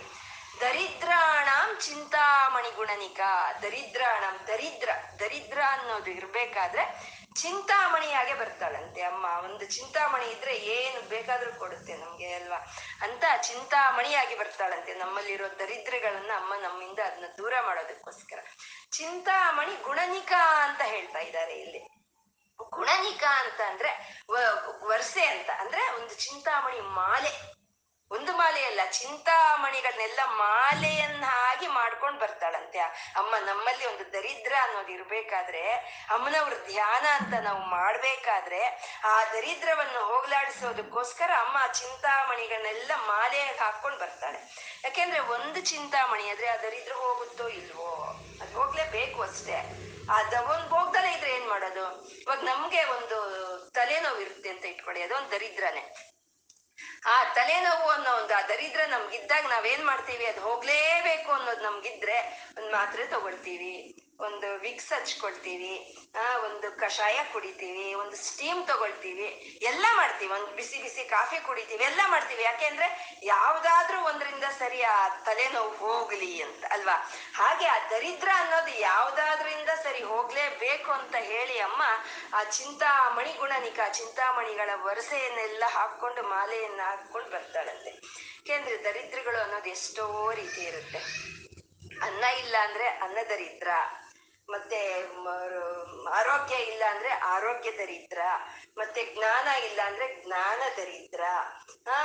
ದರಿದ್ರಾಣಾಂ 0.62 1.80
ಚಿಂತಾಮಣಿ 1.80 2.72
ಗುಣನಿಕ. 2.72 3.22
ದರಿದ್ರಾಣಂ 3.62 4.48
ದರಿದ್ರ 4.48 4.90
ದರಿದ್ರ 5.20 5.62
ಅನ್ನೋದು 5.70 6.12
ಇರ್ಬೇಕಾದ್ರೆ 6.12 6.84
ಚಿಂತಾಮಣಿಯಾಗೆ 7.36 8.34
ಬರ್ತಾಳಂತೆ 8.34 9.02
ಅಮ್ಮ. 9.02 9.26
ಒಂದು 9.46 9.66
ಚಿಂತಾಮಣಿ 9.66 10.26
ಇದ್ರೆ 10.26 10.56
ಏನು 10.56 11.10
ಬೇಕಾದ್ರೂ 11.10 11.54
ಕೊಡುತ್ತೆ 11.54 11.94
ನಮ್ಗೆ 11.98 12.34
ಅಲ್ವಾ? 12.34 12.58
ಅಂತ 13.02 13.24
ಚಿಂತಾಮಣಿಯಾಗಿ 13.42 14.36
ಬರ್ತಾಳಂತೆ 14.36 14.94
ನಮ್ಮಲ್ಲಿರೋ 14.94 15.48
ದರಿದ್ರಗಳನ್ನ 15.60 16.32
ಅಮ್ಮ 16.36 16.54
ನಮ್ಮಿಂದ 16.56 17.00
ಅದನ್ನ 17.00 17.26
ದೂರ 17.38 17.54
ಮಾಡೋದಕ್ಕೋಸ್ಕರ. 17.66 18.40
ಚಿಂತಾಮಣಿ 18.92 19.84
ಗುಣನಿಕ 19.84 20.34
ಅಂತ 20.64 20.82
ಹೇಳ್ತಾ 20.82 21.20
ಇದ್ದಾರೆ 21.20 21.54
ಇಲ್ಲಿ. 21.60 21.80
ಗುಣನಿಕ 22.70 23.24
ಅಂತ 23.24 23.62
ಅಂದ್ರೆ 23.62 24.22
ವರ್ಸೆ 24.84 25.26
ಅಂತ. 25.26 25.50
ಅಂದ್ರೆ 25.60 25.96
ಒಂದು 25.96 26.16
ಚಿಂತಾಮಣಿ 26.16 26.80
ಮಾಲೆ. 26.80 27.65
ಒಂದು 28.12 28.34
ಮಾಲೆಯಲ್ಲ, 28.34 28.80
ಚಿಂತಾಮಣಿಗಳನ್ನೆಲ್ಲ 28.92 30.20
ಮಾಲೆಯನ್ನಾಗಿ 30.26 31.68
ಮಾಡ್ಕೊಂಡು 31.68 32.20
ಬರ್ತಾಳಂತೆ. 32.20 32.80
ಅಮ್ಮ, 33.16 33.36
ನಮ್ಮಲ್ಲಿ 33.38 33.86
ಒಂದು 33.86 34.14
ದರಿದ್ರ 34.14 34.54
ಅನ್ನೋದು 34.62 34.88
ಇರ್ಬೇಕಾದ್ರೆ, 34.88 35.74
ಅಮ್ಮನವ್ರ 36.10 36.54
ಧ್ಯಾನ 36.68 37.06
ಅಂತ 37.06 37.34
ನಾವು 37.42 37.60
ಮಾಡ್ಬೇಕಾದ್ರೆ, 37.60 38.62
ಆ 39.04 39.24
ದರಿದ್ರವನ್ನು 39.24 40.06
ಹೋಗ್ಲಾಡಿಸೋದಕ್ಕೋಸ್ಕರ 40.06 41.32
ಅಮ್ಮ 41.40 41.72
ಚಿಂತಾಮಣಿಗಳನ್ನೆಲ್ಲ 41.74 42.92
ಮಾಲೆಯಾಗಿ 42.96 43.58
ಹಾಕೊಂಡು 43.58 43.98
ಬರ್ತಾಳೆ. 43.98 44.40
ಯಾಕೆಂದ್ರೆ 44.84 45.20
ಒಂದು 45.20 45.62
ಚಿಂತಾಮಣಿ 45.62 46.30
ಆದ್ರೆ 46.30 46.48
ಆ 46.48 46.56
ದರಿದ್ರ 46.56 46.94
ಹೋಗುತ್ತೋ 46.94 47.48
ಇಲ್ವೋ? 47.48 47.92
ಅದು 48.42 48.58
ಹೋಗ್ಲೇಬೇಕು 48.58 49.22
ಅಷ್ಟೇ. 49.22 49.56
ಆ 50.12 50.22
ಒಂದ್ 50.40 50.70
ಹೋಗ್ದಲೇ 50.70 51.14
ಇದ್ರೆ 51.14 51.32
ಏನ್ 51.32 51.50
ಮಾಡೋದು? 51.50 52.08
ಇವಾಗ 52.08 52.40
ನಮ್ಗೆ 52.40 52.84
ಒಂದು 52.84 53.18
ತಲೆನೋವು 53.76 54.20
ಇರುತ್ತೆ 54.20 54.50
ಅಂತ 54.50 54.66
ಇಟ್ಕೊಳ್ಳಿ, 54.66 55.02
ಅದೊಂದು 55.02 55.32
ದರಿದ್ರನೇ. 55.32 56.15
ಆ 57.06 57.24
ತಲೆನೋವು 57.24 57.90
ಅನ್ನೋ 57.90 58.12
ಒಂದು 58.12 58.34
ಆ 58.34 58.42
ದರಿದ್ರ 58.42 58.82
ನಮ್ಗಿದ್ದಾಗ 58.88 59.46
ನಾವೇನ್ 59.46 59.86
ಮಾಡ್ತೀವಿ? 59.86 60.26
ಅದು 60.26 60.42
ಹೋಗ್ಲೇಬೇಕು 60.42 61.32
ಅನ್ನೋದು 61.32 61.62
ನಮ್ಗಿದ್ರೆ 61.62 62.18
ಒಂದ್ 62.58 62.72
ಮಾತ್ರೆ 62.72 63.08
ತಗೊಳ್ತೀವಿ. 63.08 64.05
ಒಂದು 64.20 64.48
ವಿಕ್ಸ್ 64.60 64.92
ಹಚ್ಕೊಳ್ತೀವಿ 64.94 65.74
ಒಂದು 66.44 66.68
ಕಷಾಯ 66.80 67.18
ಕುಡಿತೀವಿ, 67.34 67.94
ಒಂದು 67.94 68.16
ಸ್ಟೀಮ್ 68.16 68.62
ತಗೊಳ್ತೀವಿ, 68.68 69.28
ಎಲ್ಲ 69.62 69.86
ಮಾಡ್ತೀವಿ. 69.96 70.32
ಒಂದು 70.34 70.52
ಬಿಸಿ 70.56 70.78
ಬಿಸಿ 70.82 71.04
ಕಾಫಿ 71.10 71.38
ಕುಡಿತೀವಿ, 71.48 71.84
ಎಲ್ಲ 71.84 72.02
ಮಾಡ್ತೀವಿ. 72.08 72.44
ಯಾಕೆಂದ್ರೆ 72.44 72.88
ಯಾವ್ದಾದ್ರೂ 73.24 73.98
ಒಂದ್ರಿಂದ 74.02 74.44
ಸರಿ 74.60 74.82
ಆ 74.82 75.08
ತಲೆನೋವು 75.26 75.74
ಹೋಗ್ಲಿ 75.78 76.42
ಅಂತ, 76.42 76.64
ಅಲ್ವಾ? 76.72 76.96
ಹಾಗೆ 77.36 77.66
ಆ 77.66 77.78
ದರಿದ್ರ 77.90 78.30
ಅನ್ನೋದು 78.36 78.74
ಯಾವ್ದಾದ್ರಿಂದ 78.80 79.70
ಸರಿ 79.84 80.04
ಹೋಗ್ಲೇಬೇಕು 80.04 80.92
ಅಂತ 80.92 81.16
ಹೇಳಿ 81.16 81.60
ಅಮ್ಮ, 81.60 81.84
ಆ 82.34 82.44
ಚಿಂತಾಮಣಿ 82.44 83.34
ಗುಣನಿಕ, 83.34 83.80
ಚಿಂತಾಮಣಿಗಳ 83.92 84.70
ವರಸೆಯನ್ನೆಲ್ಲ 84.84 85.64
ಹಾಕೊಂಡು 85.68 86.24
ಮಾಲೆಯನ್ನ 86.24 86.82
ಹಾಕೊಂಡು 86.82 87.30
ಬರ್ತಾಳಂತೆ. 87.30 87.90
ಯಾಕೆಂದ್ರೆ 87.90 88.78
ದರಿದ್ರಗಳು 88.84 89.40
ಅನ್ನೋದು 89.44 89.70
ಎಷ್ಟೋ 89.70 90.32
ರೀತಿ 90.32 90.62
ಇರುತ್ತೆ. 90.62 91.00
ಅನ್ನ 92.02 92.24
ಇಲ್ಲ 92.24 92.56
ಅಂದ್ರೆ 92.62 92.88
ಅನ್ನ 92.88 93.18
ದರಿದ್ರ 93.30 93.70
ಮತ್ತೆ 94.50 94.80
ಆರೋಗ್ಯ 96.10 96.56
ಇಲ್ಲ 96.56 96.84
ಅಂದ್ರೆ 96.90 97.10
ಆರೋಗ್ಯ 97.10 97.72
ದರಿದ್ರ, 97.72 98.20
ಮತ್ತೆ 98.78 99.02
ಜ್ಞಾನ 99.16 99.48
ಇಲ್ಲ 99.68 99.80
ಅಂದ್ರೆ 99.86 100.08
ಜ್ಞಾನ 100.26 100.62
ದರಿದ್ರ 100.78 101.24
ಆ 101.88 101.98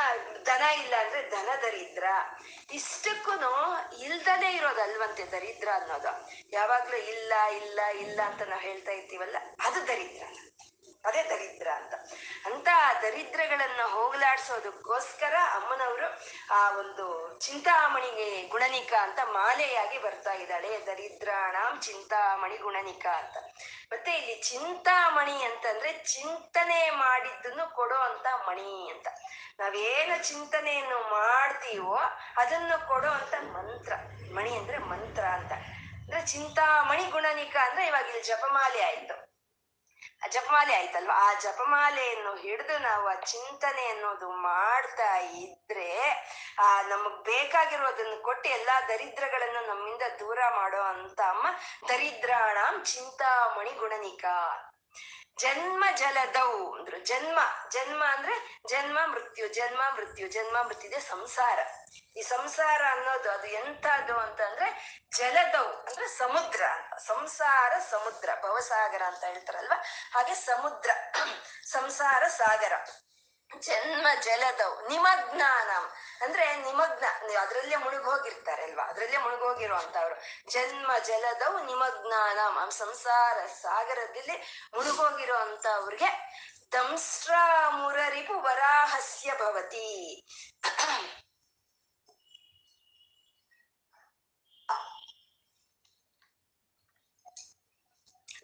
ಧನ 0.45 0.63
ಇಲ್ಲ 0.83 0.95
ಅಂದ್ರೆ 0.97 1.21
ಧನ 1.31 1.49
ದರಿದ್ರ 1.63 2.05
ಇಷ್ಟಕ್ಕೂ 2.73 3.33
ಇಲ್ದನೆ 3.99 4.51
ಇರೋದಲ್ವಂತೆ 4.53 5.25
ದರಿದ್ರ 5.33 5.69
ಅನ್ನೋದು. 5.75 6.13
ಯಾವಾಗ್ಲೂ 6.53 6.97
ಇಲ್ಲ 7.15 7.33
ಇಲ್ಲ 7.61 7.81
ಇಲ್ಲ 8.05 8.21
ಅಂತ 8.23 8.43
ನಾವು 8.43 8.61
ಹೇಳ್ತಾ 8.61 8.93
ಇರ್ತೀವಲ್ಲ, 8.93 9.37
ಅದು 9.67 9.81
ದರಿದ್ರ. 9.89 10.25
ಅದೇ 11.05 11.23
ದರಿದ್ರ 11.23 11.69
ಅಂತ. 11.77 11.95
ಅಂತ 12.45 12.69
ದರಿದ್ರಗಳನ್ನ 13.03 13.81
ಹೋಗಲಾಡಿಸೋದಕ್ಕೋಸ್ಕರ 13.83 15.35
ಅಮ್ಮನವರು 15.55 16.21
ಆ 16.55 16.71
ಒಂದು 16.71 17.37
ಚಿಂತಾಮಣಿಗೆ 17.41 18.49
ಗುಣನಿಕ 18.49 18.93
ಅಂತ 19.01 19.19
ಮಾಲೆಯಾಗಿ 19.25 19.99
ಬರ್ತಾ 19.99 20.33
ಇದ್ದಾಳೆ. 20.33 20.87
ದರಿದ್ರಾಣಾಂ 20.87 21.81
ಚಿಂತಾಮಣಿ 21.81 22.57
ಗುಣನಿಕ 22.57 23.07
ಅಂತ. 23.07 23.37
ಮತ್ತೆ 23.93 24.13
ಇಲ್ಲಿ 24.13 24.43
ಚಿಂತಾಮಣಿ 24.43 25.45
ಅಂತಂದ್ರೆ 25.45 25.93
ಚಿಂತನೆ 25.93 26.91
ಮಾಡಿದ್ದನ್ನು 26.91 27.75
ಕೊಡೋ 27.75 27.95
ಅಂತ 27.95 28.27
ಮಣಿ 28.49 28.91
ಅಂತ. 28.91 29.09
ನಾವೇನು 29.59 30.29
ಚಿಂತನೆಯನ್ನು 30.29 31.11
ಮಾಡ್ತೀವೋ 31.11 31.99
ಅದನ್ನು 32.37 32.89
ಕೊಡೋ 32.89 33.09
ಅಂತ 33.09 33.35
ಮಂತ್ರ. 33.35 33.93
ಮಣಿ 34.35 34.59
ಅಂದ್ರೆ 34.59 34.79
ಮಂತ್ರ 34.79 35.25
ಅಂತ. 35.25 35.53
ಅಂದ್ರೆ 35.53 36.27
ಚಿಂತಾಮಣಿ 36.27 37.05
ಗುಣನಿಕ 37.05 37.57
ಅಂದ್ರೆ 37.57 37.87
ಇವಾಗ 37.87 38.07
ಇಲ್ಲಿ 38.07 38.23
ಜಪಮಾಲೆ 38.23 38.83
ಆಯ್ತು. 38.83 39.30
ಜಪಮಾಲೆ 40.29 40.75
ಆಯ್ತಲ್ವಾ? 40.75 41.15
ಆ 41.15 41.35
ಜಪಮಾಲೆಯನ್ನು 41.35 42.37
ಹಿಡಿದು 42.37 42.79
ನಾವು 42.79 43.09
ಆ 43.09 43.15
ಚಿಂತನೆ 43.15 43.89
ಅನ್ನೋದು 43.89 44.31
ಮಾಡ್ತಾ 44.31 45.17
ಇದ್ರೆ, 45.17 45.91
ಆ 46.59 46.83
ನಮಗ್ 46.83 47.25
ಬೇಕಾಗಿರೋದನ್ನು 47.25 48.23
ಕೊಟ್ಟು 48.23 48.49
ಎಲ್ಲಾ 48.49 48.81
ದರಿದ್ರಗಳನ್ನು 48.81 49.67
ನಮ್ಮಿಂದ 49.67 50.03
ದೂರ 50.19 50.39
ಮಾಡೋ 50.57 50.83
ಅಂತ 50.83 51.21
ಅಮ್ಮ 51.21 51.47
ದರಿದ್ರಾಣಾಂ 51.89 52.85
ಚಿಂತಾಮಣಿ 52.85 53.71
ಗುಣನಿಕ 53.71 54.25
ಜನ್ಮ 55.41 55.85
ಜಲದೌ 55.97 56.77
ಅಂದ್ರು. 56.79 56.99
ಜನ್ಮ 57.05 57.39
ಜನ್ಮ 57.71 58.05
ಅಂದ್ರೆ 58.05 58.63
ಜನ್ಮ 58.69 58.99
ಮೃತ್ಯು 59.07 59.49
ಜನ್ಮ 59.49 59.81
ಮೃತ್ಯು 59.95 60.29
ಜನ್ಮ 60.29 60.63
ಮೃತ್ಯು 60.63 60.91
ಇದೆ 60.91 61.01
ಸಂಸಾರ. 61.01 61.59
ಈ 62.17 62.23
ಸಂಸಾರ 62.23 62.81
ಅನ್ನೋದು 62.91 63.31
ಅದು 63.31 63.47
ಎಂತದು 63.47 64.19
ಅಂತಂದ್ರೆ 64.19 64.69
ಜಲದೌ 65.17 65.65
ಅಂದ್ರೆ 65.65 66.07
ಸಮುದ್ರ 66.07 66.63
ಸಂಸಾರ 66.99 67.73
ಸಮುದ್ರ, 67.91 68.31
ಭವಸಾಗರ 68.43 69.03
ಅಂತ 69.03 69.25
ಹೇಳ್ತಾರಲ್ವಾ? 69.25 69.83
ಹಾಗೆ 70.15 70.35
ಸಮುದ್ರ, 70.35 70.91
ಸಂಸಾರ 71.71 72.27
ಸಾಗರ. 72.29 72.73
ಜನ್ಮ 73.59 74.07
ಜಲದವು, 74.23 74.89
ನಿಮಗ್ನಾನಂ. 74.89 75.91
ಅಂದ್ರೆ 76.21 76.57
ನಿಮಗ್ನ 76.57 77.05
ಅದರಲ್ಲೇ 77.41 77.77
ಮುಳುಗೋಗಿರ್ತಾರೆ 77.77 78.63
ಅಲ್ವಾ 78.63 78.85
ಅದ್ರಲ್ಲೇ 78.85 79.17
ಮುಳುಗೋಗಿರುವಂತವ್ರು 79.17 80.17
ಜನ್ಮ 80.53 80.99
ಜಲದವು, 80.99 81.65
ನಿಮಗ್ನಾನಂ. 81.65 82.71
ಸಂಸಾರ 82.71 83.47
ಸಾಗರದಲ್ಲಿ 83.47 84.67
ಮುಳುಗೋಗಿರೋ 84.75 85.37
ಅಂತವ್ರಿಗೆ 85.37 86.41
ದಂಸ್ರ 86.73 87.35
ಮುರರಿಪು 87.69 88.41
ವರಾಹಸ್ಯ 88.41 89.33
ಭವತಿ. 89.39 90.27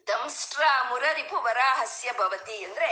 ದಂಸ್ಟ್ರ 0.07 0.63
ಮುರರಿಪು 0.89 1.43
ವರಾಹಸ್ಯ 1.43 2.13
ಭವತಿ 2.13 2.65
ಅಂದ್ರೆ, 2.65 2.91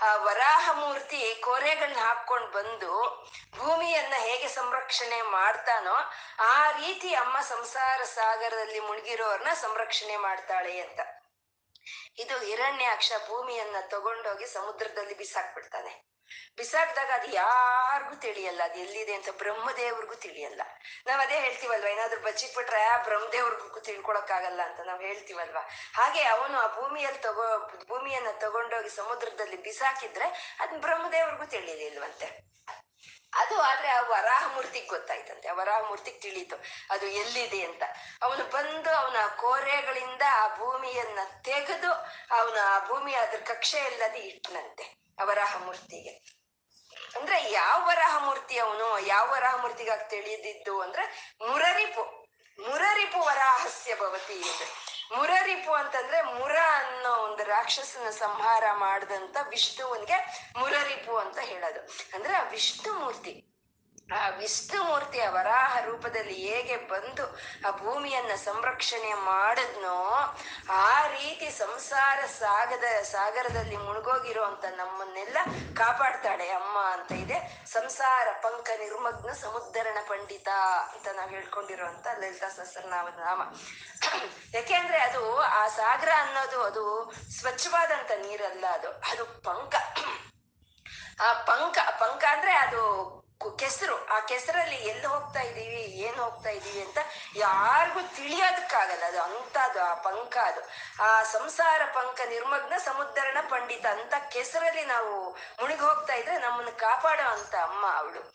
ಆ 0.00 0.16
ವರಾಹ 0.16 0.70
ಮೂರ್ತಿ 0.72 1.34
ಕೋರೆಗಳನ್ನ 1.34 1.98
ಹಾಕೊಂಡು 2.00 2.46
ಬಂದು 2.46 3.24
ಭೂಮಿಯನ್ನ 3.58 4.14
ಹೇಗೆ 4.16 4.48
ಸಂರಕ್ಷಣೆ 4.48 5.22
ಮಾಡ್ತಾನೋ 5.22 5.94
ಆ 6.38 6.70
ರೀತಿ 6.70 7.14
ಅಮ್ಮ 7.14 7.40
ಸಂಸಾರ 7.40 8.02
ಸಾಗರದಲ್ಲಿ 8.02 8.80
ಮುಳುಗಿರೋರ್ನ 8.80 9.52
ಸಂರಕ್ಷಣೆ 9.54 10.16
ಮಾಡ್ತಾಳೆ 10.16 10.80
ಅಂತ. 10.80 11.00
ಇದು 12.18 12.38
ಹಿರಣ್ಯಾಕ್ಷ 12.38 13.12
ಭೂಮಿಯನ್ನ 13.28 13.76
ತಗೊಂಡೋಗಿ 13.86 14.46
ಸಮುದ್ರದಲ್ಲಿ 14.46 15.16
ಬಿಸಾಕ್ಬಿಡ್ತಾನೆ. 15.16 16.15
ಬಿಸಾಕ್ದಾಗ 16.56 17.10
ಅದು 17.14 17.32
ಯಾರಿಗೂ 17.32 18.14
ತಿಳಿಯಲ್ಲ, 18.14 18.62
ಅದು 18.64 18.78
ಎಲ್ಲಿದೆ 18.78 19.14
ಅಂತ 19.14 19.28
ಬ್ರಹ್ಮದೇವ್ರಿಗೂ 19.30 20.14
ತಿಳಿಯಲ್ಲ. 20.14 20.62
ನಾವ್ 21.06 21.20
ಅದೇ 21.20 21.40
ಹೇಳ್ತೀವಲ್ವಾ, 21.40 21.88
ಏನಾದ್ರೂ 21.88 22.20
ಬಚ್ಚಿಟ್ಬಿಟ್ರೆ 22.20 23.04
ಬ್ರಹ್ಮದೇವ್ರಿಗೂ 23.04 23.80
ತಿಳ್ಕೊಳಕ್ಕಾಗಲ್ಲ 23.80 24.62
ಅಂತ 24.62 24.80
ನಾವ್ 24.80 25.02
ಹೇಳ್ತೀವಲ್ವಾ? 25.02 25.60
ಹಾಗೆ 25.94 26.22
ಅವನು 26.22 26.58
ಆ 26.58 26.74
ಭೂಮಿಯಲ್ಲಿ 26.76 27.18
ತಗೋ, 27.18 27.68
ಭೂಮಿಯನ್ನ 27.88 28.28
ತಗೊಂಡೋಗಿ 28.38 28.88
ಸಮುದ್ರದಲ್ಲಿ 28.88 29.62
ಬಿಸಾಕಿದ್ರೆ 29.62 30.56
ಅದ್ 30.60 30.80
ಬ್ರಹ್ಮದೇವ್ರಿಗೂ 30.80 31.44
ತಿಳಿಲಿಲ್ವಂತೆ. 31.44 32.56
ಅದು 33.34 33.60
ಆದ್ರೆ 33.60 33.88
ಆ 33.88 34.00
ವರಾಹ 34.00 34.54
ಮೂರ್ತಿಗ್ 34.54 34.88
ಗೊತ್ತಾಯ್ತಂತೆ, 34.88 35.48
ಆ 35.48 35.52
ವರಾಹ 35.52 35.88
ಮೂರ್ತಿಗ್ 35.88 36.22
ತಿಳಿತು, 36.22 36.56
ಅದು 36.90 37.06
ಎಲ್ಲಿದೆ 37.06 37.64
ಅಂತ. 37.64 37.82
ಅವನು 38.22 38.44
ಬಂದು 38.44 38.90
ಅವನ 38.90 39.16
ಕೋರೆಗಳಿಂದ 39.36 40.22
ಆ 40.30 40.56
ಭೂಮಿಯನ್ನ 40.56 41.18
ತೆಗೆದು, 41.44 41.92
ಅವನ 42.30 42.58
ಆ 42.64 42.86
ಭೂಮಿ 42.86 43.14
ಅದ್ರ 43.14 43.38
ಕಕ್ಷೆ 43.46 43.78
ಇಲ್ಲದೆ 43.78 44.18
ಇಟ್ನಂತೆ. 44.18 45.05
ವರಾಹ 45.22 45.56
ಮೂರ್ತಿಗೆ 45.56 46.10
ಅಂದ್ರೆ 47.16 47.50
ಯಾವ 47.50 47.88
ವರಾಹ 47.88 48.24
ಮೂರ್ತಿ 48.24 48.58
ಅವನು 48.58 48.98
ಯಾವ 49.06 49.30
ವರಾಹ 49.30 49.56
ಮೂರ್ತಿಗಾಗಿ 49.56 50.10
ತಿಳಿದಿದ್ದು 50.10 50.80
ಅಂದ್ರೆ 50.80 51.04
ಮುರರಿಪು 51.48 52.26
ಮುರರಿಪು 52.58 53.18
ವರಾಹಸ್ಯ 53.18 53.94
ಭವತಿ 53.94 54.34
ಅಂದ್ರೆ 54.34 54.66
ಮುರರಿಪು 55.16 55.72
ಅಂತಂದ್ರೆ 55.72 56.22
ಮುರ 56.22 56.56
ಅನ್ನೋ 56.74 57.14
ಒಂದು 57.14 57.44
ರಾಕ್ಷಸನ 57.44 58.10
ಸಂಹಾರ 58.10 58.64
ಮಾಡಿದಂತ 58.72 59.36
ವಿಷ್ಣುವನ್ಗೆ 59.48 60.48
ಮುರರಿಪು 60.56 61.16
ಅಂತ 61.16 61.38
ಹೇಳೋದು. 61.38 61.80
ಅಂದ್ರೆ 62.14 62.36
ಆ 62.36 62.42
ವಿಷ್ಣು 62.42 62.92
ಮೂರ್ತಿ 62.92 63.55
ಆ 64.14 64.28
ವಿಷ್ಣು 64.28 64.84
ಮೂರ್ತಿಯ 64.84 65.28
ವರಾಹ 65.28 65.84
ರೂಪದಲ್ಲಿ 65.84 66.34
ಹೇಗೆ 66.34 66.76
ಬಂದು 66.76 67.36
ಆ 67.68 67.70
ಭೂಮಿಯನ್ನ 67.70 68.34
ಸಂರಕ್ಷಣೆ 68.34 69.14
ಮಾಡಿದ್ನೋ 69.14 70.20
ಆ 70.70 71.06
ರೀತಿ 71.06 71.50
ಸಂಸಾರ 71.50 72.26
ಸಾಗದ, 72.26 73.02
ಸಾಗರದಲ್ಲಿ 73.02 73.76
ಮುಳುಗೋಗಿರುವಂತ 73.76 74.64
ನಮ್ಮನ್ನೆಲ್ಲ 74.64 75.38
ಕಾಪಾಡ್ತಾಳೆ 75.76 76.50
ಅಮ್ಮ 76.50 76.78
ಅಂತ 76.78 77.12
ಇದೆ. 77.12 77.64
ಸಂಸಾರ 77.66 78.28
ಪಂಕ 78.42 78.68
ನಿರ್ಮಗ್ನ 78.78 79.32
ಸಮುದ್ರಣ 79.32 79.98
ಪಂಡಿತ 80.08 80.48
ಅಂತ 80.94 81.08
ನಾವು 81.08 81.30
ಹೇಳ್ಕೊಂಡಿರುವಂತ 81.30 82.06
ಲಲಿತಾ 82.18 82.48
ಸಹಸ್ರನಾಮ 82.48 83.08
ನಾಮ 83.08 83.42
ಯಾಕೆಂದ್ರೆ 84.54 84.98
ಅದು 84.98 85.40
ಆ 85.40 85.68
ಸಾಗರ 85.68 86.08
ಅನ್ನೋದು 86.18 86.62
ಅದು 86.62 87.12
ಸ್ವಚ್ಛವಾದಂತ 87.40 88.10
ನೀರಲ್ಲ 88.10 88.64
ಅದು. 88.72 88.90
ಅದು 88.90 89.24
ಪಂಕ. 89.24 89.74
ಆ 91.20 91.32
ಪಂಕ 91.32 91.78
ಪಂಕ 91.98 92.24
ಅಂದ್ರೆ 92.24 92.56
ಅದು 92.56 93.25
ಕೆಸರು. 93.58 94.06
ಆ 94.06 94.20
ಕೆಸರಲ್ಲಿ 94.20 94.76
ಎಲ್ಲಿ 94.76 95.06
ಹೋಗ್ತಾ 95.06 95.40
ಇದ್ದೀವಿ 95.40 95.82
ಏನ್ 95.82 96.16
ಹೋಗ್ತಾ 96.16 96.50
ಇದ್ದೀವಿ 96.50 96.82
ಅಂತ 96.82 96.98
ಯಾರಿಗೂ 97.36 98.00
ತಿಳಿಯೋದಕ್ಕಾಗಲ್ಲ. 98.00 99.04
ಅದು 99.04 99.22
ಅಂತದು 99.22 99.82
ಆ 99.82 99.94
ಪಂಕ 99.94 100.36
ಅದು. 100.36 100.60
ಆ 101.02 101.22
ಸಂಸಾರ 101.22 101.82
ಪಂಕ 101.84 102.20
ನಿರ್ಮಗ್ನ 102.28 102.76
ಸಮುದ್ರನ 102.76 103.38
ಪಂಡಿತ 103.48 103.86
ಅಂತ 103.86 104.14
ಕೆಸರಲ್ಲಿ 104.30 104.84
ನಾವು 104.84 105.30
ಮುಳುಗಿ 105.30 105.80
ಹೋಗ್ತಾ 105.80 106.14
ಇದ್ರೆ 106.14 106.38
ನಮ್ಮನ್ನು 106.38 106.72
ಕಾಪಾಡೋ 106.72 107.22
ಅಂತ 107.22 107.54
ಅಮ್ಮ 107.54 107.86
ಅವಳು. 107.96 108.32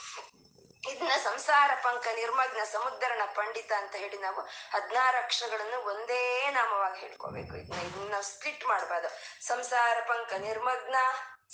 ಇದನ್ನ 0.90 1.12
ಸಂಸಾರ 1.24 1.72
ಪಂಕ, 1.84 2.08
ನಿರ್ಮಗ್ನ 2.16 2.64
ಸಮುದ್ರನ 2.64 3.22
ಪಂಡಿತ 3.26 3.72
ಅಂತ 3.78 3.96
ಹೇಳಿ 3.96 4.18
ನಾವು 4.18 4.42
ಹದಿನಾರು 4.74 5.18
ಅಕ್ಷರಗಳನ್ನು 5.18 5.86
ಒಂದೇ 5.86 6.52
ನಾಮವಾಗಿ 6.52 7.00
ಹೇಳ್ಕೋಬೇಕು. 7.00 7.56
ಇದನ್ನ 7.56 7.80
ಇದನ್ನ 7.80 8.14
ಸ್ಪ್ಲಿಟ್ 8.22 8.66
ಮಾಡಬಾರ್ದು. 8.66 9.46
ಸಂಸಾರ 9.48 9.98
ಪಂಕ, 10.08 10.34
ನಿರ್ಮಗ್ನ 10.34 10.96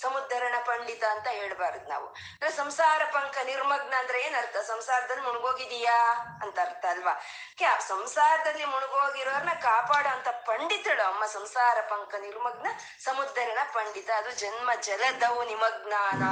ಸಮುದ್ರನ 0.02 0.54
ಪಂಡಿತ 0.66 1.04
ಅಂತ 1.04 1.26
ಹೇಳ್ಬಾರ್ದು 1.28 1.88
ನಾವು. 1.88 2.06
ಅಂದ್ರೆ 2.06 2.50
ಸಂಸಾರ 2.50 3.02
ಪಂಕ 3.04 3.38
ನಿರ್ಮಗ್ನ 3.44 3.94
ಅಂದ್ರೆ 3.98 4.20
ಏನರ್ಥ? 4.22 4.56
ಸಂಸಾರದಲ್ಲಿ 4.56 5.22
ಮುಳುಗೋಗಿದೀಯಾ 5.22 6.12
ಅಂತ 6.42 6.58
ಅರ್ಥ 6.58 6.84
ಅಲ್ವಾ? 6.90 7.12
ಕ್ಯಾ, 7.56 7.78
ಸಂಸಾರದಲ್ಲಿ 7.78 8.64
ಮುಳುಗೋಗಿರೋರ್ನ 8.64 9.52
ಕಾಪಾಡೋ 9.52 10.08
ಅಂತ 10.08 10.28
ಪಂಡಿತಳು 10.28 11.02
ಅಮ್ಮ 11.02 11.26
ಸಂಸಾರ 11.26 11.80
ಪಂಕ 11.80 12.14
ನಿರ್ಮಗ್ನ, 12.14 12.66
ಸಮುದ್ಧರಣ 13.04 13.58
ಪಂಡಿತ. 13.72 14.10
ಅದು 14.16 14.30
ಜನ್ಮ 14.30 14.70
ಜಲದವು 14.74 15.44
ನಿಮಗ್ನಾನ. 15.44 16.22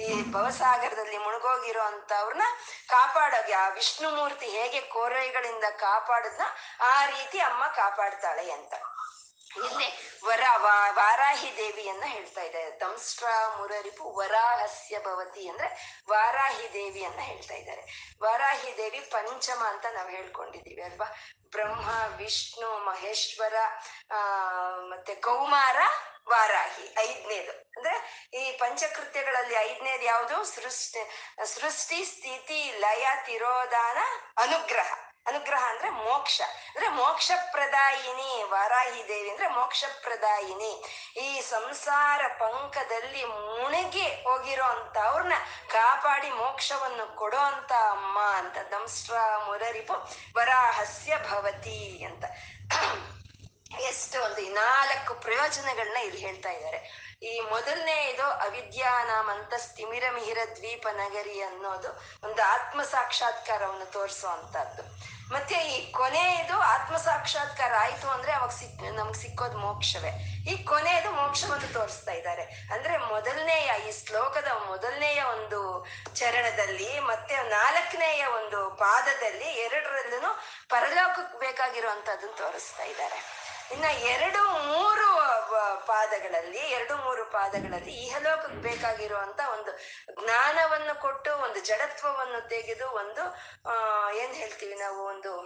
ಈ 0.00 0.32
ಭವಸಾಗರದಲ್ಲಿ 0.32 1.18
ಮುಳುಗೋಗಿರೋ 1.18 1.80
ಅಂತವ್ರನ್ನ 1.80 2.42
ಕಾಪಾಡೋಗೆ 2.88 3.52
ಆ 3.52 3.68
ವಿಷ್ಣು 3.68 4.10
ಮೂರ್ತಿ 4.10 4.46
ಹೇಗೆ 4.46 4.80
ಕೋರೆಗಳಿಂದ 4.80 5.64
ಕಾಪಾಡದ್ನ 5.70 6.42
ಆ 6.80 7.06
ರೀತಿ 7.06 7.38
ಅಮ್ಮ 7.38 7.66
ಕಾಪಾಡ್ತಾಳೆ 7.66 8.50
ಅಂತ. 8.50 8.74
ಇಲ್ಲಿ 9.56 10.10
ವರ 10.24 10.40
ವಾರಾಹಿ 10.90 11.56
ದೇವಿಯನ್ನ 11.56 12.02
ಹೇಳ್ತಾ 12.06 12.42
ಇದ್ದಾರೆ 12.42 12.80
ದಂಸ್ಟ್ರ 12.80 13.26
ಮುರರಿಪು, 13.56 14.04
ವರಾಹಸ್ಯ 14.04 14.98
ಭವತಿ 14.98 15.48
ಅಂದ್ರೆ 15.48 15.98
ವಾರಾಹಿ 16.08 16.72
ದೇವಿಯನ್ನ 16.72 17.20
ಹೇಳ್ತಾ 17.20 17.54
ಇದ್ದಾರೆ. 17.54 18.14
ವಾರಾಹಿ 18.22 18.76
ದೇವಿ 18.76 19.00
ಪಂಚಮ 19.00 19.62
ಅಂತ 19.66 19.86
ನಾವು 19.92 20.08
ಹೇಳ್ಕೊಂಡಿದೀವಿ 20.08 20.82
ಅಲ್ವಾ? 20.82 21.16
ಬ್ರಹ್ಮ, 21.50 21.88
ವಿಷ್ಣು, 22.16 22.78
ಮಹೇಶ್ವರ, 22.78 23.54
ಆ, 24.10 24.18
ಮತ್ತೆ 24.70 25.14
ಕೌಮಾರ 25.14 25.76
ವಾರಾಹಿ 26.28 26.94
ಐದನೇದು. 26.98 27.52
ಅಂದ್ರೆ 27.52 28.24
ಈ 28.34 28.52
ಪಂಚಕೃತ್ಯಗಳಲ್ಲಿ 28.52 29.54
ಐದನೇದು 29.54 30.04
ಯಾವುದು? 30.04 30.44
ಸೃಷ್ಟಿ 30.44 31.10
ಸೃಷ್ಟಿ, 31.44 32.04
ಸ್ಥಿತಿ, 32.04 32.78
ಲಯ, 32.78 33.08
ತಿರೋಧಾನ, 33.26 33.98
ಅನುಗ್ರಹ. 34.36 35.09
ಅನುಗ್ರಹ 35.26 35.68
ಅಂದ್ರೆ 35.68 35.90
ಮೋಕ್ಷ. 35.90 36.40
ಅಂದ್ರೆ 36.68 36.88
ಮೋಕ್ಷ 36.88 37.30
ಪ್ರದಾಯಿನಿ 37.52 38.42
ವಾರಾಹಿ 38.42 39.08
ದೇವಿ 39.08 39.30
ಅಂದ್ರೆ 39.30 39.48
ಮೋಕ್ಷ 39.48 39.84
ಪ್ರದಾಯಿನಿ 40.02 40.72
ಈ 41.20 41.40
ಸಂಸಾರ 41.40 42.20
ಪಂಕದಲ್ಲಿ 42.38 43.24
ಮುಣಗಿ 43.24 44.06
ಹೋಗಿರೋ 44.24 44.64
ಅಂತವ್ರನ್ನ 44.64 45.32
ಕಾಪಾಡಿ 45.68 46.30
ಮೋಕ್ಷವನ್ನು 46.30 47.16
ಕೊಡೋ 47.16 47.36
ಅಂತ 47.36 47.72
ಅಮ್ಮ 47.90 48.18
ಅಂತ. 48.20 48.58
ದಂಸ್ಟ್ರ 48.72 49.14
ಮುರರಿಪು 49.46 49.96
ವರಾಹಸ್ಯ 50.36 51.16
ಭವತಿ 51.30 52.04
ಅಂತ. 52.04 52.24
ಎಷ್ಟು 53.80 54.22
ಒಂದು 54.24 54.40
ಈ 54.40 54.48
ನಾಲ್ಕು 54.48 55.14
ಪ್ರಯೋಜನಗಳನ್ನ 55.14 55.96
ಇಲ್ಲಿ 55.96 56.20
ಹೇಳ್ತಾ 56.20 56.50
ಇದ್ದಾರೆ. 56.50 56.78
ಈ 57.22 57.40
ಮೊದಲನೇ 57.40 58.04
ಇದು 58.04 58.22
ಅವಿದ್ಯಾನಾಮಂತ 58.22 59.54
ಸ್ಥಿಮಿರ 59.54 60.04
ಮಿಹಿರ 60.10 60.38
ದ್ವೀಪ 60.56 60.86
ನಗರಿ 60.92 61.42
ಅನ್ನೋದು 61.42 61.88
ಒಂದು 62.26 62.42
ಆತ್ಮ 62.42 62.82
ಸಾಕ್ಷಾತ್ಕಾರವನ್ನು 62.82 63.92
ತೋರಿಸುವಂತದ್ದು 63.92 64.82
ಮತ್ತೆ 65.32 65.54
ಈ 65.54 65.90
ಕೊನೆಯದು 65.90 66.58
ಆತ್ಮ 66.58 66.96
ಸಾಕ್ಷಾತ್ಕಾರ 66.96 67.72
ಆಯ್ತು 67.74 68.08
ಅಂದ್ರೆ 68.08 68.32
ಅವಾಗ 68.32 68.50
ಸಿಕ್, 68.50 68.82
ನಮ್ಗೆ 68.82 69.20
ಸಿಕ್ಕೋದು 69.20 69.58
ಮೋಕ್ಷವೇ. 69.58 70.10
ಈ 70.50 70.64
ಕೊನೆಯದು 70.64 71.10
ಮೋಕ್ಷವನ್ನು 71.10 71.72
ತೋರಿಸ್ತಾ 71.72 72.12
ಇದ್ದಾರೆ. 72.12 72.42
ಅಂದ್ರೆ 72.72 72.98
ಮೊದಲನೆಯ, 72.98 73.70
ಈ 73.88 74.06
ಶ್ಲೋಕದ 74.06 74.48
ಮೊದಲನೆಯ 74.66 75.22
ಒಂದು 75.22 75.86
ಚರಣದಲ್ಲಿ 76.14 77.00
ಮತ್ತೆ 77.00 77.36
ನಾಲ್ಕನೆಯ 77.36 78.24
ಒಂದು 78.24 78.70
ಪಾದದಲ್ಲಿ 78.70 79.44
ಎರಡರಲ್ಲೂ 79.44 80.40
ಪರಲೋಕಕ್ಕೆ 80.68 81.38
ಬೇಕಾಗಿರುವಂತದನ್ನು 81.38 82.36
ತೋರಿಸ್ತಾ 82.36 82.82
ಇದ್ದಾರೆ. 82.82 83.39
ಇನ್ನ 83.72 83.84
ಎರಡು 83.84 84.44
ಮೂರು 84.44 85.10
ಪಾದಗಳಲ್ಲಿ, 85.86 86.58
ಎರಡು 86.58 86.96
ಮೂರು 86.96 87.24
ಪಾದಗಳಲ್ಲಿ 87.24 88.06
ಇಹಲೋಕಕ್ಕೆ 88.06 88.62
ಬೇಕಾಗಿರುವಂತ 88.62 89.40
ಒಂದು 89.52 89.78
ಜ್ಞಾನವನ್ನು 90.24 91.00
ಕೊಟ್ಟು, 91.00 91.36
ಒಂದು 91.36 91.60
ಜಡತ್ವವನ್ನು 91.60 92.48
ತೆಗೆದು 92.48 92.90
ಒಂದು, 92.90 93.22
ಆ, 93.70 94.10
ಏನ್ 94.10 94.34
ಹೇಳ್ತೀವಿ 94.34 94.74
ನಾವು, 94.74 95.04
ಒಂದು 95.04 95.36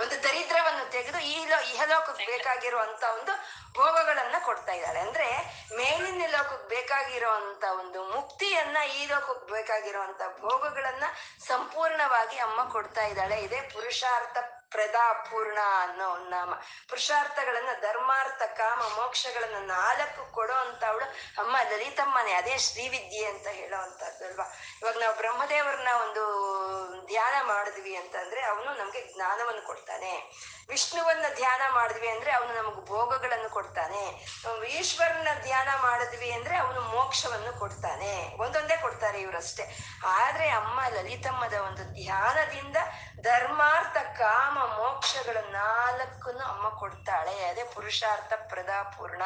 ಒಂದು 0.00 0.22
ದರಿದ್ರವನ್ನು 0.22 0.90
ತೆಗೆದು 0.90 1.18
ಈ 1.18 1.32
ಇಹಲೋಕಕ್ಕೆ 1.74 2.26
ಬೇಕಾಗಿರುವಂತ 2.26 3.04
ಒಂದು 3.04 3.32
ಭೋಗಗಳನ್ನ 3.74 4.34
ಕೊಡ್ತಾ 4.44 4.72
ಇದ್ದಾಳೆ 4.72 5.00
ಅಂದ್ರೆ 5.00 5.26
ಮೇಲಿನ 5.76 6.24
ಲೋಕಕ್ಕೆ 6.30 6.68
ಬೇಕಾಗಿರುವಂತ 6.68 7.64
ಒಂದು 7.78 8.04
ಮುಕ್ತಿಯನ್ನ 8.04 8.76
ಈ 8.76 9.06
ಲೋಕಕ್ಕೆ 9.06 9.52
ಬೇಕಾಗಿರುವಂತ 9.52 10.22
ಭೋಗಗಳನ್ನ 10.40 11.04
ಸಂಪೂರ್ಣವಾಗಿ 11.46 12.38
ಅಮ್ಮ 12.38 12.72
ಕೊಡ್ತಾ 12.72 13.06
ಇದ್ದಾಳೆ. 13.06 13.36
ಇದೇ 13.40 13.60
ಪುರುಷಾರ್ಥ 13.60 14.53
ಪ್ರದಾಪೂರ್ಣ 14.74 15.58
ಅನ್ನೋ 15.80 16.16
ನಾಮ. 16.28 16.54
ಪುರುಷಾರ್ಥಗಳನ್ನ, 16.88 17.68
ಧರ್ಮಾರ್ಥ, 17.80 18.42
ಕಾಮ, 18.42 18.78
ಮೋಕ್ಷಗಳನ್ನ 18.78 19.70
ನಾಲ್ಕು 19.70 20.32
ಕೊಡೋ 20.32 20.54
ಅಂತವಳು 20.54 21.06
ಅಮ್ಮ 21.42 21.56
ಲಲಿತಮ್ಮನೆ. 21.70 22.32
ಅದೇ 22.32 22.58
ಶ್ರೀವಿದ್ಯೆ 22.58 23.24
ಅಂತ 23.24 23.46
ಹೇಳೋ 23.46 23.78
ಅಂತದ್ದಲ್ವಾ 23.82 24.44
ಇವಾಗ 24.82 24.98
ನಾವು 24.98 25.16
ಬ್ರಹ್ಮದೇವರನ್ನ 25.16 25.88
ಒಂದು 26.02 26.24
ಧ್ಯಾನ 27.06 27.46
ಮಾಡಿದ್ವಿ 27.46 27.96
ಅಂತಂದ್ರೆ 27.96 28.42
ಅವನು 28.42 28.78
ನಮ್ಗೆ 28.78 29.14
ಜ್ಞಾನವನ್ನು 29.14 29.66
ಕೊಡ್ತಾನೆ. 29.66 30.12
ವಿಷ್ಣುವನ್ನ 30.68 31.24
ಧ್ಯಾನ 31.34 31.60
ಮಾಡಿದ್ವಿ 31.74 32.08
ಅಂದ್ರೆ 32.08 32.32
ಅವನು 32.32 32.54
ನಮಗೆ 32.54 32.84
ಭೋಗಗಳನ್ನು 32.86 33.50
ಕೊಡ್ತಾನೆ. 33.50 34.04
ಈಶ್ವರನ 34.68 35.28
ಧ್ಯಾನ 35.42 35.68
ಮಾಡಿದ್ವಿ 35.82 36.32
ಅಂದ್ರೆ 36.32 36.56
ಅವನು 36.56 36.80
ಮೋಕ್ಷವನ್ನು 36.80 37.58
ಕೊಡ್ತಾನೆ. 37.58 38.36
ಒಂದೊಂದೇ 38.40 38.76
ಕೊಡ್ತಾರೆ 38.76 39.20
ಇವರಷ್ಟೇ. 39.20 39.78
ಆದ್ರೆ 40.06 40.48
ಅಮ್ಮ 40.48 40.80
ಲಲಿತಮ್ಮದ 40.94 41.54
ಒಂದು 41.54 41.84
ಧ್ಯಾನದಿಂದ 41.92 42.76
ಧರ್ಮಾರ್ಥ 43.24 43.96
ಕಾಮ 44.18 44.56
ಮೋಕ್ಷಗಳ 44.78 45.36
ನಾಲ್ಕನ್ನು 45.50 46.44
ಅಮ್ಮ 46.44 46.66
ಕೊಡ್ತಾಳೆ. 46.78 47.34
ಅದೇ 47.48 47.64
ಪುರುಷಾರ್ಥ 47.74 48.32
ಪ್ರದಾಪೂರ್ಣ 48.48 49.22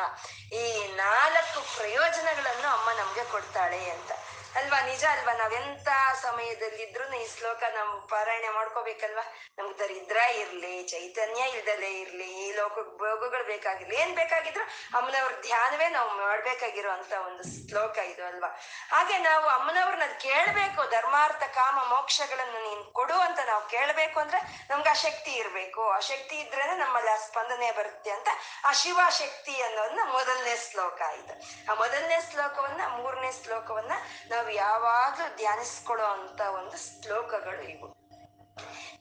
ಈ 0.53 0.65
ನಾಲ್ಕು 0.97 1.61
ಪ್ರಯೋಜನಗಳನ್ನು 1.79 2.69
ಅಮ್ಮ 2.77 2.89
ನಮ್ಗೆ 3.01 3.25
ಕೊಡ್ತಾಳೆ 3.33 3.91
ಅಂತ. 3.91 4.11
ಅಲ್ವಾ? 4.55 4.81
ನಿಜ 4.81 5.05
ಅಲ್ವಾ? 5.05 5.33
ನಾವೆಂತ 5.33 5.89
ಸಮಯದಲ್ಲಿದ್ರು 6.23 7.17
ಈ 7.17 7.29
ಶ್ಲೋಕ 7.39 7.63
ನಾವು 7.75 8.07
ಪಾರಾಯಣೆ 8.07 8.49
ಮಾಡ್ಕೋಬೇಕಲ್ವಾ? 8.49 9.35
ನಮ್ಗೆ 9.59 9.79
ದರಿದ್ರ 9.79 10.17
ಇರ್ಲಿ, 10.17 10.83
ಚೈತನ್ಯ 10.83 11.41
ಇಲ್ದಲೇ 11.41 12.01
ಇರ್ಲಿ, 12.01 12.25
ಈ 12.25 12.53
ಲೋಕಕ್ಕೆ 12.53 12.99
ಭೋಗಗಳು 12.99 13.45
ಬೇಕಾಗಿರ್ಲಿ, 13.45 13.97
ಏನ್ 13.97 14.15
ಬೇಕಾಗಿದ್ರು 14.15 14.65
ಅಮ್ಮನವ್ರ 14.99 15.33
ಧ್ಯಾನವೇ 15.41 15.89
ನಾವು 15.89 16.11
ಮಾಡ್ಬೇಕಾಗಿರುವಂತ 16.11 17.13
ಒಂದು 17.13 17.69
ಶ್ಲೋಕ 17.69 17.99
ಇದು 17.99 18.27
ಅಲ್ವಾ? 18.27 18.49
ಹಾಗೆ 18.91 19.19
ನಾವು 19.19 19.49
ಅಮ್ಮನವ್ರನ್ನ 19.49 20.13
ಕೇಳ್ಬೇಕು, 20.19 20.91
ಧರ್ಮಾರ್ಥ, 20.91 21.43
ಕಾಮ, 21.43 21.79
ಮೋಕ್ಷಗಳನ್ನು 21.89 22.69
ನೀನ್ 22.69 22.93
ಕೊಡು 22.93 23.15
ಅಂತ 23.15 23.39
ನಾವು 23.47 23.69
ಕೇಳ್ಬೇಕು 23.69 24.21
ಅಂದ್ರೆ 24.21 24.67
ನಮ್ಗೆ 24.71 24.89
ಆ 24.89 24.93
ಶಕ್ತಿ 24.93 25.31
ಇರ್ಬೇಕು. 25.31 25.91
ಆ 25.91 25.99
ಶಕ್ತಿ 25.99 26.37
ಇದ್ರೇನೆ 26.37 26.77
ನಮ್ಮಲ್ಲಿ 26.77 27.11
ಆ 27.11 27.17
ಸ್ಪಂದನೆ 27.17 27.71
ಬರುತ್ತೆ 27.71 28.11
ಅಂತ 28.11 28.29
ಆ 28.65 28.73
ಶಿವಶಕ್ತಿ 28.73 29.63
ಅನ್ನೋದನ್ನ 29.63 30.01
ಮೊದಲನೇ 30.13 30.57
ಶ್ಲೋಕ 30.71 31.01
ಇದು. 31.01 31.35
ಆ 31.73 31.75
ಮೊದಲನೇ 31.75 32.19
ಶ್ಲೋಕವನ್ನ 32.31 32.81
ಮೂರನೇ 32.89 33.33
ಶ್ಲೋಕವನ್ನ 33.45 33.93
ನಾವು 34.39 34.51
ಯಾವಾಗ್ಲೂ 34.51 35.37
ಧ್ಯಾನಿಸ್ಕೊಳ್ಳೋ 35.37 36.07
ಅಂತ 36.07 36.41
ಒಂದು 36.41 36.77
ಶ್ಲೋಕಗಳು 36.77 37.63
ಇವು. 37.63 37.99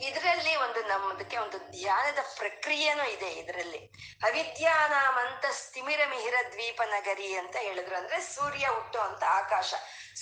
ಇದರಲ್ಲಿ 0.01 0.55
ಒಂದು 0.55 0.88
ನಮ್ಮದಕ್ಕೆ 0.88 1.38
ಒಂದು 1.38 1.57
ಧ್ಯಾನದ 1.57 2.17
ಪ್ರಕ್ರಿಯೆನೂ 2.38 3.03
ಇದೆ 3.03 3.27
ಇದರಲ್ಲಿ. 3.27 3.77
ಅವಿದ್ಯಾನಾಮಂತ 4.23 5.45
ಸ್ಥಿಮಿರ 5.51 5.99
ಮಿಹಿರ 6.09 6.33
ದ್ವೀಪ 6.51 6.81
ನಗರಿ 6.85 7.33
ಅಂತ 7.33 7.55
ಹೇಳಿದ್ರು. 7.55 7.97
ಅಂದ್ರೆ 7.97 8.19
ಸೂರ್ಯ 8.21 8.67
ಹುಟ್ಟೋ 8.67 8.99
ಅಂತ 8.99 9.23
ಆಕಾಶ. 9.23 9.73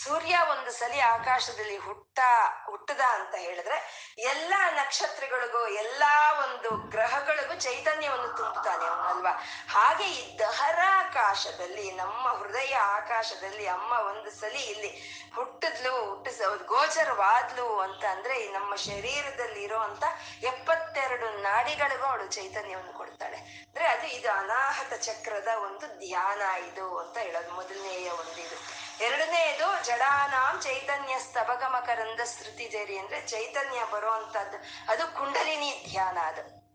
ಸೂರ್ಯ 0.03 0.35
ಒಂದು 0.51 0.71
ಸಲಿ 0.71 0.99
ಆಕಾಶದಲ್ಲಿ 0.99 1.77
ಹುಟ್ಟ, 1.77 2.19
ಹುಟ್ಟದ 2.65 3.01
ಅಂತ 3.13 3.35
ಹೇಳಿದ್ರೆ 3.35 3.77
ಎಲ್ಲಾ 4.17 4.71
ನಕ್ಷತ್ರಗಳಿಗೂ, 4.71 5.67
ಎಲ್ಲಾ 5.67 6.31
ಒಂದು 6.31 6.69
ಗ್ರಹಗಳಿಗೂ 6.89 7.59
ಚೈತನ್ಯವನ್ನು 7.59 8.37
ತುಂಬುತ್ತಾನೆ 8.37 8.85
ಅವನಲ್ವಾ 8.85 9.31
ಹಾಗೆ 9.69 10.03
ಈ 10.03 10.39
ದಹರಾಕಾಶದಲ್ಲಿ 10.39 11.91
ನಮ್ಮ 11.91 12.27
ಹೃದಯ 12.27 12.75
ಆಕಾಶದಲ್ಲಿ 12.75 13.67
ಅಮ್ಮ 13.67 13.91
ಒಂದು 13.91 14.31
ಸಲಿ 14.31 14.63
ಇಲ್ಲಿ 14.63 14.91
ಹುಟ್ಟಿದ್ಲು, 15.35 16.09
ಹುಟ್ಟಿಸ, 16.09 16.41
ಗೋಚರವಾದ್ಲು 16.65 17.79
ಅಂತ 17.79 18.05
ಅಂದ್ರೆ 18.05 18.43
ಈ 18.43 18.51
ನಮ್ಮ 18.51 18.75
ಶರೀರದಲ್ಲಿ 18.75 19.63
ಇರುವಂತ 19.63 20.03
ಎಪ್ಪತ್ತೆರಡು 20.43 21.41
ನಾಡಿಗಳಿಗೂ 21.41 22.05
ಅವಳು 22.05 22.27
ಚೈತನ್ಯವನ್ನು 22.27 22.93
ಕೊಡ್ತಾಳೆ. 22.93 23.37
ಅಂದ್ರೆ 23.67 23.85
ಅದು 23.85 24.07
ಇದು 24.07 24.31
ಅನಾಹತ 24.31 24.93
ಚಕ್ರದ 24.93 25.47
ಒಂದು 25.47 25.87
ಧ್ಯಾನ 25.99 26.41
ಇದು 26.41 26.99
ಅಂತ 26.99 27.17
ಹೇಳೋದು, 27.17 27.51
ಮೊದಲನೆಯ 27.51 28.09
ಒಂದು 28.09 28.41
ಇದು. 28.41 28.84
ಎರಡನೆಯದು 29.01 29.85
ಜಡಾನಾಂ 29.85 30.61
ಚೈತನ್ಯ 30.61 31.19
ಸ್ತಬಗಮಕರಂದ 31.19 32.19
ಶ್ರುತಿಜರಿ 32.19 32.97
ಅಂದ್ರೆ 32.97 33.27
ಚೈತನ್ಯ 33.27 33.79
ಬರುವಂತದ್ದು 33.91 34.57
ಅದು 34.91 35.15
ಕುಂಡಲಿನಿ 35.15 35.85
ಧ್ಯಾನ 35.91 36.17
ಅದು. 36.17 36.65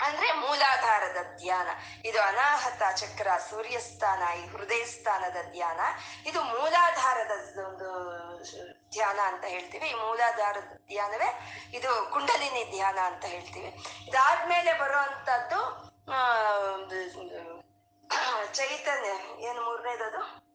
ಅಂದ್ರೆ 0.00 0.32
ಮೂಲಾಧಾರದ 0.32 1.16
ಧ್ಯಾನ. 1.36 1.68
ಇದು 2.04 2.20
ಅನಾಹತ 2.20 2.82
ಚಕ್ರ, 2.96 3.36
ಸೂರ್ಯಸ್ಥಾನ, 3.50 4.38
ಈ 4.38 4.46
ಹೃದಯ 4.46 4.84
ಸ್ಥಾನದ 4.84 5.36
ಧ್ಯಾನ. 5.50 5.80
ಇದು 6.26 6.42
ಮೂಲಾಧಾರದ 6.42 7.58
ಒಂದು 7.58 7.90
ಧ್ಯಾನ 8.90 9.18
ಅಂತ 9.24 9.44
ಹೇಳ್ತೀವಿ. 9.44 9.88
ಈ 9.88 9.94
ಮೂಲಾಧಾರದ 9.94 10.76
ಧ್ಯಾನವೇ 10.86 11.30
ಇದು 11.74 12.10
ಕುಂಡಲಿನಿ 12.12 12.70
ಧ್ಯಾನ 12.70 12.98
ಅಂತ 12.98 13.24
ಹೇಳ್ತೀವಿ. 13.24 13.68
ಇದಾದ್ಮೇಲೆ 14.08 14.72
ಬರುವಂತದ್ದು 14.72 15.86
ಚೈತನ್ಯ. 18.54 19.42
ಏನು 19.48 19.62
ಮೂರನೇದದು? 19.62 20.45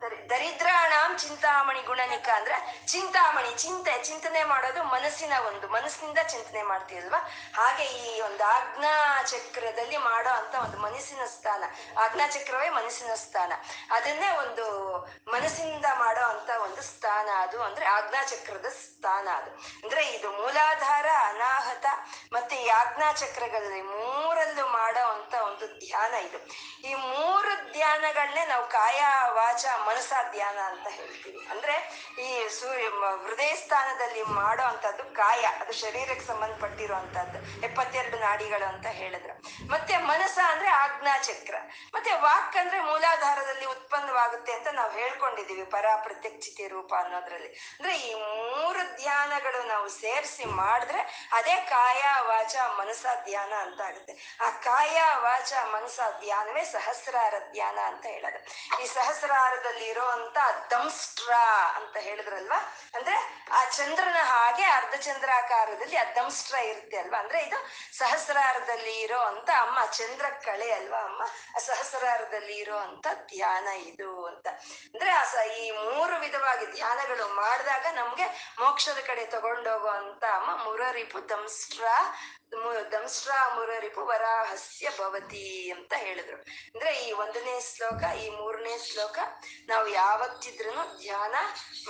ದರಿ- 0.00 0.30
ದರಿದ್ರಾಣಾಂ 0.30 1.16
ಚಿಂತಾಮಣಿ 1.16 1.82
ಗುಣನಿಕ 1.82 2.28
ಅಂದ್ರೆ 2.28 2.84
ಚಿಂತಾಮಣಿ, 2.86 3.54
ಚಿಂತೆ, 3.54 4.04
ಚಿಂತನೆ 4.04 4.44
ಮಾಡೋದು 4.44 4.84
ಮನಸ್ಸಿನ 4.84 5.32
ಒಂದು, 5.46 5.68
ಮನಸ್ಸಿನಿಂದ 5.68 6.18
ಚಿಂತನೆ 6.18 6.62
ಮಾಡ್ತೀವಲ್ವಾ 6.62 7.30
ಹಾಗೆ 7.56 7.84
ಈ 7.84 8.20
ಒಂದು 8.20 8.44
ಆಜ್ಞಾ 8.44 9.22
ಚಕ್ರದಲ್ಲಿ 9.22 9.96
ಮಾಡೋ 9.96 10.30
ಅಂತ 10.30 10.54
ಒಂದು 10.54 10.78
ಮನಸ್ಸಿನ 10.78 11.24
ಸ್ಥಾನ. 11.26 11.64
ಆಜ್ಞಾ 11.98 12.26
ಚಕ್ರವೇ 12.26 12.68
ಮನಸ್ಸಿನ 12.68 13.14
ಸ್ಥಾನ. 13.14 13.52
ಅದನ್ನೇ 13.90 14.30
ಒಂದು 14.30 14.96
ಮನಸ್ಸಿನಿಂದ 15.32 15.84
ಮಾಡೋ 15.98 16.24
ಅಂತ 16.24 16.50
ಒಂದು 16.62 16.82
ಸ್ಥಾನ 16.82 17.28
ಅದು 17.36 17.62
ಅಂದ್ರೆ 17.62 17.86
ಆಜ್ಞಾ 17.86 18.22
ಚಕ್ರದ 18.22 18.66
ಸ್ಥಾನ 18.66 19.28
ಅದು. 19.28 19.50
ಅಂದ್ರೆ 19.54 20.06
ಇದು 20.06 20.30
ಮೂಲಾಧಾರ, 20.30 21.06
ಅನಾಹತ 21.06 21.86
ಮತ್ತೆ 22.32 22.56
ಈ 22.56 22.68
ಆಜ್ಞಾ 22.68 23.12
ಚಕ್ರಗಳಲ್ಲಿ 23.12 23.82
ಮೂರಲ್ಲೂ 23.82 24.66
ಮಾಡೋ 24.66 25.08
ಅಂತ 25.08 25.34
ಒಂದು 25.34 25.66
ಧ್ಯಾನ 25.66 26.14
ಇದು. 26.14 26.38
ಈ 26.82 26.94
ಮೂರು 26.94 27.72
ಧ್ಯಾನಗಳನ್ನೇ 27.72 28.46
ನಾವು 28.46 28.68
ಕಾಯ, 28.68 29.00
ವಾಚ 29.30 29.64
ಮನಸ 29.90 30.12
ಧ್ಯಾನ 30.30 30.58
ಅಂತ 30.70 30.86
ಹೇಳ್ತೀವಿ 30.90 31.40
ಅಂದ್ರೆ 31.50 31.74
ಈ 32.22 32.48
ಸೂರ್ಯ 32.48 32.88
ಹೃದಯ 33.26 33.52
ಸ್ಥಾನದಲ್ಲಿ 33.54 34.22
ಮಾಡೋ 34.38 34.62
ಅಂತದ್ದು 34.62 35.04
ಕಾಯ, 35.14 35.42
ಅದು 35.60 35.72
ಶರೀರಕ್ಕೆ 35.72 36.26
ಸಂಬಂಧಪಟ್ಟಿರುವಂತದ್ದು 36.26 37.38
ಎಪ್ಪತ್ತೆರಡು 37.62 38.18
ನಾಡಿಗಳು 38.18 38.66
ಅಂತ 38.68 38.86
ಹೇಳಿದ್ರು. 39.00 39.34
ಮತ್ತೆ 39.70 39.96
ಮನಸ 39.96 40.38
ಅಂದ್ರೆ 40.48 40.68
ಆಜ್ಞಾ 40.68 41.14
ಚಕ್ರ. 41.18 41.56
ಮತ್ತೆ 41.94 42.12
ವಾಕ್ 42.20 42.56
ಅಂದ್ರೆ 42.56 42.80
ಮೂಲಾಧಾರದಲ್ಲಿ 42.80 43.66
ಉತ್ಪನ್ನವಾಗುತ್ತೆ 43.66 44.52
ಅಂತ 44.52 44.68
ನಾವು 44.68 44.92
ಹೇಳ್ಕೊಂಡಿದೀವಿ 44.92 45.64
ಪರ 45.64 45.86
ಪ್ರತ್ಯಕ್ಷಿತಿ 46.02 46.68
ರೂಪ 46.68 46.92
ಅನ್ನೋದ್ರಲ್ಲಿ. 46.94 47.48
ಅಂದ್ರೆ 47.48 47.94
ಈ 47.98 48.14
ಮೂರು 48.14 48.82
ಧ್ಯಾನಗಳು 48.96 49.60
ನಾವು 49.66 49.88
ಸೇರಿಸಿ 49.88 50.44
ಮಾಡಿದ್ರೆ 50.44 51.00
ಅದೇ 51.32 51.56
ಕಾಯ, 51.70 52.02
ವಾಚ 52.20 52.56
ಮನಸ 52.78 53.06
ಧ್ಯಾನ 53.24 53.52
ಅಂತ 53.60 53.80
ಆಗುತ್ತೆ 53.80 54.14
ಆ 54.46 54.50
ಕಾಯ, 54.50 55.02
ವಾಚ 55.16 55.52
ಮನಸ 55.72 56.00
ಧ್ಯಾನವೇ 56.20 56.64
ಸಹಸ್ರಾರ 56.64 57.34
ಧ್ಯಾನ 57.52 57.78
ಅಂತ 57.86 58.06
ಹೇಳೋದು. 58.06 58.40
ಈ 58.82 58.86
ಸಹಸ್ರಾರದಲ್ಲಿ 58.94 59.79
ಇರುವಂತ 59.82 60.38
ದಂಸ್ಟ್ರ 60.70 61.32
ಅಂತ 61.76 61.96
ಹೇಳಿದ್ರಲ್ವಾ? 61.96 62.76
ಅಂದ್ರೆ 62.94 63.46
ಆ 63.52 63.64
ಚಂದ್ರನ 63.64 64.16
ಹಾಗೆ 64.22 64.62
ಅರ್ಧ 64.62 64.94
ಚಂದ್ರಾಕಾರದಲ್ಲಿ 64.94 65.96
ಆ 65.96 66.04
ದಂಸ್ಟ್ರ 66.04 66.54
ಇರುತ್ತೆ 66.54 66.96
ಅಲ್ವಾ? 66.96 67.18
ಅಂದ್ರೆ 67.18 67.42
ಇದು 67.42 67.56
ಸಹಸ್ರಾರದಲ್ಲಿ 67.98 69.00
ಇರೋ 69.00 69.18
ಅಂತ 69.18 69.50
ಅಮ್ಮ, 69.60 69.84
ಚಂದ್ರ 69.84 70.26
ಕಳೆ 70.44 70.72
ಅಲ್ವಾ 70.72 70.98
ಅಮ್ಮ? 70.98 71.22
ಆ 71.56 71.58
ಸಹಸ್ರಾರದಲ್ಲಿ 71.58 72.56
ಇರೋ 72.56 72.76
ಅಂತ 72.76 73.06
ಧ್ಯಾನ 73.14 73.68
ಇದು 73.68 74.26
ಅಂತ. 74.26 74.48
ಅಂದ್ರೆ 74.84 75.10
ಆ 75.10 75.42
ಈ 75.42 75.70
ಮೂರು 75.70 76.20
ವಿಧವಾಗಿ 76.20 76.66
ಧ್ಯಾನಗಳು 76.66 77.34
ಮಾಡಿದಾಗ 77.34 77.86
ನಮ್ಗೆ 77.92 78.56
ಮೋಕ್ಷದ 78.58 78.98
ಕಡೆ 79.06 79.26
ತಗೊಂಡೋಗೋ 79.26 79.88
ಅಂತ 79.88 80.24
ಅಮ್ಮ 80.24 80.64
ಮುರರಿಪು 80.64 81.28
ದಂಸ್ಟ್ರ 81.28 81.84
ದಂಸ್ಟ್ರ 82.92 83.30
ಮುರರಿಪು 83.54 84.06
ವರಾಹಸ್ಯ 84.06 84.90
ಭವತಿ 84.98 85.70
ಅಂತ 85.70 85.92
ಹೇಳಿದ್ರು. 85.96 86.36
ಅಂದ್ರೆ 86.36 86.98
ಈ 86.98 87.12
ಒಂದನೇ 87.12 87.60
ಶ್ಲೋಕ, 87.60 88.14
ಈ 88.16 88.30
ಮೂರನೇ 88.30 88.78
ಶ್ಲೋಕ 88.78 89.18
ನಾವು 89.70 89.88
ಯಾವತ್ತಿದ್ರೂ 89.88 90.72
ಧ್ಯಾನ 90.98 91.34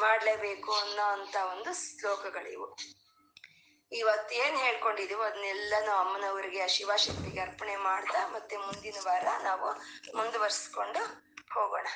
ಮಾಡಲೇಬೇಕು 0.01 0.73
ಅನ್ನೋ 0.73 1.07
ಅಂತ 1.17 1.37
ಒಂದು 1.51 1.71
ಶ್ಲೋಕಗಳಿವು. 1.75 2.67
ಇವತ್ತು 3.93 4.35
ಏನ್ 4.35 4.57
ಹೇಳ್ಕೊಂಡಿದೀವೋ 4.57 5.23
ಅದನ್ನೆಲ್ಲನೂ 5.23 5.93
ಅಮ್ಮನವರಿಗೆ, 5.93 6.61
ಆ 6.61 6.67
ಶಿವಶಕ್ತಿಗೆ 6.67 7.41
ಅರ್ಪಣೆ 7.41 7.77
ಮಾಡ್ತಾ 7.77 8.21
ಮತ್ತೆ 8.29 8.57
ಮುಂದಿನ 8.57 8.99
ವಾರ 9.05 9.27
ನಾವು 9.43 9.69
ಮುಂದುವರ್ಸ್ಕೊಂಡು 10.17 11.03
ಹೋಗೋಣ. 11.55 11.87